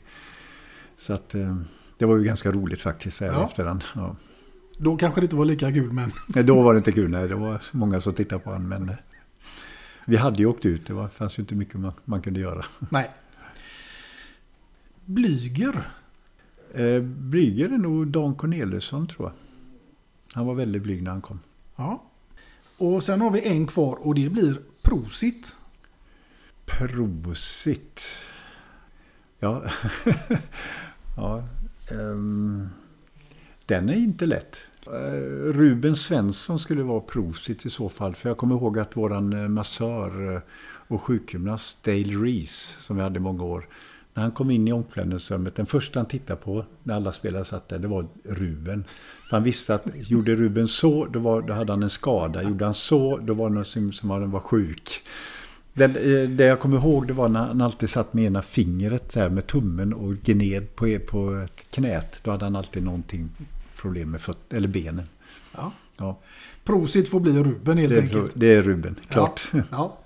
[0.99, 1.35] Så att
[1.99, 3.45] det var ju ganska roligt faktiskt här Ja.
[3.45, 3.85] efterhand.
[3.95, 4.17] Ja.
[4.83, 6.13] Då kanske det inte var lika kul, men...
[6.27, 7.29] Nej, Då var det inte kul, nej.
[7.29, 8.69] Det var många som tittade på honom.
[8.69, 8.95] Men eh,
[10.05, 10.87] vi hade ju åkt ut.
[10.87, 12.65] Det var, fanns ju inte mycket man, man kunde göra.
[12.91, 13.11] Nej.
[15.05, 15.89] Blyger?
[16.75, 19.33] Eh, Blyger är nog Dan Corneliusson tror jag.
[20.35, 21.41] Han var väldigt blyg när han kom.
[21.77, 22.03] Ja.
[22.79, 25.57] Och sen har vi en kvar och det blir Prosit.
[26.67, 28.03] Prosit.
[29.39, 29.65] Ja,
[31.17, 31.45] ja
[31.91, 32.69] ehm,
[33.67, 34.69] den är inte lätt.
[34.93, 38.15] Eh, Ruben Svensson skulle vara prosit i så fall.
[38.15, 40.41] För jag kommer ihåg att våran eh, massör eh,
[40.89, 43.69] och sjukgymnast Dale Reese, som vi hade i många år,
[44.15, 47.69] när han kom in i omklädningsrummet, den första han tittade på när alla spelare satt
[47.69, 48.85] där, det var Ruben.
[49.29, 52.43] För han visste att gjorde Ruben så, då, var, då hade han en skada.
[52.43, 55.03] Gjorde han så, då var det någon som, som han var sjuk.
[55.75, 55.87] Det,
[56.27, 59.29] det jag kommer ihåg det var när han alltid satt med ena fingret så här,
[59.29, 62.21] med tummen och gned på, på ett knät.
[62.23, 63.31] Då hade han alltid någonting
[63.83, 65.09] problem med föt, eller benen.
[65.55, 65.73] Ja.
[65.97, 66.19] Ja,
[66.65, 68.31] Prosit får bli Ruben helt det, är, enkelt.
[68.35, 69.49] det är Ruben, klart.
[69.53, 69.99] Ja, ja.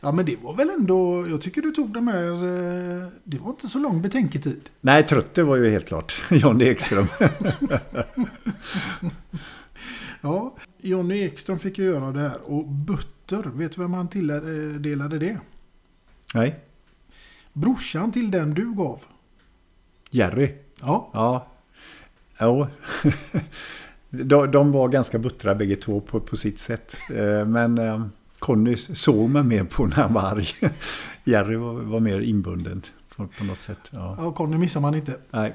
[0.00, 1.26] ja, men det var väl ändå...
[1.28, 2.30] Jag tycker du tog de här...
[2.32, 4.68] eh, Det var inte så lång betänketid.
[4.80, 7.06] Nej, Trötte var ju helt klart Johnny Ekström.
[10.20, 12.40] Ja, Jonny Ekström fick ju göra det här.
[12.44, 15.38] Och Butter, vet du vem han tilldelade det?
[16.34, 16.60] Nej,
[17.52, 19.00] Brorsan till den du gav.
[20.10, 20.54] Jerry.
[20.80, 21.10] Ja.
[21.12, 21.46] Ja.
[22.40, 22.66] Jo.
[24.10, 26.96] De, de var ganska buttra bägge två på, på sitt sätt.
[27.14, 28.02] Eh, Men eh,
[28.38, 30.46] Conny såg man mer på när han var arg.
[31.24, 32.82] Jerry var, var mer inbunden
[33.16, 33.78] på, på något sätt.
[33.90, 34.14] Ja.
[34.18, 35.16] Ja, Conny missar man inte.
[35.30, 35.54] Nej.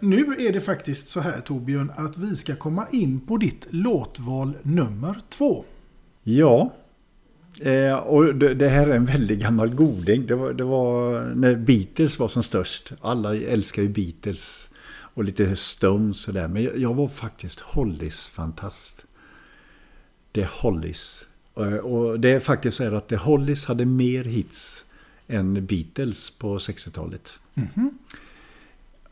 [0.00, 4.56] Nu är det faktiskt så här Torbjörn att vi ska komma in på ditt låtval
[4.62, 5.64] nummer två.
[6.22, 6.72] Ja.
[7.60, 10.26] Eh, och det, det här är en väldigt gammal goding.
[10.26, 12.92] Det var, det var när Beatles var som störst.
[13.00, 14.69] Alla älskar ju Beatles.
[15.14, 16.48] Och lite Stones och där.
[16.48, 19.04] Men jag, jag var faktiskt Hollys fantast.
[20.32, 21.26] Det är Hollys.
[21.54, 24.84] Och, och det är faktiskt så här att The Hollys hade mer hits
[25.26, 27.38] än Beatles på 60-talet.
[27.54, 27.98] Mhm.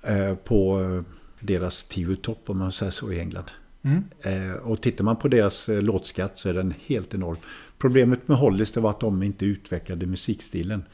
[0.03, 1.03] Eh, på eh,
[1.41, 3.51] deras tio topp om man säger så i England.
[3.83, 4.05] Mm.
[4.21, 7.37] Eh, och tittar man på deras eh, låtskatt så är den helt enorm.
[7.79, 10.85] Problemet med Hollies det var att de inte utvecklade musikstilen.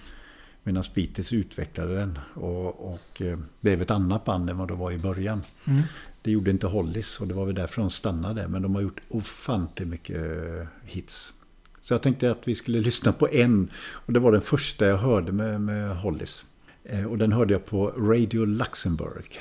[0.66, 4.92] Medan Beatles utvecklade den och, och eh, blev ett annat band än vad det var
[4.92, 5.42] i början.
[5.64, 5.82] Mm.
[6.22, 8.48] Det gjorde inte Hollies och det var väl därför de stannade.
[8.48, 11.32] Men de har gjort ofantligt mycket eh, hits.
[11.80, 13.70] Så jag tänkte att vi skulle lyssna på en.
[13.90, 16.44] Och det var den första jag hörde med, med Hollies.
[16.84, 19.40] Eh, och den hörde jag på Radio Luxemburg.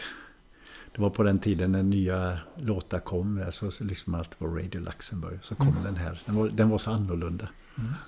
[0.96, 3.46] Det var på den tiden när nya låtar kom.
[3.52, 5.40] Så, så man alltid på Radio Luxemburg.
[5.42, 5.84] Så kom Mm.
[5.84, 6.22] den här.
[6.26, 7.48] Den var, den var så annorlunda.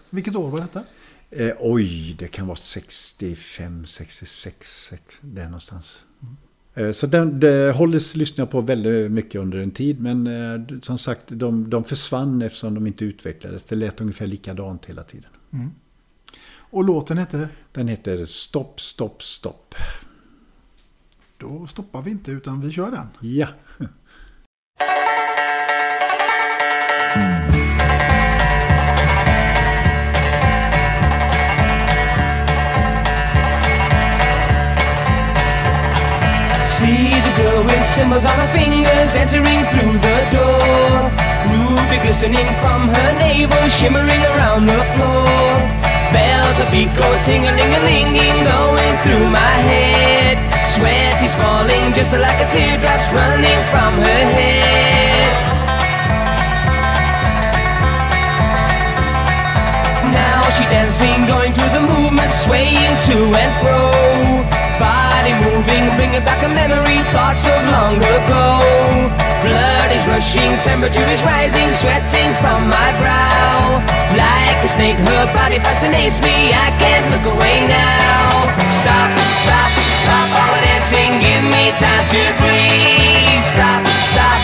[0.09, 0.83] Vilket år var detta?
[1.29, 6.05] Eh, oj, det kan vara 65, 66, sex- där någonstans.
[6.73, 9.99] Eh, Så den, det hålles lyssnade jag på väldigt mycket under en tid.
[10.01, 13.63] Men eh, som sagt, de, de försvann eftersom de inte utvecklades.
[13.63, 15.29] Det lät ungefär likadant hela tiden.
[15.53, 15.71] Mm.
[16.57, 17.49] Och låten hette?
[17.71, 19.75] Den heter Stopp, stopp, stopp.
[21.37, 23.07] Då stoppar vi inte utan vi kör den.
[23.19, 23.47] Ja.
[37.85, 41.11] Symbols on her fingers entering through the door.
[41.53, 45.45] Ruby glistening from her navel, shimmering around the floor.
[46.09, 50.35] Bells of beat go ting-a-ling-a-linging, going through my head.
[50.73, 55.29] Sweat is falling just like a teardrops running from her head.
[60.11, 64.64] Now she dancing, going through the movement, swaying to and fro.
[64.79, 68.45] Body moving, bringing back a memory, thoughts of long ago.
[69.45, 73.79] Blood is rushing, temperature is rising, sweating from my brow.
[74.17, 78.51] Like a snake, her body fascinates me, I can't look away now.
[78.83, 79.11] Stop,
[79.47, 79.71] stop,
[80.03, 83.43] stop all the dancing, give me time to breathe.
[83.47, 84.34] Stop, stop,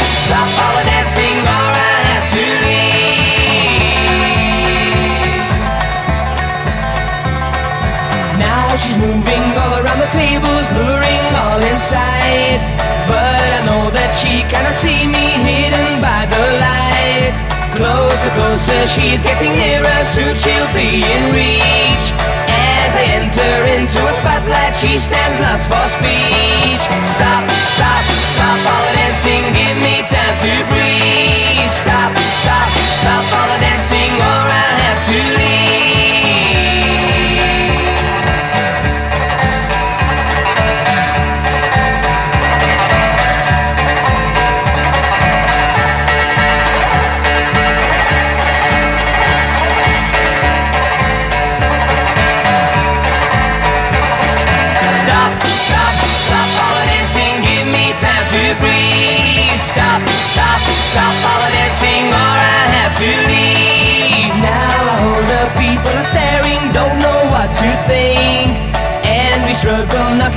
[14.22, 17.36] she cannot see me hidden by the light.
[17.74, 22.08] Closer, closer, she's getting nearer, soon she'll be in reach.
[22.46, 26.84] As I enter into a spotlight, she stands lost for speech.
[27.10, 28.04] Stop, stop,
[28.38, 31.72] stop all the dancing, give me time to breathe.
[31.82, 32.14] Stop,
[32.46, 32.70] stop,
[33.02, 33.61] stop all the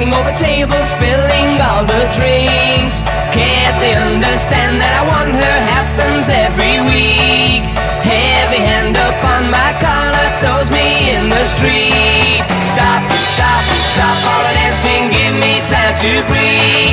[0.04, 3.02] knocking over tables, spilling all the drinks.
[3.32, 7.64] Can't they understand that I want her happens every week?
[8.04, 12.44] Heavy hand upon my collar throws me in the street.
[12.72, 16.83] Stop, stop, stop all the dancing, give me time to breathe.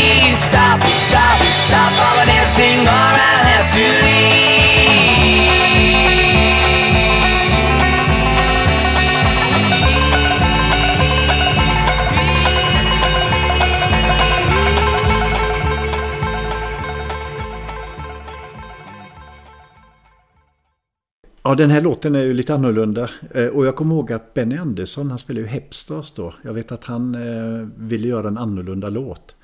[21.52, 23.10] Ja, den här låten är ju lite annorlunda.
[23.32, 26.34] Eh, Och jag kommer ihåg att Benny Andersson, han spelade ju Hepstars då.
[26.42, 29.36] Jag vet att han eh, ville göra en annorlunda låt.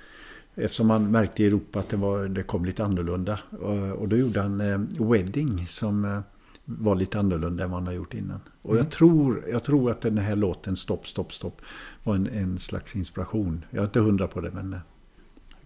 [0.55, 3.39] Eftersom man märkte i Europa att det, var, det kom lite annorlunda.
[3.61, 4.79] Och, och då gjorde han eh,
[5.11, 6.19] Wedding som eh,
[6.65, 8.39] var lite annorlunda än vad han har gjort innan.
[8.61, 8.83] Och Mm.
[8.83, 11.61] jag, tror, jag tror att den här låten Stopp, stopp, stopp
[12.03, 13.65] var en, en slags inspiration.
[13.69, 14.75] Jag är inte hundra på det men...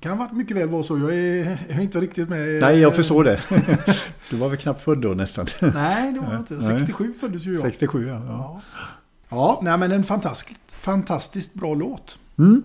[0.06, 0.98] eh, Kan mycket väl vara så.
[0.98, 2.62] Jag är, jag är inte riktigt med.
[2.62, 3.42] Nej, jag förstår det.
[4.30, 5.46] du var väl knappt född då nästan.
[5.62, 6.54] Nej, det var jag inte.
[6.54, 6.80] Nej.
[6.80, 7.62] 67 föddes ju jag.
[7.62, 8.22] 67 ja.
[8.28, 8.62] ja.
[9.30, 12.20] Ja, nej, men en fantastisk, fantastiskt bra låt.
[12.38, 12.64] Mm.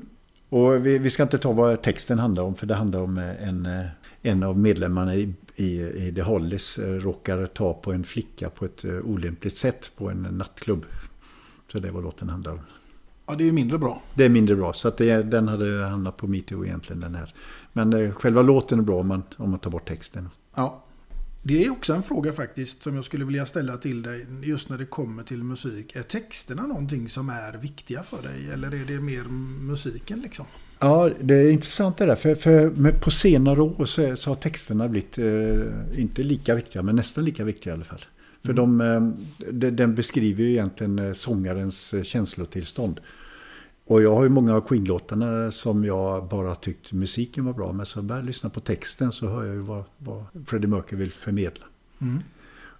[0.49, 3.49] Och vi, vi ska inte ta vad texten handlar om, för det handlar om eh,
[3.49, 3.87] en, eh,
[4.23, 8.65] en av medlemmarna i, i, i The Hollies eh, råkar ta på en flicka på
[8.65, 10.87] ett eh, olämpligt sätt på en nattklubb.
[11.73, 12.61] Så det vad låten handlar om.
[13.27, 14.03] Ja, det är mindre bra.
[14.15, 17.35] Det är mindre bra, så att det, den hade hamnat på metoo egentligen den här.
[17.73, 20.29] Men eh, själva låten är bra om man, om man tar bort texten.
[20.55, 20.83] Ja.
[21.43, 24.79] Det är också en fråga faktiskt som jag skulle vilja ställa till dig just när
[24.79, 25.97] det kommer till musik.
[25.97, 29.25] Är texterna någonting som är viktiga för dig eller är det mer
[29.61, 30.47] musiken liksom?
[30.79, 32.17] Ja, det är intressant det där.
[32.17, 36.97] För, för på senare år så, så har texterna blivit, eh, inte lika viktiga, men
[36.97, 38.05] nästan lika viktiga i alla fall.
[38.47, 39.01] För de, eh,
[39.53, 43.01] de, den beskriver ju egentligen eh, sångarens eh, känslotillstånd.
[43.85, 47.73] Och jag har ju många av Queen-låtarna som jag bara tyckt musiken var bra.
[47.73, 51.01] Men så börjar jag lyssna på texten så hör jag ju vad, vad Freddie Mercury
[51.01, 51.67] vill förmedla.
[52.01, 52.19] Mm.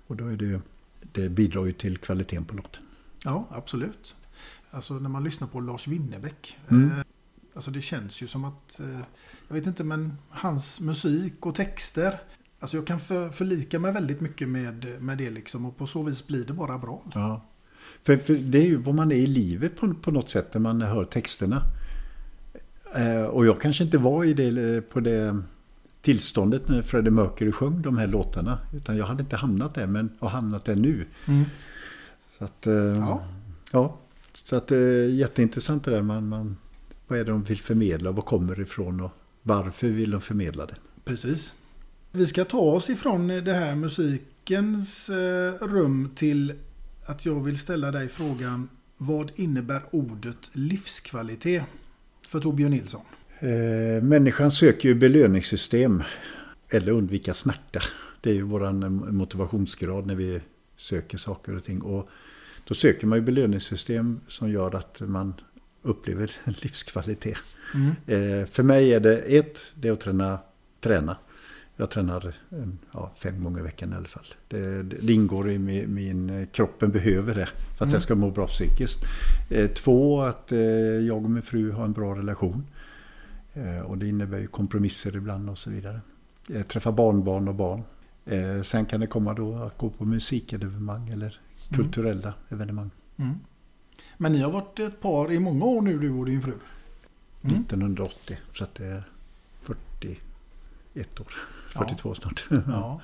[0.07, 0.61] Och då är det ju,
[1.13, 2.83] det bidrar ju till kvaliteten på låten.
[3.25, 4.17] Ja, absolut.
[4.71, 6.59] Alltså när man lyssnar på Lars Winnerbäck.
[6.69, 6.91] Mm.
[6.91, 6.99] Eh,
[7.55, 9.01] alltså det känns ju som att, eh,
[9.49, 12.21] jag vet inte, men hans musik och texter.
[12.61, 16.03] Alltså jag kan för, förlika mig väldigt mycket med, med det liksom och på så
[16.03, 17.03] vis blir det bara bra.
[17.15, 17.45] Ja.
[18.03, 20.61] För, för det är ju vad man är i livet på, på något sätt när
[20.61, 21.63] man hör texterna.
[22.95, 25.43] Eh, och jag kanske inte var i det, på det
[26.01, 28.59] tillståndet när Freddie Mercury sjöng de här låtarna.
[28.75, 31.05] Utan jag hade inte hamnat där, men har hamnat där nu.
[31.27, 31.45] Mm.
[32.39, 33.25] Så att, eh, ja.
[33.73, 33.97] ja.
[34.45, 36.03] Så att det är jätteintressant det där.
[36.03, 36.57] Man, man,
[37.07, 38.11] vad är det de vill förmedla?
[38.11, 39.01] Var kommer det ifrån?
[39.01, 39.11] Och
[39.43, 40.75] varför vill de förmedla det?
[41.05, 41.55] Precis.
[42.17, 46.53] Vi ska ta oss ifrån det här musikens eh, rum till
[47.07, 51.63] att jag vill ställa dig frågan vad innebär ordet livskvalitet
[52.29, 53.01] för Torbjörn Nilsson?
[53.39, 56.03] Eh, människan söker ju belöningssystem
[56.69, 57.81] eller undvika smärta.
[58.21, 60.41] Det är ju våran motivationsgrad när vi
[60.77, 61.83] söker saker och ting.
[61.83, 62.09] Och
[62.65, 65.35] då söker man ju belöningssystem som gör att man
[65.83, 67.39] upplever livskvalitet.
[67.75, 67.89] Mm.
[68.07, 70.39] Eh, för mig är det ett, det är att träna.
[70.81, 71.17] träna.
[71.77, 72.35] Jag tränar
[72.93, 74.25] ja, fem gånger i veckan i alla fall.
[74.49, 77.93] Det, det ingår i min, min, kroppen behöver det för att Mm.
[77.93, 78.99] jag ska må bra psykiskt.
[79.51, 82.67] Eh, två, att eh, jag och min fru har en bra relation.
[83.55, 86.01] Eh, och det innebär ju kompromisser ibland och så vidare.
[86.55, 87.83] Eh, träffa barnbarn och barn.
[88.27, 91.41] Eh, sen kan det komma då att gå på musikevenemang eller
[91.73, 91.83] Mm.
[91.85, 92.91] kulturella evenemang.
[93.17, 93.35] Mm.
[94.17, 96.53] Men ni har varit ett par i många år nu du och din fru.
[97.43, 97.57] Mm.
[97.61, 99.03] 1980, så att det
[100.97, 101.35] 41 år.
[101.75, 101.81] Ja.
[101.81, 102.45] 42 snart.
[102.67, 103.01] Ja.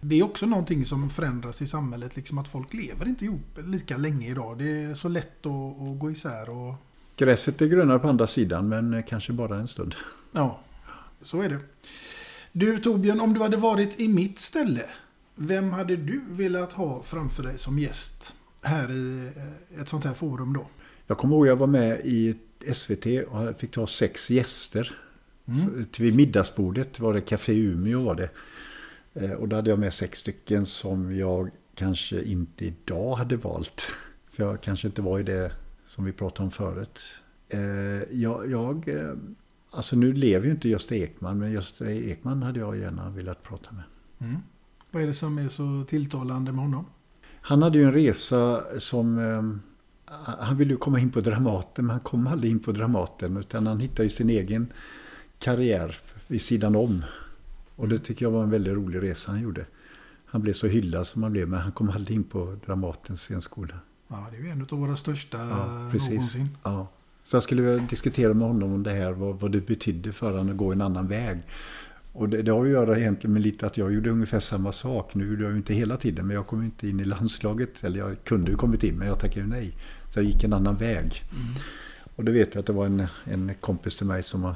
[0.00, 2.16] Det är också någonting som förändras i samhället.
[2.16, 4.58] Liksom att folk lever inte ihop lika länge idag.
[4.58, 6.50] Det är så lätt att, att gå isär.
[6.50, 6.74] Och,
[7.16, 9.94] Gräset är grönare på andra sidan men kanske bara en stund.
[10.32, 10.60] ja,
[11.22, 11.58] så är det.
[12.52, 14.84] Du Torbjörn, om du hade varit i mitt ställe.
[15.34, 20.14] Vem hade du velat ha framför dig som gäst här i eh, ett sånt här
[20.14, 20.66] forum då?
[21.06, 22.34] Jag kommer ihåg jag var med i
[22.72, 24.96] SVT och fick ta sex gäster.
[25.50, 25.84] Mm.
[25.92, 28.30] Så, vid middagsbordet var det Café Umeå var det.
[29.14, 33.82] Eh, Och då hade jag med sex stycken som jag kanske inte idag hade valt.
[34.30, 35.52] För jag kanske inte var i det
[35.86, 37.00] som vi pratade om förut.
[37.48, 37.60] Eh,
[38.10, 39.12] Jag, jag, eh,
[39.70, 43.70] alltså nu lever ju inte Gösta Ekman, men Gösta Ekman hade jag gärna velat prata
[43.72, 43.84] med.
[44.28, 44.40] Mm.
[44.90, 46.86] Vad är det som är så tilltalande med honom?
[47.42, 49.60] Han hade ju en resa som...
[50.38, 53.36] Han ville ju komma in på Dramaten, men han kom aldrig in på Dramaten.
[53.36, 54.72] Utan han hittade ju sin egen
[55.40, 55.96] karriär
[56.26, 57.04] vid sidan om.
[57.76, 59.64] Och det tycker jag var en väldigt rolig resa han gjorde.
[60.26, 63.74] Han blev så hyllad som han blev, men han kom aldrig in på Dramatens scenskola.
[64.08, 66.10] Ja, det är ju en av våra största Ja, precis.
[66.10, 66.48] någonsin.
[66.62, 66.88] Ja.
[67.24, 70.30] Så jag skulle vilja diskutera med honom om det här, vad, vad det betydde för
[70.30, 71.38] honom att gå en annan väg.
[72.12, 75.14] Och det, det har att göra egentligen med lite att jag gjorde ungefär samma sak.
[75.14, 77.84] Nu gjorde jag ju inte hela tiden, men jag kom inte in i landslaget.
[77.84, 79.76] Eller jag kunde ju kommit in, men jag tackade ju nej.
[80.10, 81.22] Så jag gick en annan väg.
[82.16, 84.54] Och då vet jag att det var en, en kompis till mig som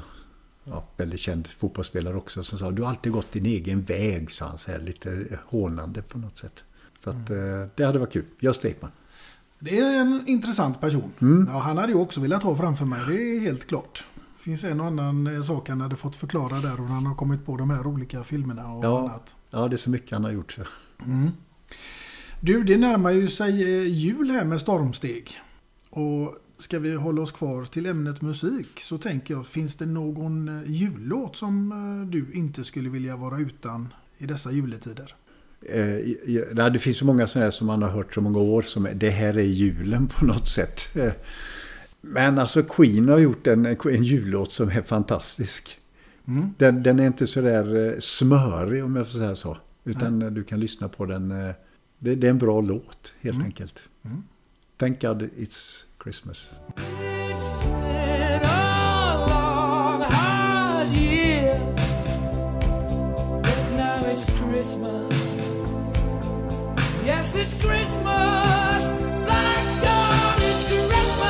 [0.65, 2.43] ja, väldigt känd fotbollsspelare också.
[2.43, 6.01] Som sa, du har alltid gått din egen väg, sa han så här, lite hånande
[6.01, 6.63] på något sätt.
[7.03, 8.25] Så att, eh, det hade varit kul.
[8.39, 8.91] Gösta Ekman.
[9.59, 11.11] Det är en intressant person.
[11.21, 11.47] Mm.
[11.51, 14.05] Ja, han hade ju också velat ha framför mig, det är helt klart.
[14.37, 17.15] Det finns en och annan eh, sak han hade fått förklara där och han har
[17.15, 19.35] kommit på de här olika filmerna och Ja, annat.
[19.49, 20.51] ja, det är så mycket han har gjort.
[20.51, 20.61] Så.
[21.05, 21.29] Mm.
[22.41, 23.49] Du, det närmar ju sig
[23.81, 25.31] eh, jul här med stormsteg.
[25.89, 26.35] Och
[26.65, 30.71] ska vi hålla oss kvar till ämnet musik så tänker jag, finns det någon eh,
[30.71, 35.15] jullåt som eh, du inte skulle vilja vara utan i dessa juletider?
[35.61, 38.87] Eh, det finns så många sådana här som man har hört så många år som
[38.95, 40.95] det här är julen på något sätt.
[40.95, 41.11] Eh,
[42.01, 45.79] Men alltså Queen har gjort en, en jullåt som är fantastisk.
[46.27, 46.49] Mm.
[46.57, 49.57] Den, den är inte så där eh, smörig om jag får säga så.
[49.83, 51.29] Utan eh, du kan lyssna på den.
[51.99, 53.45] Det, det är en bra låt helt Mm.
[53.45, 53.83] enkelt.
[54.05, 54.23] Mm.
[54.77, 56.53] Thank God It's Christmas.
[56.75, 61.59] been a long, hard year,
[63.41, 65.13] but now it's Christmas.
[67.03, 68.83] Yes, it's Christmas.
[69.29, 71.25] Thank God it's Christmas.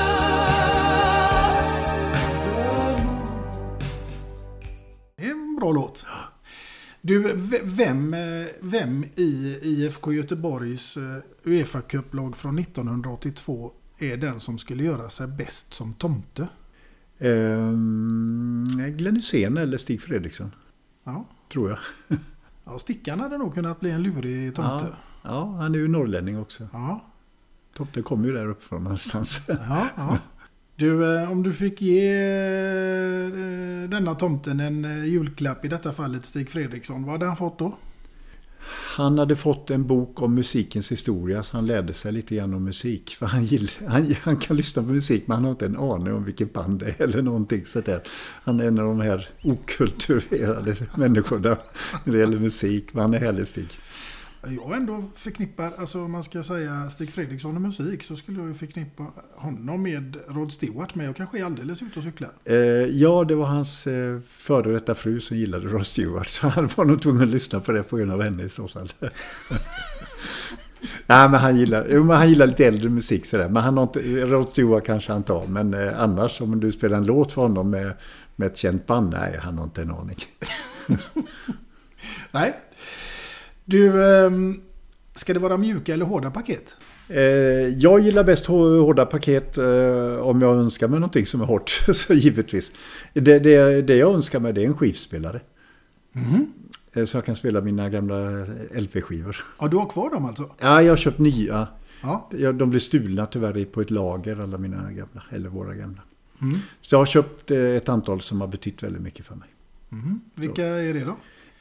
[5.16, 6.06] Det är en bra låt.
[7.02, 7.34] Du,
[7.64, 11.04] vem, eh, vem i IFK Göteborgs eh,
[11.44, 16.48] Uefa Cup-lag från 1982 är den som skulle göra sig bäst som tomte?
[17.20, 18.68] Um,
[18.98, 20.52] Glenn Hysén eller Stig Fredriksson,
[21.04, 21.26] Ja.
[21.52, 21.80] tror jag.
[22.66, 24.86] ja, Stickan hade nog kunnat bli en lurig tomte.
[24.86, 26.68] Ja, ja, han är ju norrlänning också.
[26.74, 27.06] Ja.
[27.76, 29.42] Tomten kommer ju där uppifrån någonstans.
[29.48, 30.18] Ja, ja.
[30.78, 32.10] Du, eh, om du fick ge
[33.26, 37.60] eh, denna tomten en eh, julklapp, i detta fallet Stig Fredriksson, vad hade han fått
[37.60, 37.78] då?
[38.68, 42.64] Han hade fått en bok om musikens historia så han lärde sig lite grann om
[42.64, 43.16] musik.
[43.20, 46.14] För han, gill, han, han kan lyssna på musik men han har inte en aning
[46.14, 48.02] om vilket band det är eller någonting sådär.
[48.44, 51.58] Han är en av de här okulturerade människorna
[52.04, 52.94] när det gäller musik.
[52.94, 53.70] Men han är härlig Stig.
[54.50, 58.48] Jag ändå förknippar, alltså om man ska säga Stig Fredriksson och musik så skulle jag
[58.48, 59.06] ju förknippa
[59.36, 60.96] honom med Rod Stewart.
[60.96, 62.30] Men jag kanske är alldeles ute och cyklar.
[62.46, 66.28] Eh, ja, det var hans eh, före detta fru som gillade Ross Stewart.
[66.28, 68.68] Så han var nog tvungen att lyssna på det på grund av henne i så
[68.68, 68.94] fall.
[71.08, 73.50] Nej, men han gillar, men han gillar lite äldre musik sådär.
[73.50, 75.48] Men han har inte, Rod Stewart kanske han tar.
[75.48, 77.94] Men eh, annars om du spelar en låt för honom med,
[78.36, 80.18] med ett känt band, nej, han har inte en aning.
[82.32, 82.54] Nej.
[83.66, 84.62] Du, ehm,
[85.16, 86.78] ska det vara mjuka eller hårda paket?
[87.10, 87.22] Eh,
[87.68, 91.70] jag gillar bäst hå- hårda paket eh, om jag önskar mig någonting som är hårt.
[91.94, 92.72] så givetvis.
[93.14, 95.42] Det, det, det jag önskar mig det är en skivspelare.
[96.94, 98.16] Eh, Så jag kan spela mina gamla
[98.76, 99.38] LP-skivor.
[99.60, 100.50] Ja, du har kvar dem alltså?
[100.60, 101.68] Ja, jag har köpt nya.
[102.02, 102.30] Ja.
[102.54, 105.24] De blev stulna tyvärr på ett lager, alla mina gamla.
[105.32, 106.02] Eller våra gamla.
[106.42, 106.60] Mm.
[106.82, 109.48] Så jag har köpt ett antal som har betytt väldigt mycket för mig.
[109.90, 110.22] Mhm.
[110.36, 111.18] Vilka är det då?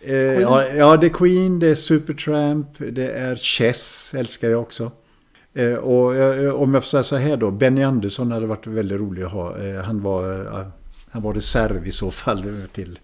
[0.06, 4.92] Eh, ja, ja, det är Queen, det är Supertramp, det är Chess, älskar jag också.
[5.54, 8.98] Eh, och eh, om jag får säga så här då, Benny Andersson hade varit väldigt
[9.00, 9.58] rolig att ha.
[9.58, 10.66] Eh, han, var, eh,
[11.10, 12.98] han var reserv i så fall eh, till...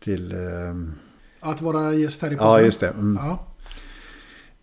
[0.00, 0.92] till ehm,
[1.40, 2.52] Att vara gäst här i podden?
[2.52, 2.88] ja, just det.
[2.88, 3.18] Mm.
[3.22, 3.46] Ja.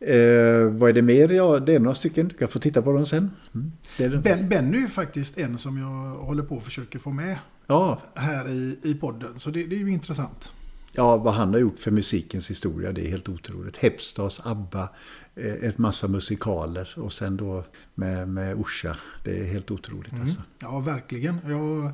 [0.07, 1.29] Eh, vad är det mer?
[1.29, 2.27] Ja, det är några stycken.
[2.27, 3.31] Du kan få titta på dem sen.
[3.55, 3.71] Mm.
[3.97, 4.17] Det är det.
[4.17, 7.99] Ben, Benny är ju faktiskt en som jag håller på att försöka få med Ja.
[8.15, 9.39] här i, i podden.
[9.39, 10.53] Så det, det är ju intressant.
[10.97, 13.77] Ja, vad han har gjort för musikens historia, det är helt otroligt.
[13.77, 14.89] Hepstars, ABBA,
[15.35, 17.63] eh, ett massa musikaler och sen då
[17.95, 18.97] med, med Orsa.
[19.23, 20.23] Det är helt otroligt Mm.
[20.23, 20.41] alltså.
[20.61, 21.37] Ja, verkligen.
[21.45, 21.91] Jag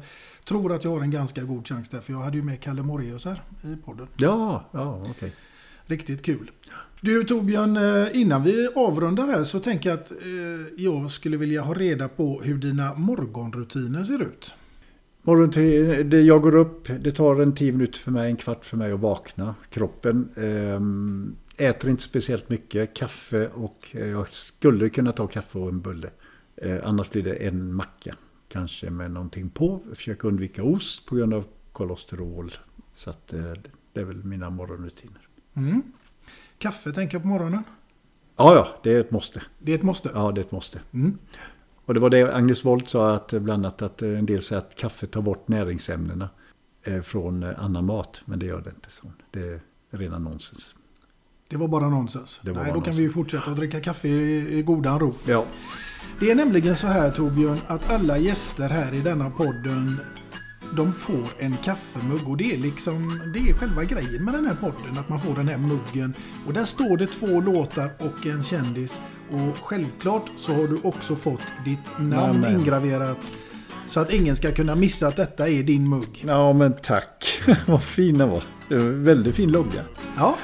[0.47, 1.99] tror att jag har en ganska god chans där.
[1.99, 4.07] För jag hade ju med Kalle Moraeus här i podden.
[4.17, 5.33] Ja, ja, okej.
[5.85, 6.51] Riktigt kul.
[7.01, 10.17] Du Torbjörn, eh, innan vi avrundar här så tänker jag att eh,
[10.83, 14.55] jag skulle vilja ha reda på hur dina morgonrutiner ser ut.
[15.25, 15.49] Morgon
[16.09, 18.91] det, jag går upp, det tar en tio minuter för mig, en kvart för mig
[18.91, 19.55] att vakna.
[19.69, 25.69] Kroppen ehm, äter inte speciellt mycket, kaffe och eh, jag skulle kunna ta kaffe och
[25.69, 26.09] en bulle.
[26.55, 28.15] Eh, annars blir det en macka,
[28.47, 29.81] kanske med någonting på.
[29.93, 32.53] Försöka undvika ost på grund av kolesterol.
[32.95, 33.53] Så att, eh,
[33.93, 35.27] det är väl mina morgonrutiner.
[35.53, 35.81] Mm.
[36.57, 37.63] Kaffe tänker jag på morgonen.
[38.37, 39.41] Ja, ja, det är ett måste.
[39.59, 40.09] Det är ett måste.
[40.13, 40.79] Ja, det är ett måste.
[40.91, 41.17] Mm.
[41.85, 44.75] Och det var det Agnes Wold sa, att bland annat att en del säger att
[44.75, 46.29] kaffe tar bort näringsämnena
[46.83, 48.21] eh, från eh, annan mat.
[48.25, 48.91] Men det gör det inte.
[48.91, 49.11] Så.
[49.31, 50.75] Det är rena nonsens.
[51.47, 52.41] Det var bara nonsens.
[52.43, 55.13] Var Nej, bara då kan vi ju fortsätta att dricka kaffe i, i godan ro.
[55.25, 55.45] Ja.
[56.19, 59.97] Det är nämligen så här Torbjörn att alla gäster här i denna podden
[60.75, 64.55] de får en kaffemugg och det är liksom det är själva grejen med den här
[64.55, 66.13] podden att man får den här muggen
[66.47, 68.99] och där står det två låtar och en kändis
[69.33, 72.59] och självklart så har du också fått ditt namn Namn.
[72.59, 73.17] ingraverat
[73.87, 76.23] så att ingen ska kunna missa att detta är din mugg.
[76.27, 77.41] Ja, men tack.
[77.67, 78.43] Vad fin den var.
[78.69, 79.83] Det var en väldigt fin logga.
[80.17, 80.37] Ja,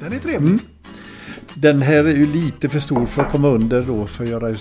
[0.00, 0.58] den är trevlig.
[1.54, 4.48] Den här är ju lite för stor för att komma under då för att göra
[4.48, 4.56] en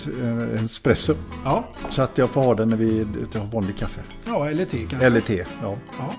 [0.57, 1.15] en espresso.
[1.43, 1.63] Ja.
[1.89, 4.01] Så att jag får ha den när vi har vanlig kaffe.
[4.25, 5.05] Ja, eller te kanske.
[5.07, 5.75] Eller te, ja.
[5.99, 6.13] Ja.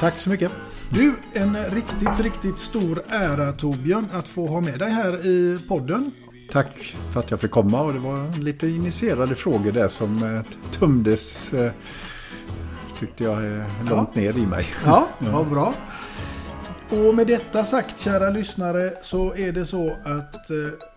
[0.00, 0.52] Tack så mycket.
[0.90, 6.10] Du, en riktigt, riktigt stor ära Torbjörn att få ha med dig här i podden.
[6.52, 10.70] Tack för att jag fick komma och det var lite initierade frågor där som eh,
[10.70, 11.72] tömdes eh,
[12.98, 14.66] tyckte jag eh, långt ner i mig.
[14.84, 15.74] Ja, vad bra.
[16.90, 20.46] Och med detta sagt, kära lyssnare, så är det så att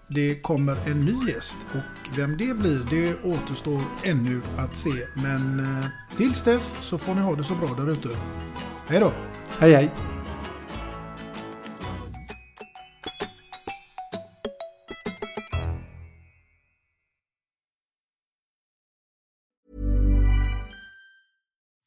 [0.08, 1.58] det kommer en ny gäst.
[1.72, 5.08] Och vem det blir, det återstår ännu att se.
[5.14, 5.68] Men
[6.18, 8.10] tills dess så får ni ha det så bra där ute.
[8.88, 9.12] Hej då!
[9.60, 10.15] Hej hej!